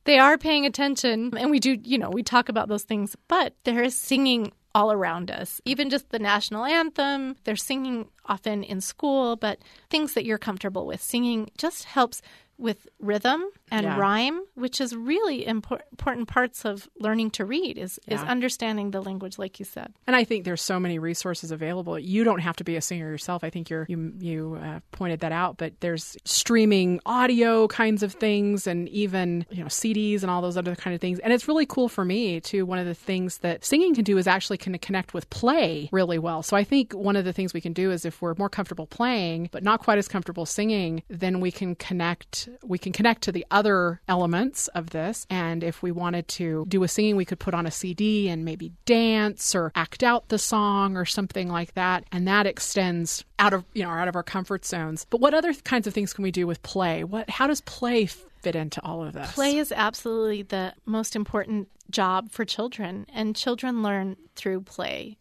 they 0.05 0.17
are 0.17 0.37
paying 0.37 0.65
attention 0.65 1.31
and 1.37 1.51
we 1.51 1.59
do 1.59 1.77
you 1.83 1.97
know 1.97 2.09
we 2.09 2.23
talk 2.23 2.49
about 2.49 2.67
those 2.67 2.83
things 2.83 3.15
but 3.27 3.55
there 3.63 3.83
is 3.83 3.97
singing 3.97 4.51
all 4.73 4.91
around 4.91 5.29
us 5.29 5.61
even 5.65 5.89
just 5.89 6.09
the 6.09 6.19
national 6.19 6.65
anthem 6.65 7.35
they're 7.43 7.55
singing 7.55 8.07
often 8.25 8.63
in 8.63 8.81
school 8.81 9.35
but 9.35 9.59
things 9.89 10.13
that 10.13 10.25
you're 10.25 10.37
comfortable 10.37 10.85
with 10.85 11.01
singing 11.01 11.49
just 11.57 11.83
helps 11.83 12.21
with 12.61 12.87
rhythm 12.99 13.43
and 13.71 13.85
Yeah. 13.85 13.97
rhyme 13.97 14.41
which 14.55 14.79
is 14.81 14.95
really 14.95 15.45
impor- 15.45 15.81
important 15.91 16.27
parts 16.27 16.65
of 16.65 16.87
learning 16.99 17.31
to 17.31 17.45
read 17.45 17.77
is 17.77 17.99
is 18.07 18.21
understanding 18.21 18.91
the 18.91 19.01
language 19.01 19.39
like 19.39 19.57
you 19.59 19.65
said 19.65 19.93
And 20.07 20.15
I 20.15 20.23
think 20.23 20.45
there's 20.45 20.61
so 20.61 20.79
many 20.79 20.99
resources 20.99 21.51
available. 21.51 21.97
You 21.97 22.23
don't 22.23 22.39
have 22.39 22.55
to 22.57 22.63
be 22.63 22.75
a 22.75 22.81
singer 22.81 23.09
yourself. 23.09 23.43
I 23.43 23.49
think 23.49 23.69
you're, 23.69 23.85
you 23.87 24.13
you 24.19 24.59
uh, 24.61 24.79
pointed 24.91 25.19
that 25.21 25.31
out. 25.31 25.57
But 25.57 25.79
there's 25.79 26.17
streaming 26.25 26.99
audio 27.05 27.67
kinds 27.67 28.03
of 28.03 28.13
things, 28.13 28.67
and 28.67 28.89
even 28.89 29.45
you 29.49 29.61
know 29.63 29.67
CDs 29.69 30.21
and 30.21 30.29
all 30.31 30.41
those 30.41 30.57
other 30.57 30.75
kind 30.75 30.93
of 30.93 30.99
things. 31.01 31.19
And 31.19 31.31
it's 31.33 31.47
really 31.47 31.65
cool 31.65 31.87
for 31.87 32.03
me 32.03 32.41
too. 32.41 32.65
One 32.65 32.79
of 32.79 32.85
the 32.85 32.93
things 33.09 33.37
that 33.39 33.63
singing 33.63 33.95
can 33.95 34.03
do 34.03 34.17
is 34.17 34.27
actually 34.27 34.57
can 34.57 34.77
connect 34.79 35.13
with 35.13 35.29
play 35.29 35.89
really 35.91 36.19
well. 36.19 36.43
So 36.43 36.57
I 36.57 36.63
think 36.63 36.93
one 36.93 37.15
of 37.15 37.23
the 37.25 37.33
things 37.33 37.53
we 37.53 37.61
can 37.61 37.73
do 37.73 37.91
is 37.91 38.05
if 38.05 38.21
we're 38.21 38.35
more 38.37 38.49
comfortable 38.49 38.87
playing, 38.87 39.49
but 39.51 39.63
not 39.63 39.79
quite 39.79 39.97
as 39.97 40.07
comfortable 40.07 40.45
singing, 40.45 41.03
then 41.09 41.39
we 41.39 41.51
can 41.51 41.75
connect. 41.75 42.49
We 42.63 42.77
can 42.77 42.91
connect 42.91 43.21
to 43.23 43.31
the 43.31 43.45
other 43.51 43.60
elements 44.07 44.67
of 44.69 44.91
this. 44.91 45.25
And 45.29 45.63
if 45.63 45.81
we 45.81 45.91
wanted 45.91 46.27
to 46.29 46.65
do 46.67 46.83
a 46.83 46.87
singing, 46.87 47.15
we 47.15 47.25
could 47.25 47.39
put 47.39 47.53
on 47.53 47.65
a 47.65 47.71
CD 47.71 48.29
and 48.29 48.45
maybe 48.45 48.71
dance 48.85 49.55
or 49.55 49.71
act 49.75 50.03
out 50.03 50.29
the 50.29 50.37
song 50.37 50.97
or 50.97 51.05
something 51.05 51.49
like 51.49 51.73
that. 51.73 52.05
And 52.11 52.27
that 52.27 52.45
extends 52.45 53.23
out 53.39 53.53
of 53.53 53.65
you 53.73 53.83
know 53.83 53.89
out 53.89 54.07
of 54.07 54.15
our 54.15 54.23
comfort 54.23 54.65
zones. 54.65 55.05
But 55.09 55.21
what 55.21 55.33
other 55.33 55.53
kinds 55.53 55.87
of 55.87 55.93
things 55.93 56.13
can 56.13 56.23
we 56.23 56.31
do 56.31 56.47
with 56.47 56.61
play? 56.63 57.03
What 57.03 57.29
how 57.29 57.47
does 57.47 57.61
play 57.61 58.05
fit 58.05 58.55
into 58.55 58.83
all 58.83 59.03
of 59.03 59.13
this? 59.13 59.33
Play 59.33 59.57
is 59.57 59.71
absolutely 59.71 60.43
the 60.43 60.73
most 60.85 61.15
important 61.15 61.69
job 61.89 62.31
for 62.31 62.45
children, 62.45 63.05
and 63.13 63.35
children 63.35 63.83
learn 63.83 64.15
through 64.35 64.61
play 64.61 65.17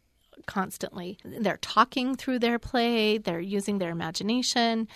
constantly. 0.47 1.19
They're 1.25 1.59
talking 1.59 2.17
through 2.17 2.39
their 2.41 2.59
play, 2.59 3.19
they're 3.19 3.41
using 3.41 3.79
their 3.79 3.91
imagination. 3.91 4.89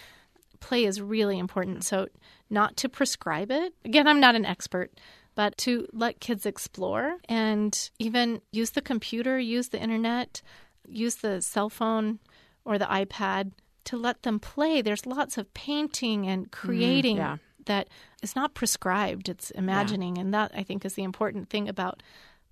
Play 0.65 0.87
is 0.87 0.99
really 0.99 1.39
important. 1.39 1.85
So, 1.85 2.09
not 2.49 2.77
to 2.79 2.89
prescribe 2.89 3.51
it. 3.51 3.75
Again, 3.85 4.09
I'm 4.09 4.19
not 4.19 4.35
an 4.35 4.47
expert, 4.47 4.91
but 5.35 5.59
to 5.59 5.87
let 5.93 6.21
kids 6.21 6.47
explore 6.47 7.19
and 7.29 7.91
even 7.99 8.41
use 8.51 8.71
the 8.71 8.81
computer, 8.81 9.39
use 9.39 9.69
the 9.69 9.83
internet, 9.83 10.41
use 10.89 11.17
the 11.17 11.43
cell 11.43 11.69
phone 11.69 12.19
or 12.65 12.79
the 12.79 12.87
iPad 12.87 13.53
to 13.85 13.99
let 13.99 14.23
them 14.23 14.41
play. 14.41 14.81
There's 14.81 15.05
lots 15.05 15.37
of 15.37 15.53
painting 15.53 16.27
and 16.27 16.47
mm, 16.47 16.51
creating 16.51 17.19
yeah. 17.19 17.37
that 17.67 17.89
is 18.23 18.35
not 18.35 18.55
prescribed, 18.55 19.29
it's 19.29 19.51
imagining. 19.51 20.17
And 20.17 20.33
that, 20.33 20.51
I 20.55 20.63
think, 20.63 20.87
is 20.87 20.95
the 20.95 21.03
important 21.03 21.51
thing 21.51 21.69
about 21.69 22.03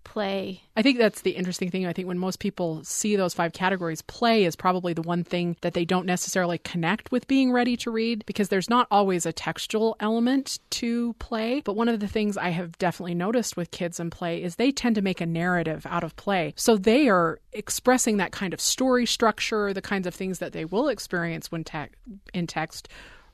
play. 0.05 0.63
I 0.77 0.83
think 0.83 0.99
that's 0.99 1.23
the 1.23 1.33
interesting 1.33 1.71
thing. 1.71 1.87
I 1.87 1.93
think 1.93 2.09
when 2.09 2.19
most 2.19 2.39
people 2.39 2.83
see 2.85 3.17
those 3.17 3.35
five 3.35 3.53
categories, 3.53 4.03
play 4.03 4.45
is 4.45 4.57
probably 4.57 4.93
the 4.93 5.03
one 5.03 5.25
thing 5.25 5.57
that 5.61 5.75
they 5.75 5.85
don't 5.85 6.07
necessarily 6.07 6.59
connect 6.59 7.11
with 7.13 7.29
being 7.29 7.53
ready 7.53 7.77
to 7.79 7.91
read 7.91 8.25
because 8.27 8.49
there's 8.49 8.71
not 8.71 8.87
always 8.91 9.27
a 9.27 9.33
textual 9.33 9.97
element 10.01 10.59
to 10.71 11.15
play. 11.15 11.61
But 11.65 11.77
one 11.77 11.89
of 11.89 12.01
the 12.01 12.09
things 12.09 12.37
I 12.37 12.51
have 12.51 12.79
definitely 12.79 13.15
noticed 13.15 13.57
with 13.57 13.71
kids 13.71 14.01
in 14.01 14.11
play 14.11 14.43
is 14.43 14.57
they 14.57 14.73
tend 14.73 14.95
to 14.97 15.03
make 15.03 15.21
a 15.21 15.27
narrative 15.27 15.87
out 15.89 16.05
of 16.05 16.17
play. 16.17 16.55
So 16.57 16.77
they 16.77 17.09
are 17.09 17.41
expressing 17.53 18.17
that 18.17 18.33
kind 18.33 18.55
of 18.55 18.61
story 18.61 19.07
structure, 19.07 19.73
the 19.73 19.83
kinds 19.83 20.07
of 20.07 20.15
things 20.15 20.39
that 20.39 20.53
they 20.53 20.65
will 20.65 20.89
experience 20.89 21.51
when 21.51 21.65
te- 21.65 21.89
in 22.33 22.47
text 22.47 22.89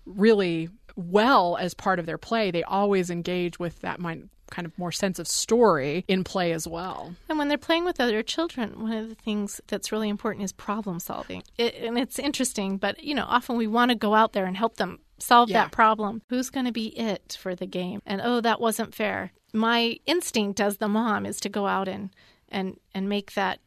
really 0.04 0.68
well 0.96 1.56
as 1.56 1.74
part 1.74 1.98
of 1.98 2.06
their 2.06 2.18
play. 2.18 2.50
They 2.50 2.64
always 2.64 3.10
engage 3.10 3.58
with 3.58 3.80
that 3.80 4.00
mind 4.00 4.30
kind 4.50 4.66
of 4.66 4.76
more 4.78 4.92
sense 4.92 5.18
of 5.18 5.26
story 5.28 6.04
in 6.08 6.24
play 6.24 6.52
as 6.52 6.66
well. 6.66 7.14
And 7.28 7.38
when 7.38 7.48
they're 7.48 7.58
playing 7.58 7.84
with 7.84 8.00
other 8.00 8.22
children, 8.22 8.80
one 8.82 8.92
of 8.92 9.08
the 9.08 9.14
things 9.14 9.60
that's 9.66 9.92
really 9.92 10.08
important 10.08 10.44
is 10.44 10.52
problem 10.52 11.00
solving. 11.00 11.42
It, 11.56 11.74
and 11.76 11.98
it's 11.98 12.18
interesting, 12.18 12.76
but 12.76 13.02
you 13.02 13.14
know, 13.14 13.24
often 13.26 13.56
we 13.56 13.66
want 13.66 13.90
to 13.90 13.94
go 13.94 14.14
out 14.14 14.32
there 14.32 14.46
and 14.46 14.56
help 14.56 14.76
them 14.76 14.98
solve 15.18 15.50
Yeah. 15.50 15.64
that 15.64 15.72
problem. 15.72 16.22
Who's 16.30 16.50
going 16.50 16.66
to 16.66 16.72
be 16.72 16.88
it 16.98 17.36
for 17.40 17.54
the 17.54 17.66
game? 17.66 18.00
And 18.06 18.20
oh, 18.22 18.40
that 18.40 18.60
wasn't 18.60 18.94
fair. 18.94 19.32
My 19.52 19.98
instinct 20.06 20.60
as 20.60 20.76
the 20.76 20.88
mom 20.88 21.26
is 21.26 21.40
to 21.40 21.48
go 21.48 21.66
out 21.66 21.88
and 21.88 22.10
and 22.50 22.78
and 22.94 23.08
make 23.08 23.34
that 23.34 23.60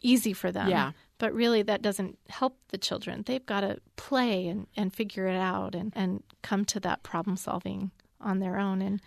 easy 0.00 0.32
for 0.32 0.50
them. 0.52 0.68
Yeah. 0.68 0.92
But 1.18 1.32
really, 1.32 1.62
that 1.62 1.80
doesn't 1.80 2.18
help 2.28 2.58
the 2.68 2.78
children. 2.78 3.22
They've 3.24 3.44
got 3.46 3.60
to 3.60 3.78
play 3.96 4.48
and, 4.48 4.66
and 4.76 4.92
figure 4.92 5.26
it 5.28 5.36
out 5.36 5.74
and, 5.74 5.92
and 5.94 6.22
come 6.42 6.64
to 6.66 6.80
that 6.80 7.02
problem 7.04 7.36
solving 7.36 7.92
on 8.20 8.40
their 8.40 8.58
own. 8.58 8.82
And 8.82 9.00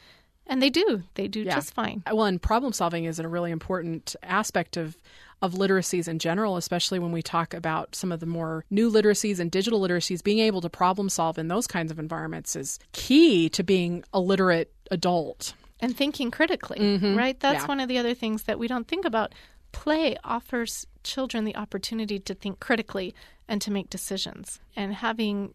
And 0.50 0.62
they 0.62 0.70
do. 0.70 1.04
They 1.16 1.28
do 1.28 1.42
Yeah. 1.42 1.56
just 1.56 1.74
fine. 1.74 2.04
Well, 2.12 2.26
and 2.26 2.42
problem 2.42 2.74
solving 2.74 3.06
is 3.06 3.20
a 3.20 3.28
really 3.28 3.52
important 3.52 4.16
aspect 4.24 4.78
of 4.78 4.98
of 5.40 5.54
literacies 5.54 6.08
in 6.08 6.18
general, 6.18 6.58
especially 6.58 6.98
when 6.98 7.12
we 7.12 7.22
talk 7.22 7.54
about 7.54 7.94
some 7.94 8.12
of 8.12 8.20
the 8.20 8.26
more 8.26 8.66
new 8.72 8.92
literacies 8.92 9.38
and 9.38 9.52
digital 9.52 9.80
literacies. 9.80 10.24
Being 10.24 10.40
able 10.40 10.62
to 10.62 10.70
problem 10.70 11.10
solve 11.10 11.38
in 11.38 11.48
those 11.48 11.68
kinds 11.68 11.92
of 11.92 12.00
environments 12.00 12.56
is 12.56 12.80
key 12.94 13.48
to 13.50 13.62
being 13.64 14.04
a 14.14 14.20
literate 14.20 14.74
adult. 14.90 15.54
And 15.80 15.96
thinking 15.96 16.32
critically, 16.32 16.80
Mhm. 16.80 17.16
right? 17.16 17.40
That's 17.40 17.62
Yeah. 17.62 17.68
one 17.68 17.80
of 17.80 17.88
the 17.88 18.00
other 18.00 18.16
things 18.16 18.44
that 18.46 18.58
we 18.58 18.68
don't 18.68 18.88
think 18.88 19.06
about. 19.06 19.34
Play 19.74 20.18
offers 20.24 20.88
children 21.04 21.44
the 21.44 21.56
opportunity 21.56 22.18
to 22.18 22.34
think 22.34 22.60
critically 22.60 23.14
and 23.48 23.62
to 23.62 23.70
make 23.70 23.92
decisions. 23.92 24.60
And 24.76 24.96
having 24.96 25.54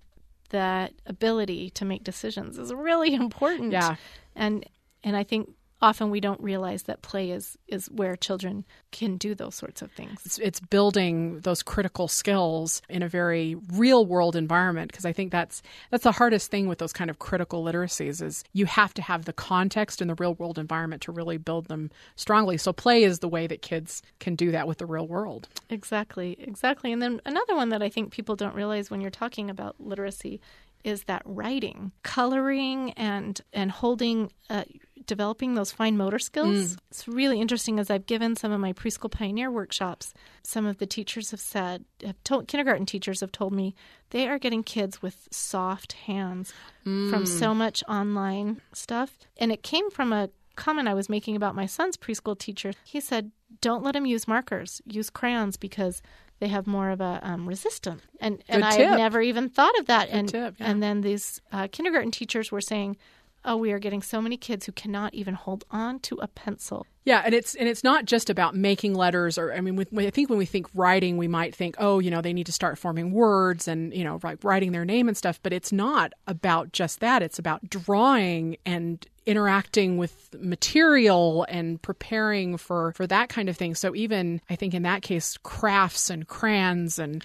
that 0.50 0.92
ability 1.06 1.70
to 1.70 1.84
make 1.84 2.04
decisions 2.04 2.56
is 2.56 2.72
really 2.72 3.14
important. 3.14 3.72
Yeah. 3.72 3.96
And 4.36 4.64
and 5.04 5.16
I 5.16 5.24
think 5.24 5.50
often 5.82 6.10
we 6.10 6.20
don't 6.20 6.40
realize 6.40 6.84
that 6.84 7.02
play 7.02 7.30
is 7.32 7.58
is 7.66 7.86
where 7.90 8.14
children 8.14 8.64
can 8.92 9.16
do 9.16 9.34
those 9.34 9.54
sorts 9.54 9.82
of 9.82 9.90
things. 9.90 10.20
It's, 10.24 10.38
it's 10.38 10.60
building 10.60 11.40
those 11.40 11.62
critical 11.62 12.06
skills 12.06 12.80
in 12.88 13.02
a 13.02 13.08
very 13.08 13.56
real 13.74 14.06
world 14.06 14.36
environment 14.36 14.92
because 14.92 15.04
I 15.04 15.12
think 15.12 15.32
that's 15.32 15.60
that's 15.90 16.04
the 16.04 16.12
hardest 16.12 16.50
thing 16.50 16.68
with 16.68 16.78
those 16.78 16.92
kind 16.92 17.10
of 17.10 17.18
critical 17.18 17.64
literacies 17.64 18.22
is 18.22 18.44
you 18.52 18.66
have 18.66 18.94
to 18.94 19.02
have 19.02 19.24
the 19.24 19.32
context 19.32 20.00
in 20.00 20.08
the 20.08 20.14
real 20.14 20.34
world 20.34 20.58
environment 20.58 21.02
to 21.02 21.12
really 21.12 21.36
build 21.36 21.66
them 21.66 21.90
strongly. 22.14 22.56
So 22.56 22.72
play 22.72 23.02
is 23.02 23.18
the 23.18 23.28
way 23.28 23.46
that 23.48 23.60
kids 23.60 24.02
can 24.20 24.36
do 24.36 24.52
that 24.52 24.68
with 24.68 24.78
the 24.78 24.86
real 24.86 25.08
world. 25.08 25.48
Exactly, 25.68 26.36
exactly. 26.38 26.92
And 26.92 27.02
then 27.02 27.20
another 27.26 27.56
one 27.56 27.70
that 27.70 27.82
I 27.82 27.88
think 27.88 28.12
people 28.12 28.36
don't 28.36 28.54
realize 28.54 28.90
when 28.90 29.00
you're 29.00 29.10
talking 29.10 29.50
about 29.50 29.80
literacy 29.80 30.40
is 30.84 31.04
that 31.04 31.22
writing, 31.24 31.92
coloring, 32.02 32.92
and 32.92 33.40
and 33.52 33.70
holding, 33.70 34.30
uh, 34.50 34.64
developing 35.06 35.54
those 35.54 35.72
fine 35.72 35.96
motor 35.96 36.18
skills. 36.18 36.74
Mm. 36.74 36.78
It's 36.90 37.08
really 37.08 37.40
interesting. 37.40 37.78
As 37.80 37.90
I've 37.90 38.06
given 38.06 38.36
some 38.36 38.52
of 38.52 38.60
my 38.60 38.72
preschool 38.72 39.10
pioneer 39.10 39.50
workshops, 39.50 40.14
some 40.42 40.64
of 40.66 40.78
the 40.78 40.86
teachers 40.86 41.30
have 41.32 41.40
said, 41.40 41.84
have 42.04 42.22
told, 42.24 42.46
kindergarten 42.48 42.86
teachers 42.86 43.20
have 43.20 43.32
told 43.32 43.52
me 43.52 43.74
they 44.10 44.28
are 44.28 44.38
getting 44.38 44.62
kids 44.62 45.02
with 45.02 45.28
soft 45.30 45.92
hands 45.92 46.52
from 46.84 47.24
Mm. 47.24 47.28
so 47.28 47.54
much 47.54 47.82
online 47.88 48.60
stuff, 48.72 49.18
and 49.36 49.50
it 49.52 49.62
came 49.62 49.90
from 49.90 50.12
a 50.12 50.30
comment 50.54 50.86
I 50.88 50.94
was 50.94 51.08
making 51.08 51.34
about 51.34 51.54
my 51.54 51.66
son's 51.66 51.96
preschool 51.96 52.38
teacher. 52.38 52.72
He 52.84 53.00
said, 53.00 53.32
"Don't 53.60 53.82
let 53.82 53.96
him 53.96 54.04
use 54.06 54.28
markers. 54.28 54.82
Use 54.84 55.10
crayons 55.10 55.56
because 55.56 56.02
they 56.42 56.48
have 56.48 56.66
more 56.66 56.90
of 56.90 57.00
a 57.00 57.20
um, 57.22 57.48
resistance." 57.48 58.02
And 58.20 58.42
and 58.48 58.64
I 58.64 58.74
had 58.74 58.98
never 58.98 59.22
even 59.22 59.48
thought 59.48 59.78
of 59.78 59.86
that. 59.86 60.08
Good 60.08 60.16
and 60.18 60.28
tip, 60.28 60.54
yeah. 60.58 60.70
and 60.70 60.82
then 60.82 61.00
these 61.00 61.40
uh, 61.52 61.68
kindergarten 61.70 62.10
teachers 62.10 62.50
were 62.52 62.60
saying, 62.60 62.96
"Oh, 63.44 63.56
we 63.56 63.72
are 63.72 63.78
getting 63.78 64.02
so 64.02 64.20
many 64.20 64.36
kids 64.36 64.66
who 64.66 64.72
cannot 64.72 65.14
even 65.14 65.34
hold 65.34 65.64
on 65.70 66.00
to 66.00 66.16
a 66.16 66.28
pencil." 66.28 66.86
Yeah, 67.04 67.22
and 67.24 67.34
it's 67.34 67.54
and 67.56 67.68
it's 67.68 67.82
not 67.82 68.04
just 68.04 68.30
about 68.30 68.54
making 68.54 68.94
letters 68.94 69.36
or 69.36 69.52
I 69.52 69.60
mean 69.60 69.74
with, 69.74 69.88
I 69.96 70.10
think 70.10 70.30
when 70.30 70.38
we 70.38 70.46
think 70.46 70.68
writing 70.72 71.16
we 71.16 71.26
might 71.26 71.54
think 71.54 71.74
oh, 71.78 71.98
you 71.98 72.10
know, 72.10 72.20
they 72.20 72.32
need 72.32 72.46
to 72.46 72.52
start 72.52 72.78
forming 72.78 73.12
words 73.12 73.66
and 73.66 73.92
you 73.92 74.04
know, 74.04 74.20
like 74.22 74.44
writing 74.44 74.70
their 74.72 74.84
name 74.84 75.08
and 75.08 75.16
stuff, 75.16 75.40
but 75.42 75.52
it's 75.52 75.72
not 75.72 76.12
about 76.26 76.72
just 76.72 77.00
that. 77.00 77.22
It's 77.22 77.38
about 77.40 77.68
drawing 77.68 78.56
and 78.64 79.04
interacting 79.26 79.98
with 79.98 80.34
material 80.38 81.44
and 81.48 81.80
preparing 81.82 82.56
for 82.56 82.92
for 82.92 83.06
that 83.08 83.28
kind 83.28 83.48
of 83.48 83.56
thing. 83.56 83.74
So 83.74 83.94
even 83.96 84.40
I 84.48 84.54
think 84.54 84.72
in 84.72 84.82
that 84.82 85.02
case 85.02 85.36
crafts 85.42 86.08
and 86.08 86.28
crayons 86.28 87.00
and 87.00 87.24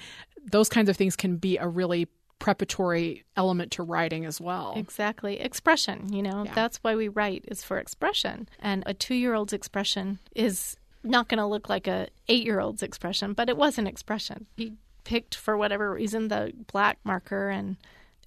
those 0.51 0.70
kinds 0.70 0.89
of 0.89 0.97
things 0.97 1.15
can 1.15 1.38
be 1.38 1.57
a 1.57 1.68
really 1.68 2.07
preparatory 2.40 3.24
element 3.36 3.72
to 3.74 3.84
writing 3.84 4.26
as 4.26 4.40
well. 4.40 4.74
Exactly. 4.76 5.40
Expression, 5.40 6.12
you 6.14 6.22
know, 6.22 6.46
that's 6.54 6.78
why 6.78 6.96
we 6.96 7.08
write 7.08 7.46
is 7.48 7.64
for 7.64 7.78
expression. 7.80 8.48
And 8.60 8.84
a 8.86 8.94
2-year-old's 8.94 9.54
expression 9.54 10.20
is 10.36 10.78
not 11.04 11.28
going 11.28 11.40
to 11.40 11.46
look 11.46 11.70
like 11.70 11.88
a 11.88 12.10
8-year-old's 12.30 12.84
expression, 12.84 13.34
but 13.34 13.50
it 13.50 13.58
was 13.58 13.78
an 13.78 13.88
expression. 13.88 14.46
He 14.56 14.74
picked 15.04 15.36
for 15.36 15.58
whatever 15.58 15.92
reason 15.92 16.28
the 16.28 16.54
black 16.72 17.00
marker 17.04 17.50
and 17.50 17.78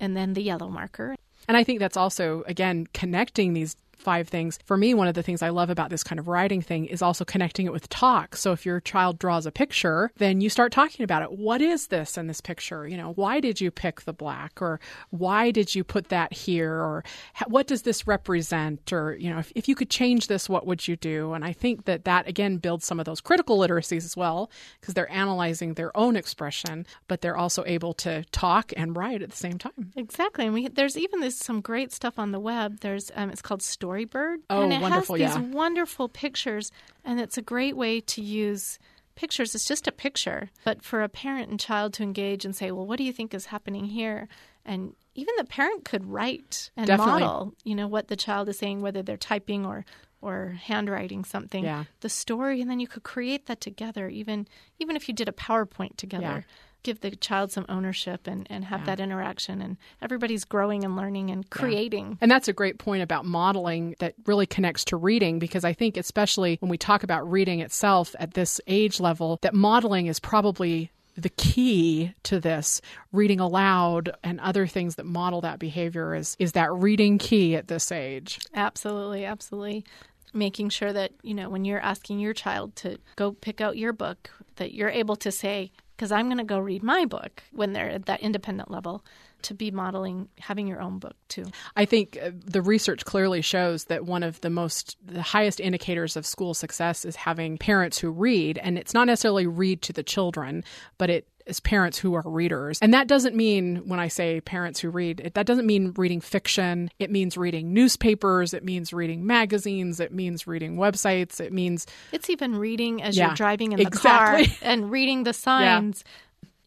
and 0.01 0.17
then 0.17 0.33
the 0.33 0.43
yellow 0.43 0.69
marker. 0.69 1.15
And 1.47 1.57
I 1.57 1.63
think 1.63 1.79
that's 1.79 1.97
also, 1.97 2.43
again, 2.47 2.89
connecting 2.93 3.53
these 3.53 3.77
five 4.01 4.29
things. 4.29 4.59
For 4.65 4.77
me, 4.77 4.95
one 4.95 5.09
of 5.09 5.15
the 5.15 5.23
things 5.23 5.43
I 5.43 5.51
love 5.51 5.71
about 5.71 5.91
this 5.91 6.03
kind 6.03 6.19
of 6.19 6.29
writing 6.29 6.63
thing 6.63 6.87
is 6.87 7.03
also 7.03 7.25
connecting 7.25 7.67
it 7.67 7.73
with 7.73 7.89
talk. 7.89 8.37
So 8.37 8.53
if 8.53 8.65
your 8.65 8.81
child 8.81 9.19
draws 9.19 9.47
a 9.47 9.53
picture, 9.53 10.11
then 10.17 10.41
you 10.41 10.49
start 10.49 10.73
talking 10.73 11.05
about 11.05 11.23
it. 11.23 11.33
What 11.33 11.61
is 11.61 11.89
this 11.89 12.19
in 12.19 12.27
this 12.27 12.41
picture? 12.41 12.89
You 12.89 12.97
know, 12.97 13.13
why 13.13 13.41
did 13.41 13.61
you 13.61 13.71
pick 13.71 14.03
the 14.03 14.13
black? 14.13 14.61
Or 14.63 14.81
why 15.11 15.51
did 15.51 15.75
you 15.75 15.85
put 15.85 16.09
that 16.09 16.33
here? 16.33 16.73
Or 16.73 17.05
what 17.47 17.67
does 17.67 17.83
this 17.83 18.07
represent? 18.07 18.93
Or, 18.93 19.15
you 19.15 19.31
know, 19.31 19.39
if, 19.39 19.53
if 19.55 19.69
you 19.69 19.75
could 19.75 19.91
change 19.91 20.27
this, 20.27 20.49
what 20.49 20.67
would 20.67 20.89
you 20.89 20.97
do? 20.97 21.33
And 21.33 21.45
I 21.45 21.53
think 21.53 21.85
that 21.85 22.05
that, 22.05 22.27
again, 22.27 22.57
builds 22.57 22.85
some 22.85 22.99
of 22.99 23.07
those 23.07 23.21
critical 23.21 23.59
literacies 23.59 24.05
as 24.05 24.17
well, 24.17 24.51
because 24.81 24.95
they're 24.95 25.11
analyzing 25.13 25.75
their 25.75 25.97
own 25.97 26.17
expression, 26.17 26.87
but 27.09 27.21
they're 27.21 27.37
also 27.37 27.65
able 27.67 27.93
to 27.95 28.25
talk 28.33 28.73
and 28.77 28.97
write 28.97 29.23
at 29.23 29.31
the 29.31 29.37
same 29.37 29.59
time. 29.59 29.93
Exactly, 29.97 30.47
and 30.47 30.55
we 30.55 30.69
there's 30.69 30.97
even 30.97 31.21
this 31.21 31.37
some 31.37 31.61
great 31.61 31.93
stuff 31.93 32.19
on 32.19 32.33
the 32.33 32.41
web. 32.41 32.81
There's 32.81 33.11
um, 33.15 33.31
it's 33.31 33.43
called 33.43 33.63
Storybird, 33.91 34.36
Oh, 34.49 34.62
and 34.62 34.72
it 34.72 34.80
wonderful, 34.80 35.16
has 35.16 35.34
these 35.34 35.43
yeah. 35.43 35.49
wonderful 35.51 36.09
pictures, 36.09 36.70
and 37.05 37.20
it's 37.20 37.36
a 37.38 37.43
great 37.43 37.76
way 37.76 38.01
to 38.01 38.22
use 38.22 38.78
pictures. 39.16 39.55
It's 39.55 39.64
just 39.66 39.86
a 39.86 39.93
picture, 39.93 40.51
but 40.64 40.82
for 40.82 41.03
a 41.03 41.09
parent 41.09 41.51
and 41.51 41.59
child 41.59 41.93
to 41.95 42.03
engage 42.03 42.45
and 42.45 42.55
say, 42.55 42.70
"Well, 42.70 42.86
what 42.86 42.97
do 42.99 43.05
you 43.05 43.12
think 43.12 43.34
is 43.34 43.47
happening 43.47 43.86
here?" 43.86 44.28
and 44.64 44.95
even 45.14 45.34
the 45.38 45.45
parent 45.45 45.84
could 45.86 46.05
write 46.07 46.70
and 46.76 46.86
Definitely. 46.86 47.22
model, 47.22 47.55
you 47.64 47.74
know, 47.74 47.88
what 47.88 48.09
the 48.09 48.16
child 48.16 48.49
is 48.49 48.59
saying, 48.59 48.80
whether 48.82 49.03
they're 49.03 49.16
typing 49.16 49.66
or 49.66 49.84
or 50.22 50.59
handwriting 50.62 51.24
something, 51.24 51.64
Yeah. 51.64 51.84
the 52.01 52.11
story, 52.11 52.61
and 52.61 52.70
then 52.70 52.78
you 52.78 52.86
could 52.86 53.03
create 53.03 53.47
that 53.47 53.59
together. 53.61 54.09
Even 54.11 54.47
even 54.78 54.95
if 54.97 55.09
you 55.09 55.14
did 55.14 55.28
a 55.28 55.32
PowerPoint 55.32 55.97
together 55.97 56.45
Yeah. 56.47 56.55
Give 56.83 57.01
the 57.01 57.11
child 57.16 57.53
some 57.53 57.66
ownership 57.68 58.26
and, 58.26 58.47
and 58.51 58.64
have 58.66 58.81
Yeah. 58.81 58.87
that 58.87 59.01
interaction. 59.01 59.61
And 59.61 59.76
everybody's 60.01 60.45
growing 60.45 60.85
and 60.85 60.97
learning 60.97 61.31
and 61.31 61.49
creating. 61.51 62.18
And 62.20 62.31
that's 62.31 62.49
a 62.49 62.53
great 62.53 62.78
point 62.78 63.03
about 63.03 63.24
modeling 63.24 63.97
that 63.99 64.14
really 64.26 64.47
connects 64.47 64.85
to 64.87 64.97
reading 64.97 65.39
because 65.39 65.64
I 65.64 65.72
think, 65.72 65.97
especially 65.97 66.57
when 66.61 66.70
we 66.70 66.78
talk 66.78 67.03
about 67.03 67.31
reading 67.31 67.61
itself 67.61 68.14
at 68.18 68.35
this 68.35 68.61
age 68.66 69.01
level, 69.01 69.39
that 69.43 69.55
modeling 69.55 70.07
is 70.07 70.18
probably 70.20 70.91
the 71.16 71.28
key 71.28 72.12
to 72.22 72.41
this. 72.41 72.81
Reading 73.12 73.41
aloud 73.41 74.11
and 74.22 74.41
other 74.41 74.66
things 74.66 74.95
that 74.95 75.05
model 75.05 75.41
that 75.43 75.59
behavior 75.59 76.14
is 76.14 76.37
is 76.39 76.53
that 76.53 76.72
reading 76.72 77.18
key 77.18 77.57
at 77.57 77.68
this 77.68 77.93
age. 77.93 78.39
Absolutely 78.55 79.24
absolutely. 79.24 79.85
Making 80.33 80.68
sure 80.68 80.93
that 80.93 81.11
you 81.22 81.35
know 81.35 81.51
when 81.51 81.64
you're 81.64 81.81
asking 81.81 82.20
your 82.20 82.33
child 82.33 82.76
to 82.76 82.99
go 83.16 83.33
pick 83.33 83.61
out 83.61 83.76
your 83.76 83.93
book 83.93 84.31
that 84.57 84.72
you're 84.72 84.89
able 84.89 85.16
to 85.16 85.33
say 85.33 85.72
because 86.01 86.11
i'm 86.11 86.29
going 86.29 86.39
to 86.39 86.45
go 86.45 86.59
read 86.59 86.83
my 86.83 87.05
book 87.05 87.43
when 87.53 87.75
they're 87.75 87.91
at 87.91 88.07
that 88.07 88.21
independent 88.21 88.71
level 88.71 89.05
to 89.43 89.53
be 89.53 89.71
modeling 89.71 90.29
having 90.39 90.67
your 90.67 90.81
own 90.81 90.99
book 90.99 91.15
too 91.29 91.45
I 91.77 91.85
think 91.85 92.19
uh, 92.23 92.31
the 92.35 92.63
research 92.63 93.05
clearly 93.05 93.43
shows 93.43 93.85
that 93.85 94.05
one 94.05 94.23
of 94.23 94.41
the 94.41 94.51
most, 94.51 94.97
the 95.05 95.23
highest 95.23 95.61
indicators 95.61 96.17
of 96.17 96.27
school 96.27 96.55
success 96.55 97.05
is 97.05 97.17
having 97.17 97.59
parents 97.59 97.99
who 97.99 98.11
read. 98.11 98.59
And 98.59 98.79
it's 98.79 98.95
not 98.95 99.07
necessarily 99.07 99.47
read 99.47 99.83
to 99.83 99.93
the 99.93 100.03
children, 100.03 100.65
but 100.99 101.11
it 101.11 101.29
is 101.51 101.61
parents 101.61 101.99
who 101.99 102.15
are 102.15 102.23
readers. 102.25 102.79
And 102.81 102.95
that 102.95 103.07
doesn't 103.09 103.35
mean, 103.35 103.83
when 103.87 104.01
I 104.01 104.09
say 104.09 104.41
parents 104.41 104.81
who 104.81 104.89
read, 104.91 105.21
it, 105.21 105.35
that 105.35 105.47
doesn't 105.47 105.67
mean 105.67 105.93
reading 105.97 106.21
fiction. 106.21 106.91
It 106.99 107.11
means 107.11 107.37
reading 107.37 107.75
newspapers. 107.75 108.55
It 108.55 108.65
means 108.65 108.93
reading 108.93 109.27
magazines. 109.27 110.01
It 110.01 110.13
means 110.13 110.47
reading 110.47 110.77
websites. 110.77 111.41
It 111.41 111.53
means 111.53 111.87
It's 112.13 112.31
even 112.31 112.57
reading 112.57 113.03
as 113.03 113.17
Yeah, 113.17 113.27
you're 113.29 113.35
driving 113.35 113.73
in 113.73 113.79
the 113.79 113.87
exactly. 113.87 114.47
car 114.47 114.57
and 114.63 114.91
reading 114.91 115.25
the 115.25 115.33
signs. 115.33 116.05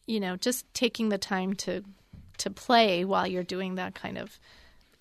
You 0.06 0.20
know, 0.20 0.36
just 0.36 0.72
taking 0.74 1.08
the 1.08 1.18
time 1.18 1.54
to 1.54 1.82
to 2.38 2.50
play 2.50 3.04
while 3.04 3.26
you're 3.26 3.42
doing 3.44 3.76
that 3.76 3.94
kind 3.94 4.18
of 4.18 4.38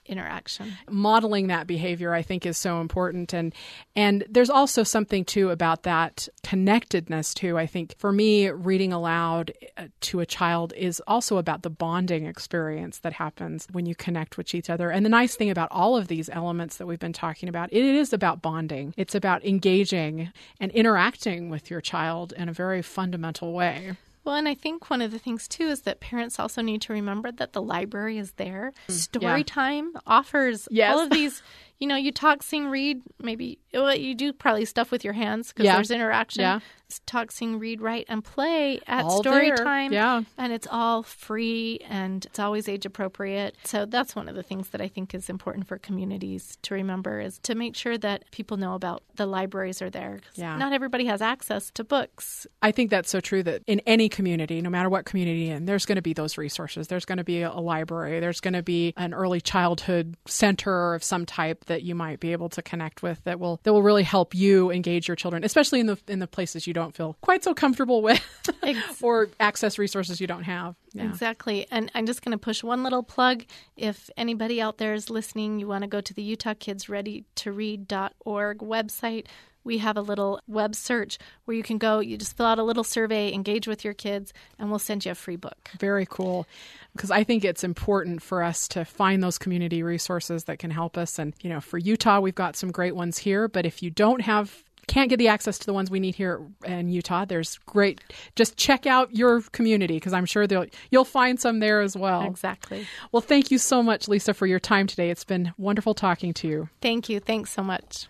interaction. 0.05 0.73
modeling 0.89 1.47
that 1.47 1.67
behavior 1.67 2.13
I 2.13 2.21
think 2.21 2.45
is 2.45 2.57
so 2.57 2.81
important. 2.81 3.33
And 3.33 3.53
and 3.95 4.23
there's 4.29 4.49
also 4.49 4.83
something 4.83 5.25
too 5.25 5.49
about 5.49 5.83
that 5.83 6.27
connectedness 6.43 7.33
too. 7.33 7.57
I 7.57 7.65
think 7.65 7.95
for 7.97 8.11
me 8.11 8.49
reading 8.49 8.93
aloud 8.93 9.53
uh, 9.77 9.87
to 10.01 10.19
a 10.19 10.25
child 10.25 10.73
is 10.75 11.01
also 11.07 11.37
about 11.37 11.63
the 11.63 11.69
bonding 11.69 12.25
experience 12.25 12.99
that 12.99 13.13
happens 13.13 13.67
when 13.71 13.85
you 13.85 13.95
connect 13.95 14.37
with 14.37 14.53
each 14.53 14.69
other. 14.69 14.89
And 14.89 15.05
the 15.05 15.09
nice 15.09 15.35
thing 15.35 15.49
about 15.49 15.69
all 15.71 15.95
of 15.95 16.07
these 16.07 16.29
elements 16.29 16.77
that 16.77 16.85
we've 16.87 16.99
been 16.99 17.13
talking 17.13 17.49
about 17.49 17.71
it 17.71 17.83
is 17.83 18.13
about 18.13 18.41
bonding. 18.41 18.93
It's 18.97 19.15
about 19.15 19.45
engaging 19.45 20.31
and 20.59 20.71
interacting 20.71 21.49
with 21.49 21.69
your 21.69 21.81
child 21.81 22.33
in 22.35 22.49
a 22.49 22.53
very 22.53 22.81
fundamental 22.81 23.53
way 23.53 23.97
Well, 24.23 24.35
and 24.35 24.47
I 24.47 24.53
think 24.55 24.89
one 24.89 25.01
of 25.01 25.11
the 25.11 25.19
things 25.19 25.47
too 25.47 25.67
is 25.67 25.81
that 25.81 25.99
parents 25.99 26.39
also 26.39 26.61
need 26.61 26.81
to 26.83 26.93
remember 26.93 27.31
that 27.31 27.53
the 27.53 27.61
library 27.61 28.17
is 28.17 28.31
there. 28.33 28.71
Mm, 28.87 28.91
Story 28.93 29.43
time 29.43 29.93
offers 30.07 30.67
Yes. 30.71 30.93
all 30.93 31.01
of 31.01 31.09
these, 31.09 31.41
you 31.83 31.87
know, 31.87 31.97
you 31.97 32.13
talk, 32.13 32.41
sing, 32.43 32.67
read. 32.67 33.01
Maybe 33.21 33.59
well, 33.73 33.93
you 33.93 34.15
do 34.15 34.31
probably 34.31 34.63
stuff 34.63 34.89
with 34.89 35.03
your 35.03 35.11
hands 35.13 35.49
because 35.49 35.65
Yeah. 35.65 35.75
there's 35.75 35.91
interaction. 35.91 36.41
Yeah. 36.43 36.59
It's 36.87 37.01
talk, 37.07 37.31
sing, 37.31 37.57
read, 37.59 37.81
write, 37.81 38.05
and 38.07 38.23
play 38.23 38.79
at 38.87 39.03
All 39.03 39.17
story 39.19 39.47
there. 39.47 39.57
time. 39.57 39.91
Yeah. 39.91 40.21
and 40.37 40.53
it's 40.53 40.67
all 40.69 41.01
free 41.03 41.79
and 41.89 42.23
it's 42.25 42.39
always 42.39 42.69
age 42.69 42.85
appropriate. 42.85 43.55
So 43.65 43.85
that's 43.85 44.15
one 44.15 44.29
of 44.29 44.35
the 44.35 44.43
things 44.43 44.69
that 44.69 44.79
I 44.79 44.87
think 44.87 45.13
is 45.15 45.29
important 45.29 45.67
for 45.67 45.77
communities 45.79 46.57
to 46.61 46.73
remember 46.75 47.19
is 47.19 47.39
to 47.39 47.55
make 47.55 47.75
sure 47.75 47.97
that 47.97 48.29
people 48.31 48.57
know 48.57 48.75
about 48.75 49.01
the 49.15 49.25
libraries 49.25 49.81
are 49.81 49.89
there. 49.89 50.19
Yeah. 50.35 50.55
not 50.57 50.71
everybody 50.71 51.05
has 51.05 51.21
access 51.21 51.69
to 51.71 51.83
books. 51.83 52.45
I 52.61 52.71
think 52.71 52.91
that's 52.91 53.09
so 53.09 53.19
true 53.19 53.43
that 53.43 53.63
in 53.67 53.81
any 53.87 54.07
community, 54.07 54.61
no 54.61 54.69
matter 54.69 54.89
what 54.89 55.05
community 55.05 55.49
in, 55.49 55.65
there's 55.65 55.85
going 55.85 55.95
to 55.97 56.01
be 56.01 56.13
those 56.13 56.37
resources. 56.37 56.87
There's 56.87 57.05
going 57.05 57.17
to 57.17 57.23
be 57.23 57.41
a 57.41 57.51
library. 57.51 58.19
There's 58.19 58.39
going 58.39 58.53
to 58.53 58.63
be 58.63 58.93
an 58.97 59.13
early 59.13 59.41
childhood 59.41 60.15
center 60.27 60.93
of 60.93 61.03
some 61.03 61.25
type 61.25 61.65
that 61.73 61.81
you 61.81 61.95
might 61.95 62.19
be 62.19 62.31
able 62.33 62.49
to 62.49 62.61
connect 62.61 63.01
with 63.01 63.23
that 63.23 63.39
will 63.39 63.59
that 63.63 63.73
will 63.73 63.81
really 63.81 64.03
help 64.03 64.35
you 64.35 64.69
engage 64.69 65.07
your 65.07 65.15
children, 65.15 65.43
especially 65.43 65.79
in 65.79 65.87
the 65.87 65.97
in 66.07 66.19
the 66.19 66.27
places 66.27 66.67
you 66.67 66.73
don't 66.73 66.95
feel 66.95 67.17
quite 67.21 67.43
so 67.43 67.55
comfortable 67.55 68.03
with 68.03 68.21
or 69.01 69.29
access 69.39 69.79
resources 69.79 70.21
you 70.21 70.27
don't 70.27 70.43
have. 70.43 70.75
Yeah. 70.93 71.05
Exactly. 71.05 71.65
And 71.71 71.91
I'm 71.95 72.05
just 72.05 72.21
going 72.21 72.33
to 72.33 72.37
push 72.37 72.61
one 72.63 72.83
little 72.83 73.01
plug. 73.01 73.45
If 73.75 74.11
anybody 74.15 74.61
out 74.61 74.77
there 74.77 74.93
is 74.93 75.09
listening, 75.09 75.59
you 75.59 75.67
want 75.67 75.81
to 75.81 75.87
go 75.87 75.99
to 75.99 76.13
the 76.13 76.21
Utah 76.21 76.53
Kids 76.53 76.87
Ready 76.87 77.25
to 77.35 77.51
Read.org 77.51 78.59
website. 78.59 79.25
We 79.63 79.77
have 79.79 79.97
a 79.97 80.01
little 80.01 80.39
web 80.47 80.75
search 80.75 81.17
where 81.45 81.55
you 81.55 81.63
can 81.63 81.77
go, 81.77 81.99
you 81.99 82.17
just 82.17 82.35
fill 82.35 82.45
out 82.45 82.59
a 82.59 82.63
little 82.63 82.83
survey, 82.83 83.33
engage 83.33 83.67
with 83.67 83.83
your 83.83 83.93
kids, 83.93 84.33
and 84.59 84.69
we'll 84.69 84.79
send 84.79 85.05
you 85.05 85.11
a 85.11 85.15
free 85.15 85.35
book. 85.35 85.71
Very 85.79 86.05
cool. 86.09 86.45
Because 86.93 87.11
I 87.11 87.23
think 87.23 87.43
it's 87.43 87.63
important 87.63 88.21
for 88.21 88.43
us 88.43 88.67
to 88.69 88.85
find 88.85 89.23
those 89.23 89.37
community 89.37 89.81
resources 89.81 90.43
that 90.43 90.59
can 90.59 90.69
help 90.69 90.97
us. 90.97 91.17
And, 91.17 91.33
you 91.41 91.49
know, 91.49 91.59
for 91.59 91.77
Utah, 91.77 92.19
we've 92.19 92.35
got 92.35 92.55
some 92.55 92.71
great 92.71 92.95
ones 92.95 93.17
here. 93.17 93.47
But 93.47 93.65
if 93.65 93.81
you 93.81 93.89
don't 93.89 94.21
have, 94.21 94.63
can't 94.85 95.09
get 95.09 95.17
the 95.17 95.29
access 95.29 95.57
to 95.57 95.65
the 95.65 95.73
ones 95.73 95.89
we 95.89 95.99
need 95.99 96.13
here 96.13 96.39
in 96.65 96.89
Utah, 96.89 97.25
there's 97.25 97.57
great. 97.65 98.01
Just 98.35 98.57
check 98.57 98.85
out 98.85 99.15
your 99.15 99.41
community 99.53 99.95
because 99.95 100.13
I'm 100.13 100.25
sure 100.25 100.45
they'll, 100.45 100.67
you'll 100.91 101.03
find 101.03 101.39
some 101.39 101.59
there 101.59 101.81
as 101.81 101.97
well. 101.97 102.21
Exactly. 102.23 102.85
Well, 103.11 103.21
thank 103.21 103.49
you 103.49 103.57
so 103.57 103.81
much, 103.81 104.07
Lisa, 104.07 104.33
for 104.33 104.45
your 104.45 104.59
time 104.59 104.85
today. 104.85 105.09
It's 105.09 105.23
been 105.23 105.53
wonderful 105.57 105.95
talking 105.95 106.33
to 106.35 106.47
you. 106.47 106.69
Thank 106.81 107.09
you. 107.09 107.19
Thanks 107.19 107.51
so 107.51 107.63
much. 107.63 108.07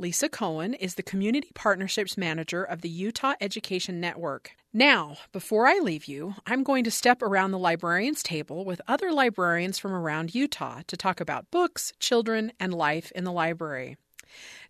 Lisa 0.00 0.28
Cohen 0.28 0.74
is 0.74 0.94
the 0.94 1.02
Community 1.02 1.50
Partnerships 1.56 2.16
Manager 2.16 2.62
of 2.62 2.82
the 2.82 2.88
Utah 2.88 3.34
Education 3.40 3.98
Network. 3.98 4.52
Now, 4.72 5.16
before 5.32 5.66
I 5.66 5.80
leave 5.80 6.04
you, 6.04 6.36
I'm 6.46 6.62
going 6.62 6.84
to 6.84 6.90
step 6.92 7.20
around 7.20 7.50
the 7.50 7.58
librarian's 7.58 8.22
table 8.22 8.64
with 8.64 8.80
other 8.86 9.10
librarians 9.10 9.76
from 9.76 9.92
around 9.92 10.36
Utah 10.36 10.82
to 10.86 10.96
talk 10.96 11.20
about 11.20 11.50
books, 11.50 11.94
children, 11.98 12.52
and 12.60 12.72
life 12.72 13.10
in 13.16 13.24
the 13.24 13.32
library. 13.32 13.96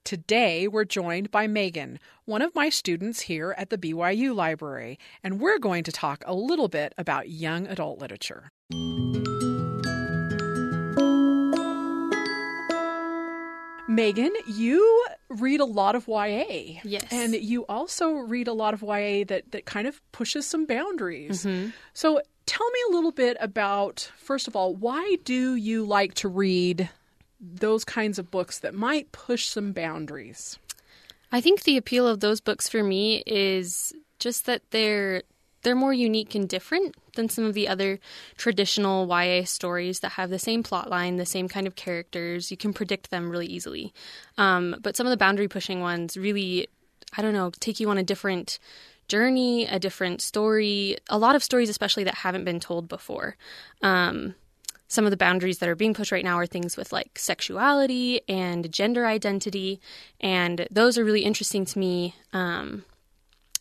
Today, 0.03 0.67
we're 0.67 0.87
joined 0.87 1.31
by 1.31 1.47
Megan, 1.47 1.99
one 2.25 2.41
of 2.41 2.55
my 2.55 2.71
students 2.71 3.21
here 3.21 3.55
at 3.59 3.69
the 3.69 3.77
BYU 3.77 4.35
Library, 4.35 4.99
and 5.23 5.43
we're 5.43 5.59
going 5.59 5.85
to 5.85 5.93
talk 5.93 6.25
a 6.25 6.35
little 6.35 6.69
bit 6.69 6.95
about 6.97 7.29
young 7.29 7.67
adult 7.67 7.99
literature. 7.99 8.51
Megan, 13.99 14.33
you 14.47 15.07
read 15.29 15.61
a 15.61 15.65
lot 15.65 15.95
of 15.95 16.07
YA. 16.09 16.81
Yes. 16.85 17.07
And 17.11 17.35
you 17.35 17.67
also 17.67 18.13
read 18.13 18.49
a 18.49 18.53
lot 18.53 18.73
of 18.75 18.83
YA 18.83 19.25
that, 19.27 19.51
that 19.51 19.65
kind 19.67 19.87
of 19.87 20.01
pushes 20.13 20.47
some 20.47 20.65
boundaries. 20.67 21.45
Mhm. 21.45 21.73
So 21.95 22.23
tell 22.47 22.71
me 22.71 22.79
a 22.89 22.93
little 22.93 23.13
bit 23.13 23.37
about, 23.41 24.11
first 24.17 24.49
of 24.49 24.57
all, 24.57 24.75
why 24.75 25.17
do 25.25 25.55
you 25.55 25.85
like 25.85 26.15
to 26.15 26.29
read 26.29 26.89
those 27.41 27.85
kinds 27.85 28.19
of 28.19 28.31
books 28.31 28.59
that 28.61 28.75
might 28.75 29.13
push 29.13 29.47
some 29.47 29.73
boundaries? 29.73 30.59
I 31.31 31.41
think 31.41 31.65
the 31.65 31.77
appeal 31.77 32.07
of 32.07 32.21
those 32.21 32.41
books 32.41 32.69
for 32.69 32.83
me 32.83 33.23
is 33.27 33.93
just 34.19 34.47
that 34.47 34.63
they're 34.71 35.23
they're 35.69 35.77
more 35.77 35.93
unique 35.93 36.35
and 36.35 36.49
different 36.49 36.97
than 37.15 37.29
some 37.29 37.45
of 37.45 37.53
the 37.53 37.69
other 37.69 38.01
traditional 38.39 39.07
YA 39.07 39.45
stories 39.45 40.01
that 40.01 40.13
have 40.13 40.31
the 40.31 40.39
same 40.39 40.63
plot 40.63 40.89
line, 40.89 41.17
the 41.17 41.27
same 41.27 41.47
kind 41.47 41.67
of 41.67 41.77
characters. 41.77 42.51
You 42.51 42.57
can 42.57 42.73
predict 42.73 43.11
them 43.11 43.29
really 43.29 43.45
easily. 43.45 43.93
Um, 44.39 44.77
but 44.81 44.97
some 44.97 45.07
of 45.07 45.11
the 45.11 45.19
boundary 45.19 45.47
pushing 45.47 45.81
ones 45.81 46.17
really, 46.17 46.69
I 47.19 47.21
don't 47.21 47.35
know, 47.35 47.51
take 47.61 47.81
you 47.81 47.91
on 47.91 47.99
a 47.99 48.03
different 48.03 48.59
journey, 49.09 49.67
a 49.67 49.79
different 49.79 50.23
story. 50.23 50.97
A 51.11 51.19
lot 51.19 51.37
of 51.37 51.45
stories, 51.45 51.69
especially 51.69 52.05
that 52.05 52.15
haven't 52.15 52.47
been 52.47 52.61
told 52.61 52.89
before. 52.89 53.37
Um, 53.83 54.37
some 54.87 55.05
of 55.05 55.11
the 55.11 55.19
boundaries 55.19 55.59
that 55.59 55.69
are 55.69 55.75
being 55.75 55.93
pushed 55.93 56.13
right 56.13 56.25
now 56.25 56.39
are 56.39 56.47
things 56.47 56.79
with 56.79 56.95
like 56.95 57.19
sexuality 57.19 58.23
and 58.27 58.73
gender 58.73 59.05
identity, 59.05 59.83
and 60.19 60.67
those 60.71 60.97
are 60.97 61.05
really 61.05 61.25
interesting 61.25 61.67
to 61.67 61.79
me 61.79 62.15
um, 62.33 62.87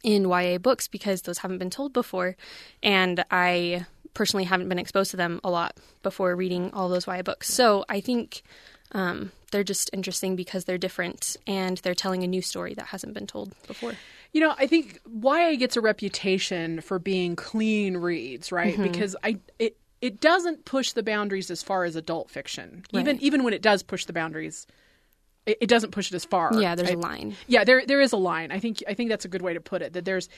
in 0.08 0.24
YA 0.30 0.58
books 0.58 0.88
because 0.88 1.24
those 1.24 1.39
haven't 1.39 1.58
been 1.58 1.70
told 1.70 1.91
before, 1.91 2.38
and 2.82 3.26
I 3.30 3.86
personally 4.14 4.45
haven't 4.45 4.70
been 4.70 4.80
exposed 4.80 5.12
to 5.12 5.18
them 5.18 5.41
a 5.43 5.49
lot 5.49 5.76
before 6.01 6.34
reading 6.36 6.72
all 6.72 6.88
those 6.88 7.05
YA 7.05 7.22
books. 7.24 7.53
So 7.53 7.84
I 7.89 7.99
think 7.99 8.41
um, 8.93 9.32
they're 9.51 9.66
just 9.66 9.89
interesting 9.91 10.38
because 10.38 10.64
they're 10.64 10.78
different 10.78 11.36
and 11.45 11.78
they're 11.80 11.93
telling 11.93 12.24
a 12.24 12.28
new 12.28 12.41
story 12.41 12.74
that 12.76 12.86
hasn't 12.88 13.14
been 13.14 13.28
told 13.28 13.53
before. 13.68 13.95
You 14.32 14.39
know, 14.41 14.55
I 14.58 14.66
think 14.66 15.01
YA 15.24 15.55
gets 15.58 15.76
a 15.76 15.82
reputation 15.82 16.80
for 16.82 16.99
being 16.99 17.36
clean 17.36 17.97
reads, 17.97 18.49
right? 18.51 18.78
Mhm. 18.78 18.84
Because 18.84 19.16
I 19.24 19.39
it 19.60 19.76
it 19.99 20.22
doesn't 20.22 20.64
push 20.64 20.93
the 20.93 21.03
boundaries 21.03 21.51
as 21.51 21.62
far 21.64 21.84
as 21.84 21.95
adult 21.97 22.30
fiction. 22.30 22.84
Even 22.93 23.22
even 23.22 23.43
when 23.43 23.53
it 23.53 23.62
does 23.62 23.84
push 23.84 24.05
the 24.05 24.14
boundaries, 24.14 24.68
it, 25.48 25.58
it 25.62 25.68
doesn't 25.68 25.91
push 25.91 26.12
it 26.12 26.16
as 26.16 26.26
far. 26.26 26.52
Yeah, 26.54 26.76
there's 26.76 26.91
a 26.91 26.95
a 26.95 26.98
line. 26.98 27.36
Yeah, 27.48 27.64
there 27.64 27.86
there 27.86 28.02
is 28.02 28.12
a 28.14 28.18
line. 28.18 28.52
I 28.52 28.60
think 28.60 28.84
I 28.88 28.93
think 28.93 29.10
that's 29.10 29.26
a 29.26 29.30
good 29.30 29.41
way 29.41 29.54
to 29.56 29.62
put 29.62 29.82
it. 29.82 29.93
That 29.93 30.06
there's 30.06 30.30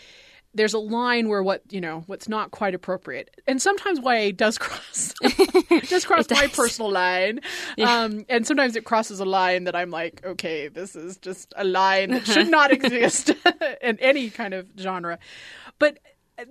there's 0.55 0.73
a 0.73 0.79
line 0.79 1.29
where 1.29 1.43
what 1.43 1.61
you 1.69 1.81
know 1.81 2.03
what's 2.07 2.27
not 2.29 2.51
quite 2.51 2.73
appropriate, 2.73 3.41
and 3.47 3.61
sometimes 3.61 3.99
YA 3.99 4.31
does 4.35 4.57
cross 4.63 5.13
does 5.89 6.05
cross 6.05 6.25
It 6.25 6.31
my 6.31 6.47
personal 6.47 6.91
line, 6.91 7.41
Yeah. 7.77 8.03
um, 8.03 8.25
and 8.29 8.47
sometimes 8.47 8.75
it 8.75 8.85
crosses 8.85 9.19
a 9.19 9.25
line 9.25 9.65
that 9.65 9.75
I'm 9.75 9.91
like, 9.91 10.21
okay, 10.25 10.67
this 10.69 10.95
is 10.95 11.17
just 11.17 11.53
a 11.57 11.63
line 11.63 12.11
that 12.11 12.25
should 12.25 12.49
not 12.59 12.71
exist 12.71 13.31
in 13.81 13.99
any 13.99 14.29
kind 14.29 14.53
of 14.53 14.67
genre. 14.79 15.19
But 15.77 15.99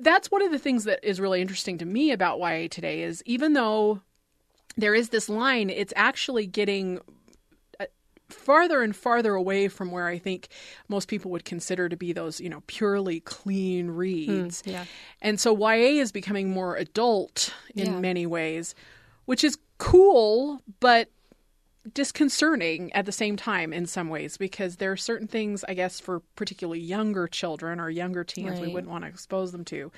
that's 0.01 0.31
one 0.31 0.43
of 0.43 0.53
the 0.53 0.59
things 0.59 0.85
that 0.85 1.01
is 1.03 1.21
really 1.21 1.41
interesting 1.41 1.79
to 1.79 1.85
me 1.87 2.13
about 2.13 2.39
YA 2.39 2.69
today 2.71 3.03
is 3.03 3.23
even 3.27 3.55
though 3.55 4.01
there 4.77 4.95
is 4.95 5.09
this 5.09 5.29
line, 5.29 5.71
it's 5.71 5.93
actually 5.97 6.47
getting 6.47 7.01
farther 8.31 8.83
and 8.83 8.95
farther 8.95 9.35
away 9.35 9.69
from 9.69 9.91
where 9.91 10.07
I 10.07 10.19
think 10.19 10.49
most 10.89 11.09
people 11.09 11.31
would 11.31 11.45
consider 11.45 11.89
to 11.89 11.97
be 11.97 12.13
those, 12.13 12.41
you 12.41 12.49
know, 12.49 12.63
purely 12.67 13.21
clean 13.21 13.91
reads. 13.91 14.63
Hmm, 14.63 14.71
yeah. 14.71 14.85
And 15.23 15.41
so 15.41 15.55
YA 15.57 16.01
is 16.01 16.13
becoming 16.13 16.51
more 16.51 16.77
adult 16.77 17.55
in 17.75 17.87
Yeah. 17.87 18.01
many 18.01 18.27
ways, 18.27 18.75
which 19.25 19.43
is 19.45 19.59
cool, 19.79 20.63
but 20.81 21.09
disconcerting 21.95 22.93
at 22.93 23.07
the 23.07 23.13
same 23.13 23.37
time 23.37 23.73
in 23.73 23.87
some 23.87 24.11
ways 24.11 24.37
because 24.37 24.77
there 24.77 24.93
are 24.93 24.97
certain 24.97 25.27
things, 25.27 25.65
I 25.67 25.73
guess, 25.75 25.99
for 26.01 26.21
particularly 26.37 26.81
younger 26.81 27.27
children 27.27 27.81
or 27.81 27.89
younger 27.89 28.25
teens 28.25 28.61
we 28.61 28.69
wouldn't 28.69 28.91
want 28.91 29.05
to 29.05 29.09
expose 29.09 29.53
them 29.53 29.65
to. 29.67 29.91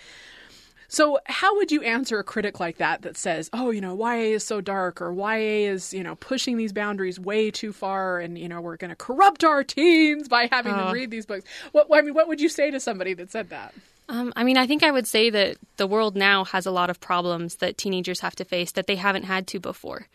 So, 0.91 1.19
how 1.27 1.57
would 1.57 1.71
you 1.71 1.83
answer 1.83 2.19
a 2.19 2.25
critic 2.25 2.59
like 2.59 2.79
that 2.79 3.03
that 3.03 3.17
says, 3.17 3.49
"Oh, 3.53 3.71
you 3.71 3.81
know, 3.81 3.95
YA 3.95 4.35
is 4.35 4.45
so 4.45 4.61
dark," 4.61 5.01
or 5.01 5.13
"YA 5.13 5.71
is, 5.71 5.95
you 5.95 6.03
know, 6.03 6.17
pushing 6.17 6.57
these 6.57 6.73
boundaries 6.73 7.19
way 7.19 7.51
too 7.51 7.73
far," 7.73 8.19
and 8.19 8.37
you 8.37 8.49
know, 8.49 8.61
we're 8.61 8.77
going 8.77 8.91
to 8.91 8.97
corrupt 8.97 9.45
our 9.45 9.63
teens 9.65 10.29
by 10.29 10.49
having 10.51 10.75
Oh. 10.75 10.79
them 10.79 10.93
read 10.93 11.11
these 11.11 11.27
books? 11.27 11.45
What 11.73 11.87
I 11.93 12.03
mean, 12.03 12.13
what 12.15 12.27
would 12.29 12.41
you 12.41 12.49
say 12.49 12.71
to 12.73 12.81
somebody 12.81 13.15
that 13.15 13.31
said 13.31 13.51
that? 13.51 13.73
Um, 14.09 14.33
I 14.35 14.43
mean, 14.43 14.57
I 14.57 14.67
think 14.67 14.83
I 14.83 14.91
would 14.91 15.07
say 15.07 15.31
that 15.31 15.57
the 15.77 15.87
world 15.87 16.17
now 16.17 16.45
has 16.47 16.67
a 16.67 16.73
lot 16.73 16.91
of 16.91 16.99
problems 17.01 17.57
that 17.57 17.79
teenagers 17.79 18.19
have 18.21 18.35
to 18.37 18.45
face 18.45 18.73
that 18.73 18.89
they 18.89 18.97
haven't 18.97 19.23
had 19.23 19.47
to 19.49 19.61
before. 19.61 20.09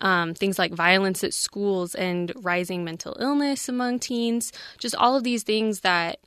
Um, 0.00 0.34
things 0.34 0.58
like 0.58 0.72
violence 0.74 1.22
at 1.22 1.32
schools 1.32 1.94
and 1.94 2.32
rising 2.42 2.84
mental 2.84 3.16
illness 3.20 3.68
among 3.68 4.00
teens, 4.00 4.52
just 4.78 4.96
all 4.96 5.16
of 5.16 5.22
these 5.22 5.44
things 5.44 5.80
that 5.80 6.18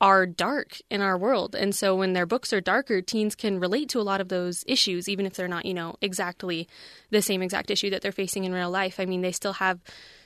are 0.00 0.26
dark 0.26 0.80
in 0.90 1.00
our 1.00 1.18
world. 1.18 1.54
And 1.54 1.74
so 1.74 1.96
when 1.96 2.12
their 2.12 2.26
books 2.26 2.52
are 2.52 2.60
darker, 2.60 3.02
teens 3.02 3.34
can 3.34 3.58
relate 3.58 3.88
to 3.90 4.00
a 4.00 4.02
lot 4.02 4.20
of 4.20 4.28
those 4.28 4.64
issues, 4.66 5.08
even 5.08 5.26
if 5.26 5.34
they're 5.34 5.48
not, 5.48 5.64
you 5.64 5.74
know, 5.74 5.96
exactly 6.00 6.68
the 7.10 7.22
same 7.22 7.42
exact 7.42 7.70
issue 7.70 7.90
that 7.90 8.02
they're 8.02 8.12
facing 8.12 8.44
in 8.44 8.52
real 8.52 8.70
life. 8.70 9.00
I 9.00 9.06
mean, 9.06 9.22
they 9.22 9.32
still 9.32 9.54
have 9.54 9.80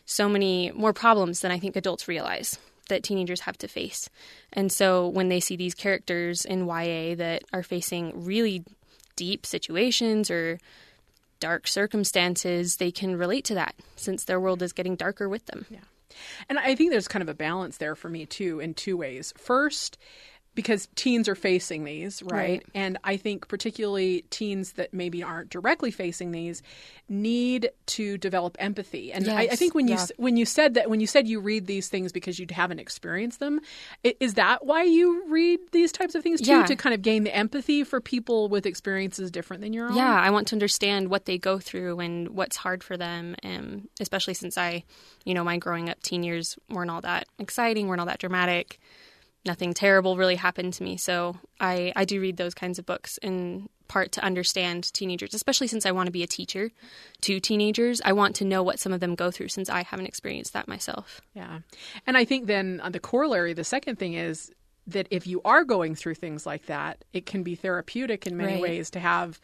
so 0.05 0.29
many 0.29 0.71
more 0.73 0.93
problems 0.93 1.41
than 1.41 1.51
I 1.51 1.59
think 1.59 1.77
adults 1.77 2.07
realize 2.07 2.59
that 2.89 3.03
teenagers 3.03 3.41
have 3.41 3.57
to 3.59 3.69
face. 3.69 4.11
And 4.53 4.71
so 4.71 5.09
when 5.09 5.29
they 5.29 5.41
see 5.41 5.57
these 5.57 5.75
characters 5.75 6.45
in 6.45 6.67
YA 6.67 7.15
that 7.15 7.45
are 7.53 7.63
facing 7.63 8.25
really 8.25 8.65
deep 9.17 9.47
situations 9.47 10.31
or 10.31 10.59
dark 11.41 11.67
circumstances, 11.67 12.77
they 12.77 12.91
can 12.91 13.17
relate 13.17 13.45
to 13.47 13.55
that 13.55 13.75
since 13.97 14.25
their 14.25 14.41
world 14.41 14.63
is 14.63 14.73
getting 14.73 14.97
darker 14.97 15.29
with 15.29 15.47
them. 15.47 15.65
Yeah. 15.71 15.79
And 16.49 16.59
I 16.59 16.75
think 16.75 16.91
there's 16.91 17.09
kind 17.09 17.23
of 17.23 17.29
a 17.29 17.35
balance 17.35 17.77
there 17.79 17.95
for 17.95 18.09
me 18.09 18.27
too 18.27 18.61
in 18.61 18.75
two 18.75 18.97
ways. 18.97 19.33
First, 19.37 19.99
because 20.55 20.89
teens 20.97 21.29
are 21.29 21.35
facing 21.35 21.85
these, 21.85 22.23
right? 22.23 22.33
Right. 22.33 22.67
And 22.75 22.99
I 23.05 23.17
think 23.17 23.49
particularly 23.49 24.25
teens 24.31 24.73
that 24.73 24.93
maybe 24.93 25.23
aren't 25.23 25.51
directly 25.51 25.91
facing 25.91 26.33
these 26.33 26.63
need 27.09 27.71
to 27.87 28.19
develop 28.19 28.57
empathy. 28.59 29.13
And 29.13 29.29
I, 29.29 29.43
I 29.43 29.57
think 29.57 29.75
when 29.75 29.89
you 29.89 29.95
yeah. 29.95 30.07
when 30.17 30.37
you 30.37 30.45
said 30.45 30.75
that 30.75 30.91
when 30.91 31.01
you 31.01 31.07
said 31.07 31.27
you 31.27 31.41
read 31.41 31.67
these 31.67 31.89
things 31.89 32.13
because 32.13 32.39
you 32.39 32.47
haven't 32.51 32.81
experienced 32.81 33.41
them, 33.41 33.61
is 34.21 34.35
that 34.35 34.67
why 34.67 34.83
you 34.83 35.25
read 35.29 35.61
these 35.73 35.93
types 35.93 36.15
of 36.15 36.23
things 36.23 36.41
too 36.41 36.51
Yeah. 36.51 36.67
to 36.67 36.77
kind 36.77 36.95
of 36.95 37.03
gain 37.03 37.25
the 37.25 37.35
empathy 37.35 37.85
for 37.85 38.01
people 38.01 38.49
with 38.49 38.67
experiences 38.67 39.31
different 39.31 39.63
than 39.63 39.73
your 39.73 39.89
own? 39.89 39.97
Yeah, 39.97 40.21
I 40.21 40.31
want 40.31 40.49
to 40.49 40.55
understand 40.55 41.09
what 41.09 41.25
they 41.25 41.39
go 41.39 41.59
through 41.59 42.01
and 42.01 42.31
what's 42.31 42.57
hard 42.57 42.83
for 42.85 42.97
them, 42.97 43.37
um, 43.43 43.89
especially 44.01 44.35
since 44.35 44.59
I, 44.59 44.85
you 45.25 45.35
know, 45.35 45.45
my 45.45 45.57
growing 45.57 45.89
up 45.89 46.03
teen 46.03 46.23
years 46.23 46.59
weren't 46.69 46.91
all 46.91 47.01
that 47.03 47.27
exciting, 47.39 47.89
weren't 47.89 48.01
all 48.01 48.07
that 48.07 48.19
dramatic. 48.19 48.79
Nothing 49.45 49.75
terrible 49.75 50.17
really 50.17 50.37
happened 50.37 50.73
to 50.75 50.85
me. 50.85 50.97
So 50.97 51.37
I, 51.61 51.93
I 51.97 52.05
do 52.05 52.21
read 52.21 52.37
those 52.37 52.55
kinds 52.55 52.79
of 52.79 52.87
books 52.87 53.19
in 53.19 53.69
part 53.89 54.13
to 54.13 54.25
understand 54.25 54.93
teenagers, 54.95 55.35
especially 55.35 55.67
since 55.67 55.85
I 55.85 55.91
want 55.91 56.07
to 56.07 56.13
be 56.13 56.23
a 56.23 56.27
teacher 56.29 56.71
to 57.23 57.41
teenagers. 57.41 58.01
I 58.05 58.13
want 58.13 58.37
to 58.37 58.45
know 58.45 58.63
what 58.63 58.79
some 58.79 58.93
of 58.93 59.01
them 59.01 59.15
go 59.17 59.31
through 59.31 59.49
since 59.49 59.69
I 59.69 59.83
haven't 59.83 60.07
experienced 60.07 60.53
that 60.53 60.69
myself. 60.69 61.21
Yeah. 61.35 61.59
And 62.07 62.17
I 62.17 62.25
think 62.25 62.47
then 62.47 62.81
on 62.83 62.93
the 62.93 63.01
corollary, 63.01 63.53
the 63.53 63.65
second 63.65 63.99
thing 63.99 64.15
is 64.15 64.51
that 64.87 65.09
if 65.11 65.27
you 65.27 65.43
are 65.45 65.65
going 65.65 65.95
through 65.95 66.15
things 66.15 66.47
like 66.47 66.67
that, 66.67 67.05
it 67.13 67.27
can 67.27 67.43
be 67.43 67.55
therapeutic 67.55 68.27
in 68.27 68.37
many 68.37 68.55
Right. 68.55 68.63
ways 68.63 68.91
to 68.91 69.01
have 69.01 69.41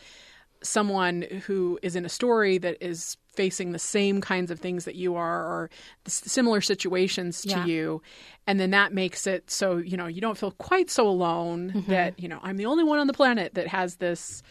someone 0.62 1.22
who 1.46 1.78
is 1.82 1.94
in 1.96 2.04
a 2.04 2.09
story 2.09 2.59
that 2.59 2.76
is 2.80 3.16
facing 3.34 3.72
the 3.72 3.78
same 3.78 4.20
kinds 4.20 4.50
of 4.50 4.59
things 4.59 4.84
that 4.84 4.96
you 4.96 5.14
are 5.14 5.44
or 5.46 5.70
similar 6.06 6.61
situations 6.61 7.42
to 7.42 7.48
Yeah. 7.50 7.64
you 7.66 8.02
and 8.48 8.59
then 8.59 8.70
that 8.72 8.92
makes 8.92 9.26
it 9.28 9.48
so 9.50 9.76
you 9.76 9.96
know 9.96 10.06
you 10.06 10.20
don't 10.20 10.36
feel 10.36 10.50
quite 10.52 10.90
so 10.90 11.06
alone 11.09 11.72
Mhm. 11.76 11.86
that 11.86 12.18
you 12.18 12.28
know 12.28 12.40
I'm 12.42 12.56
the 12.56 12.66
only 12.66 12.82
one 12.82 12.98
on 12.98 13.06
the 13.06 13.12
planet 13.12 13.54
that 13.54 13.68
has 13.68 13.96
this 13.96 14.42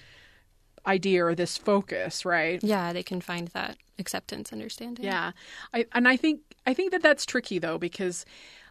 idea 0.86 1.26
or 1.26 1.36
this 1.36 1.58
focus 1.58 2.24
right 2.26 2.64
Yeah, 2.64 2.93
they 2.93 3.03
can 3.03 3.20
find 3.20 3.49
that 3.49 3.76
acceptance, 3.99 4.53
understanding. 4.53 5.03
yeah, 5.03 5.32
I, 5.74 5.86
and 5.93 6.08
I 6.08 6.16
think 6.16 6.41
I 6.66 6.74
think 6.74 6.91
that 6.91 7.01
that's 7.03 7.26
tricky 7.26 7.60
though 7.60 7.78
because 7.78 8.26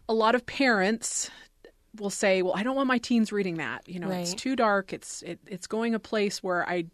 a 0.08 0.14
lot 0.14 0.34
of 0.34 0.46
parents 0.46 1.30
will 1.98 2.10
say, 2.10 2.42
"Well, 2.42 2.54
I 2.56 2.62
don't 2.62 2.76
want 2.76 2.86
my 2.88 2.98
teens 2.98 3.32
reading 3.32 3.56
that. 3.56 3.88
You 3.88 4.00
know, 4.00 4.08
it's 4.10 4.34
too 4.34 4.56
dark. 4.56 4.92
It's 4.92 5.22
it, 5.22 5.38
it's 5.46 5.66
going 5.66 5.94
a 5.94 5.98
place 5.98 6.42
where 6.42 6.68
I 6.68 6.86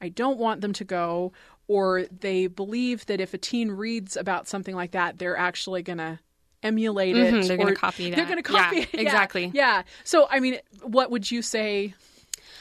I 0.00 0.08
don't 0.08 0.38
want 0.38 0.60
them 0.60 0.72
to 0.74 0.84
go." 0.84 1.32
Or 1.68 2.04
they 2.10 2.48
believe 2.48 3.06
that 3.06 3.20
if 3.20 3.32
a 3.32 3.38
teen 3.38 3.70
reads 3.70 4.16
about 4.16 4.48
something 4.48 4.74
like 4.74 4.90
that, 4.90 5.18
they're 5.18 5.36
actually 5.36 5.82
going 5.82 5.98
to 5.98 6.18
emulate 6.64 7.16
it. 7.16 7.32
Mhm, 7.32 7.46
they're 7.46 7.56
gonna 7.56 7.70
or 7.70 7.74
copy 7.74 8.10
They're 8.10 8.26
going 8.26 8.42
to 8.42 8.52
Yeah, 8.52 8.64
copy 8.64 8.78
it. 8.80 8.88
Yeah, 8.94 9.00
exactly. 9.00 9.50
Yeah. 9.54 9.82
So, 10.02 10.26
I 10.28 10.40
mean, 10.40 10.58
what 10.82 11.12
would 11.12 11.30
you 11.30 11.42
say 11.42 11.94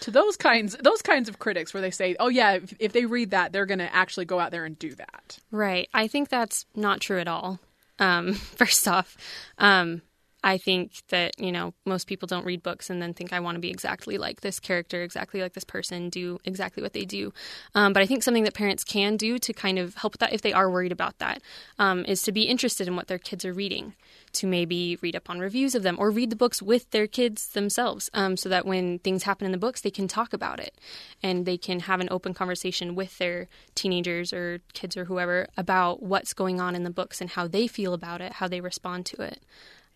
to 0.02 0.12
those 0.12 0.38
kinds 0.38 0.78
those 0.82 1.02
kinds 1.02 1.28
of 1.28 1.40
critics 1.40 1.74
where 1.74 1.82
they 1.82 1.90
say, 1.92 2.16
"Oh 2.20 2.28
yeah, 2.28 2.54
if, 2.54 2.74
if 2.80 2.94
they 2.94 3.06
read 3.06 3.32
that, 3.32 3.52
they're 3.52 3.66
going 3.66 3.80
to 3.80 3.94
actually 3.94 4.26
go 4.26 4.40
out 4.40 4.52
there 4.52 4.64
and 4.66 4.78
do 4.78 4.94
that." 4.96 5.40
Right. 5.50 5.90
I 5.94 6.08
think 6.08 6.30
that's 6.30 6.66
not 6.76 7.02
true 7.02 7.20
at 7.20 7.28
all. 7.28 7.60
Um, 7.98 8.34
first 8.58 8.88
off, 8.88 9.18
um, 9.58 10.04
I 10.44 10.58
think 10.58 10.94
that, 11.10 11.34
you 11.38 11.52
know, 11.52 11.74
most 11.86 12.08
people 12.08 12.28
don't 12.28 12.46
read 12.46 12.64
books 12.64 12.90
and 12.90 13.02
then 13.02 13.14
think 13.14 13.34
I 13.34 13.42
want 13.42 13.56
to 13.56 13.60
be 13.60 13.70
exactly 13.70 14.18
like 14.18 14.42
this 14.42 14.60
character, 14.60 15.04
exactly 15.04 15.42
like 15.42 15.54
this 15.54 15.66
person, 15.66 16.10
do 16.10 16.40
exactly 16.46 16.82
what 16.82 16.94
they 16.94 17.04
do. 17.04 17.34
Um, 17.76 17.92
but 17.92 18.02
I 18.02 18.06
think 18.06 18.24
something 18.24 18.46
that 18.46 18.54
parents 18.54 18.84
can 18.84 19.18
do 19.18 19.38
to 19.38 19.54
kind 19.54 19.78
of 19.78 19.96
help 19.96 20.14
with 20.14 20.20
that 20.22 20.34
if 20.34 20.42
they 20.42 20.54
are 20.54 20.70
worried 20.70 20.94
about 20.94 21.20
that 21.20 21.42
um, 21.78 22.06
is 22.06 22.22
to 22.24 22.32
be 22.32 22.44
interested 22.44 22.88
in 22.88 22.96
what 22.96 23.08
their 23.08 23.18
kids 23.18 23.44
are 23.44 23.54
reading, 23.54 23.96
to 24.34 24.48
maybe 24.48 24.98
read 25.02 25.16
up 25.16 25.30
on 25.30 25.40
reviews 25.40 25.76
of 25.76 25.84
them 25.84 25.98
or 26.00 26.10
read 26.10 26.30
the 26.30 26.36
books 26.36 26.62
with 26.62 26.90
their 26.92 27.08
kids 27.08 27.50
themselves 27.50 28.10
um, 28.14 28.38
so 28.38 28.48
that 28.48 28.66
when 28.66 29.00
things 29.00 29.24
happen 29.24 29.46
in 29.46 29.52
the 29.52 29.58
books, 29.58 29.82
they 29.82 29.92
can 29.92 30.08
talk 30.08 30.32
about 30.32 30.60
it 30.60 30.76
and 31.22 31.46
they 31.46 31.58
can 31.58 31.82
have 31.82 32.00
an 32.00 32.08
open 32.12 32.34
conversation 32.34 32.96
with 32.96 33.18
their 33.18 33.50
teenagers 33.76 34.32
or 34.32 34.62
kids 34.74 34.96
or 34.96 35.06
whoever 35.06 35.48
about 35.58 36.02
what's 36.02 36.34
going 36.34 36.62
on 36.62 36.76
in 36.76 36.84
the 36.84 36.90
books 36.90 37.20
and 37.20 37.32
how 37.32 37.48
they 37.48 37.68
feel 37.68 37.94
about 37.94 38.22
it, 38.22 38.34
how 38.34 38.48
they 38.48 38.62
respond 38.62 39.06
to 39.06 39.22
it, 39.22 39.44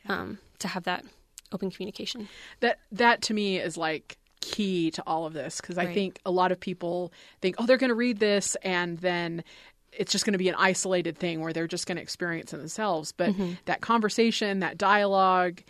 um, 0.09 0.37
to 0.59 0.67
have 0.67 0.83
that 0.83 1.03
open 1.51 1.69
communication. 1.71 2.27
that 2.61 2.79
that 2.91 3.21
to 3.23 3.33
me 3.33 3.57
is 3.57 3.77
like 3.77 4.17
key 4.41 4.91
to 4.91 5.03
all 5.07 5.25
of 5.25 5.33
this 5.33 5.61
because 5.61 5.77
I 5.77 5.85
think 5.93 6.19
a 6.25 6.31
lot 6.31 6.51
of 6.51 6.59
people 6.59 7.13
think, 7.41 7.55
oh, 7.59 7.65
they're 7.65 7.77
going 7.77 7.89
to 7.89 7.95
read 7.95 8.19
this 8.19 8.55
and 8.63 8.97
then 8.99 9.43
it's 9.91 10.11
just 10.11 10.25
going 10.25 10.33
to 10.33 10.39
be 10.39 10.49
an 10.49 10.55
isolated 10.57 11.17
thing 11.17 11.39
where 11.41 11.53
they're 11.53 11.67
just 11.67 11.85
going 11.85 11.97
to 11.97 12.01
experience 12.01 12.51
it 12.53 12.57
themselves. 12.57 13.11
But 13.11 13.33
Mhm. 13.33 13.57
that 13.65 13.81
conversation, 13.81 14.59
that 14.59 14.77
dialogue, 14.77 15.61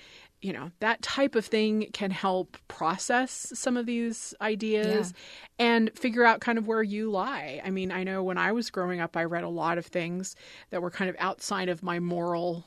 you 0.42 0.54
know, 0.54 0.72
that 0.80 1.02
type 1.02 1.36
of 1.36 1.46
thing 1.46 1.90
can 1.94 2.10
help 2.10 2.58
process 2.70 3.52
some 3.54 3.76
of 3.78 3.86
these 3.86 4.34
ideas 4.42 5.14
and 5.60 5.92
figure 5.98 6.24
out 6.24 6.40
kind 6.40 6.58
of 6.58 6.66
where 6.66 6.82
you 6.84 7.12
lie. 7.12 7.62
I 7.64 7.70
mean, 7.70 7.92
I 7.92 8.04
know 8.04 8.24
when 8.24 8.38
I 8.38 8.54
was 8.54 8.70
growing 8.70 9.00
up, 9.02 9.16
I 9.18 9.26
read 9.26 9.44
a 9.44 9.50
lot 9.50 9.78
of 9.78 9.86
things 9.86 10.36
that 10.70 10.82
were 10.82 10.92
kind 10.92 11.10
of 11.10 11.16
outside 11.20 11.68
of 11.70 11.84
my 11.84 12.00
moral 12.00 12.66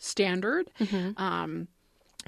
standard. 0.00 0.70
Um, 1.16 1.68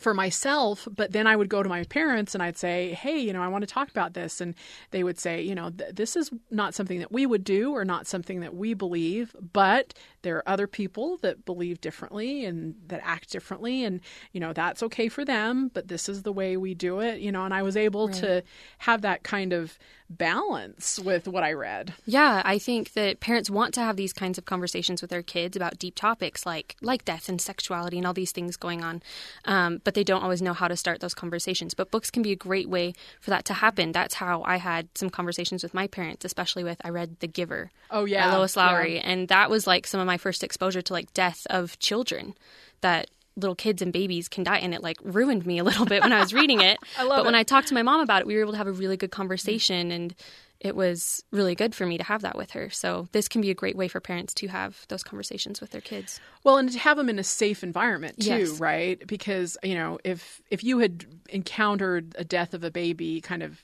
for 0.00 0.14
myself, 0.14 0.88
but 0.90 1.12
then 1.12 1.26
I 1.26 1.36
would 1.36 1.50
go 1.50 1.62
to 1.62 1.68
my 1.68 1.84
parents 1.84 2.34
and 2.34 2.42
I'd 2.42 2.56
say, 2.56 2.94
"Hey, 2.94 3.18
you 3.18 3.30
know, 3.30 3.42
I 3.42 3.48
want 3.48 3.60
to 3.60 3.66
talk 3.66 3.90
about 3.90 4.14
this." 4.14 4.40
And 4.40 4.54
they 4.90 5.04
would 5.04 5.18
say, 5.18 5.42
"You 5.42 5.54
know, 5.54 5.68
th- 5.68 5.94
this 5.94 6.16
is 6.16 6.30
not 6.50 6.72
something 6.72 6.98
that 7.00 7.12
we 7.12 7.26
would 7.26 7.44
do 7.44 7.72
or 7.72 7.84
not 7.84 8.06
something 8.06 8.40
that 8.40 8.54
we 8.54 8.72
believe, 8.72 9.36
but 9.52 9.92
there 10.22 10.38
are 10.38 10.48
other 10.48 10.66
people 10.66 11.18
that 11.18 11.44
believe 11.44 11.82
differently 11.82 12.46
and 12.46 12.74
that 12.86 13.02
act 13.04 13.30
differently 13.30 13.84
and, 13.84 14.00
you 14.32 14.40
know, 14.40 14.54
that's 14.54 14.82
okay 14.82 15.08
for 15.10 15.26
them, 15.26 15.70
but 15.74 15.88
this 15.88 16.08
is 16.08 16.22
the 16.22 16.32
way 16.32 16.56
we 16.56 16.72
do 16.72 17.00
it." 17.00 17.20
You 17.20 17.30
know, 17.30 17.44
and 17.44 17.52
I 17.52 17.62
was 17.62 17.76
able 17.76 18.08
to 18.08 18.42
have 18.78 19.02
that 19.02 19.24
kind 19.24 19.52
of 19.52 19.78
balance 20.18 20.98
with 20.98 21.26
what 21.28 21.42
I 21.42 21.52
read. 21.52 21.94
Yeah, 22.06 22.42
I 22.44 22.58
think 22.58 22.92
that 22.94 23.20
parents 23.20 23.50
want 23.50 23.74
to 23.74 23.80
have 23.80 23.96
these 23.96 24.12
kinds 24.12 24.38
of 24.38 24.44
conversations 24.44 25.00
with 25.00 25.10
their 25.10 25.22
kids 25.22 25.56
about 25.56 25.78
deep 25.78 25.94
topics 25.94 26.46
like 26.46 26.76
like 26.80 27.04
death 27.04 27.28
and 27.28 27.40
sexuality 27.40 27.98
and 27.98 28.06
all 28.06 28.12
these 28.12 28.32
things 28.32 28.56
going 28.56 28.82
on, 28.82 29.02
um, 29.44 29.80
but 29.84 29.94
they 29.94 30.04
don't 30.04 30.22
always 30.22 30.42
know 30.42 30.52
how 30.52 30.68
to 30.68 30.76
start 30.76 31.00
those 31.00 31.14
conversations. 31.14 31.74
But 31.74 31.90
books 31.90 32.10
can 32.10 32.22
be 32.22 32.32
a 32.32 32.36
great 32.36 32.68
way 32.68 32.94
for 33.20 33.30
that 33.30 33.44
to 33.46 33.54
happen. 33.54 33.92
That's 33.92 34.14
how 34.14 34.42
I 34.44 34.56
had 34.56 34.88
some 34.96 35.10
conversations 35.10 35.62
with 35.62 35.74
my 35.74 35.86
parents, 35.86 36.24
especially 36.24 36.64
with 36.64 36.80
I 36.84 36.90
read 36.90 37.20
The 37.20 37.28
Giver. 37.28 37.70
Oh, 37.90 38.04
by 38.04 38.10
yeah, 38.10 38.36
Lois 38.36 38.56
Lowry, 38.56 38.96
yeah. 38.96 39.02
and 39.04 39.28
that 39.28 39.50
was 39.50 39.66
like 39.66 39.86
some 39.86 40.00
of 40.00 40.06
my 40.06 40.18
first 40.18 40.44
exposure 40.44 40.82
to 40.82 40.92
like 40.92 41.12
death 41.14 41.46
of 41.50 41.78
children 41.78 42.34
that 42.80 43.08
little 43.36 43.54
kids 43.54 43.80
and 43.82 43.92
babies 43.92 44.28
can 44.28 44.44
die 44.44 44.58
and 44.58 44.74
it 44.74 44.82
like 44.82 44.98
ruined 45.02 45.46
me 45.46 45.58
a 45.58 45.64
little 45.64 45.86
bit 45.86 46.02
when 46.02 46.12
I 46.12 46.20
was 46.20 46.34
reading 46.34 46.60
it. 46.60 46.78
I 46.98 47.04
love 47.04 47.18
but 47.18 47.24
when. 47.26 47.34
I 47.34 47.42
talked 47.42 47.68
to 47.68 47.74
my 47.74 47.82
mom 47.82 48.00
about 48.00 48.20
it, 48.20 48.26
we 48.26 48.34
were 48.34 48.40
able 48.42 48.52
to 48.52 48.58
have 48.58 48.66
a 48.66 48.72
really 48.72 48.96
good 48.96 49.10
conversation 49.10 49.90
and 49.90 50.14
it 50.60 50.76
was 50.76 51.24
really 51.32 51.56
good 51.56 51.74
for 51.74 51.86
me 51.86 51.98
to 51.98 52.04
have 52.04 52.22
that 52.22 52.36
with 52.36 52.52
her. 52.52 52.70
So 52.70 53.08
this 53.10 53.26
can 53.26 53.40
be 53.40 53.50
a 53.50 53.54
great 53.54 53.74
way 53.74 53.88
for 53.88 53.98
parents 54.00 54.32
to 54.34 54.46
have 54.46 54.84
those 54.88 55.02
conversations 55.02 55.60
with 55.60 55.70
their 55.70 55.80
kids. 55.80 56.20
Well, 56.44 56.56
and 56.58 56.70
to 56.70 56.78
have 56.78 56.96
them 56.96 57.08
in 57.08 57.18
a 57.18 57.24
safe 57.24 57.64
environment 57.64 58.20
too, 58.20 58.28
Yes. 58.30 58.60
right? 58.60 59.04
Because 59.06 59.56
you 59.64 59.74
know, 59.74 59.98
if 60.04 60.40
if 60.50 60.62
you 60.62 60.78
had 60.78 61.04
encountered 61.30 62.14
a 62.18 62.24
death 62.24 62.54
of 62.54 62.62
a 62.62 62.70
baby, 62.70 63.20
kind 63.20 63.42
of 63.42 63.62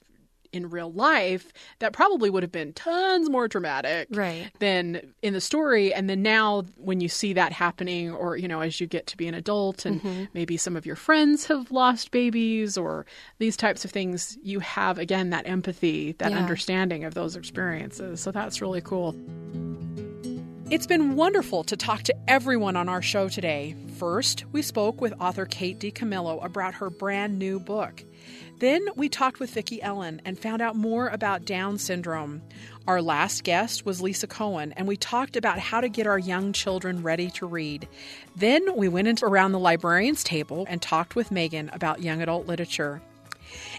in 0.53 0.71
real 0.71 0.93
life, 0.93 1.53
that 1.79 1.93
probably 1.93 2.31
would 2.31 2.43
have 2.43 2.53
been 2.53 2.73
tons 2.73 3.29
more 3.31 3.49
dramatic, 3.49 4.09
Right. 4.11 4.51
Than 4.59 5.15
in 5.23 5.33
the 5.35 5.41
story. 5.41 5.93
And 5.93 6.09
then 6.09 6.23
now, 6.23 6.65
when 6.77 7.01
you 7.01 7.09
see 7.09 7.33
that 7.35 7.53
happening, 7.53 8.11
or 8.13 8.37
you 8.37 8.49
know, 8.49 8.61
as 8.61 8.81
you 8.81 8.87
get 8.87 9.07
to 9.09 9.17
be 9.17 9.27
an 9.27 9.35
adult, 9.35 9.85
and 9.85 10.03
Mhm. 10.03 10.29
maybe 10.35 10.57
some 10.57 10.77
of 10.77 10.87
your 10.87 10.97
friends 10.97 11.47
have 11.47 11.71
lost 11.71 12.11
babies, 12.11 12.77
or 12.79 13.07
these 13.39 13.57
types 13.57 13.85
of 13.85 13.91
things, 13.91 14.39
you 14.43 14.61
have 14.61 14.99
again 14.99 15.31
that 15.31 15.47
empathy, 15.47 16.13
that 16.19 16.31
Yeah. 16.33 16.39
understanding 16.39 17.05
of 17.05 17.15
those 17.15 17.37
experiences. 17.37 18.21
So 18.21 18.31
that's 18.33 18.61
really 18.61 18.81
cool. 18.81 19.15
It's 20.71 20.87
been 20.87 21.17
wonderful 21.17 21.65
to 21.65 21.79
talk 21.79 22.03
to 22.03 22.15
everyone 22.29 22.77
on 22.77 22.91
our 22.91 23.01
show 23.01 23.31
today. 23.31 23.75
First, 23.97 24.45
we 24.53 24.61
spoke 24.61 25.01
with 25.01 25.15
author 25.19 25.47
Kate 25.47 25.79
DiCamillo 25.79 26.45
about 26.45 26.75
her 26.75 26.91
brand 26.91 27.39
new 27.39 27.59
book. 27.59 28.05
Then 28.59 28.87
we 28.95 29.09
talked 29.09 29.41
with 29.41 29.49
Vicki 29.49 29.81
Ellen 29.81 30.21
and 30.27 30.39
found 30.39 30.61
out 30.61 30.77
more 30.77 31.09
about 31.09 31.47
Down 31.47 31.79
syndrome. 31.79 32.43
Our 32.87 33.01
last 33.01 33.45
guest 33.45 33.87
was 33.87 34.03
Lisa 34.03 34.27
Cohen, 34.27 34.73
and 34.73 34.87
we 34.87 34.99
talked 34.99 35.37
about 35.37 35.59
how 35.59 35.81
to 35.81 35.89
get 35.89 36.07
our 36.07 36.19
young 36.19 36.53
children 36.53 37.03
ready 37.03 37.31
to 37.31 37.47
read. 37.47 37.89
Then 38.37 38.77
we 38.77 38.89
went 38.89 39.09
into 39.09 39.25
around 39.25 39.53
the 39.53 39.59
librarian's 39.59 40.23
table 40.23 40.67
and 40.69 40.83
talked 40.83 41.17
with 41.17 41.31
Megan 41.31 41.71
about 41.71 42.03
young 42.03 42.21
adult 42.21 42.47
literature. 42.47 43.01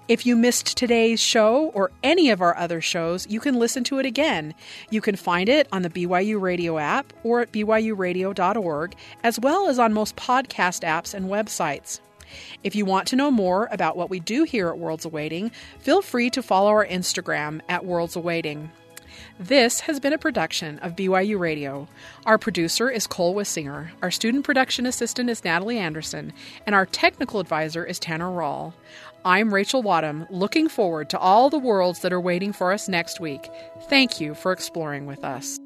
If 0.10 0.26
you 0.26 0.36
missed 0.36 0.76
today's 0.76 1.20
show 1.20 1.68
or 1.76 1.91
any 2.01 2.32
of 2.32 2.41
our 2.41 2.57
other 2.57 2.82
shows, 2.82 3.28
you 3.30 3.39
can 3.39 3.60
listen 3.60 3.84
to 3.84 3.99
it 3.99 4.07
again. 4.07 4.55
You 4.89 5.01
can 5.01 5.16
find 5.16 5.47
it 5.47 5.68
on 5.72 5.84
the 5.84 5.89
BYU 5.91 6.41
Radio 6.41 6.80
app 6.80 7.14
or 7.24 7.41
at 7.41 7.51
byuradio.org, 7.51 8.95
as 9.24 9.39
well 9.39 9.70
as 9.70 9.78
on 9.78 9.93
most 9.93 10.16
podcast 10.16 10.82
apps 10.82 11.14
and 11.14 11.28
websites. 11.28 11.99
If 12.64 12.76
you 12.76 12.86
want 12.86 13.07
to 13.10 13.16
know 13.16 13.30
more 13.30 13.70
about 13.72 13.97
what 13.97 14.10
we 14.10 14.20
do 14.20 14.45
here 14.45 14.70
at 14.70 14.80
Worlds 14.80 15.05
Awaiting, 15.05 15.51
feel 15.78 16.01
free 16.01 16.32
to 16.32 16.41
follow 16.41 16.72
our 16.72 16.88
Instagram 16.88 17.62
at 17.70 17.86
Worlds 17.86 18.16
Awaiting. 18.16 18.72
This 19.39 19.82
has 19.82 19.99
been 19.99 20.14
a 20.14 20.18
production 20.18 20.80
of 20.80 20.95
BYU 20.95 21.39
Radio. 21.39 21.88
Our 22.26 22.38
producer 22.38 22.89
is 22.89 23.07
Cole 23.07 23.36
Wissinger, 23.36 23.89
our 24.01 24.12
student 24.12 24.43
production 24.43 24.86
assistant 24.86 25.30
is 25.30 25.43
Natalie 25.43 25.78
Anderson, 25.78 26.34
and 26.66 26.76
our 26.76 26.86
technical 26.86 27.39
advisor 27.39 27.86
is 27.86 27.99
Tanner 27.99 28.30
Rawl. 28.30 28.74
I'm 29.26 29.53
Rachel 29.53 29.82
Wadham, 29.84 30.26
looking 30.30 30.70
forward 30.70 31.09
to 31.09 31.20
all 31.20 31.49
the 31.49 31.59
worlds 31.59 31.99
that 31.99 32.13
are 32.13 32.22
waiting 32.22 32.53
for 32.53 32.72
us 32.72 32.88
next 32.88 33.20
week. 33.20 33.49
Thank 33.89 34.22
you 34.22 34.34
for 34.34 34.53
exploring 34.53 35.07
with 35.07 35.26
us. 35.26 35.59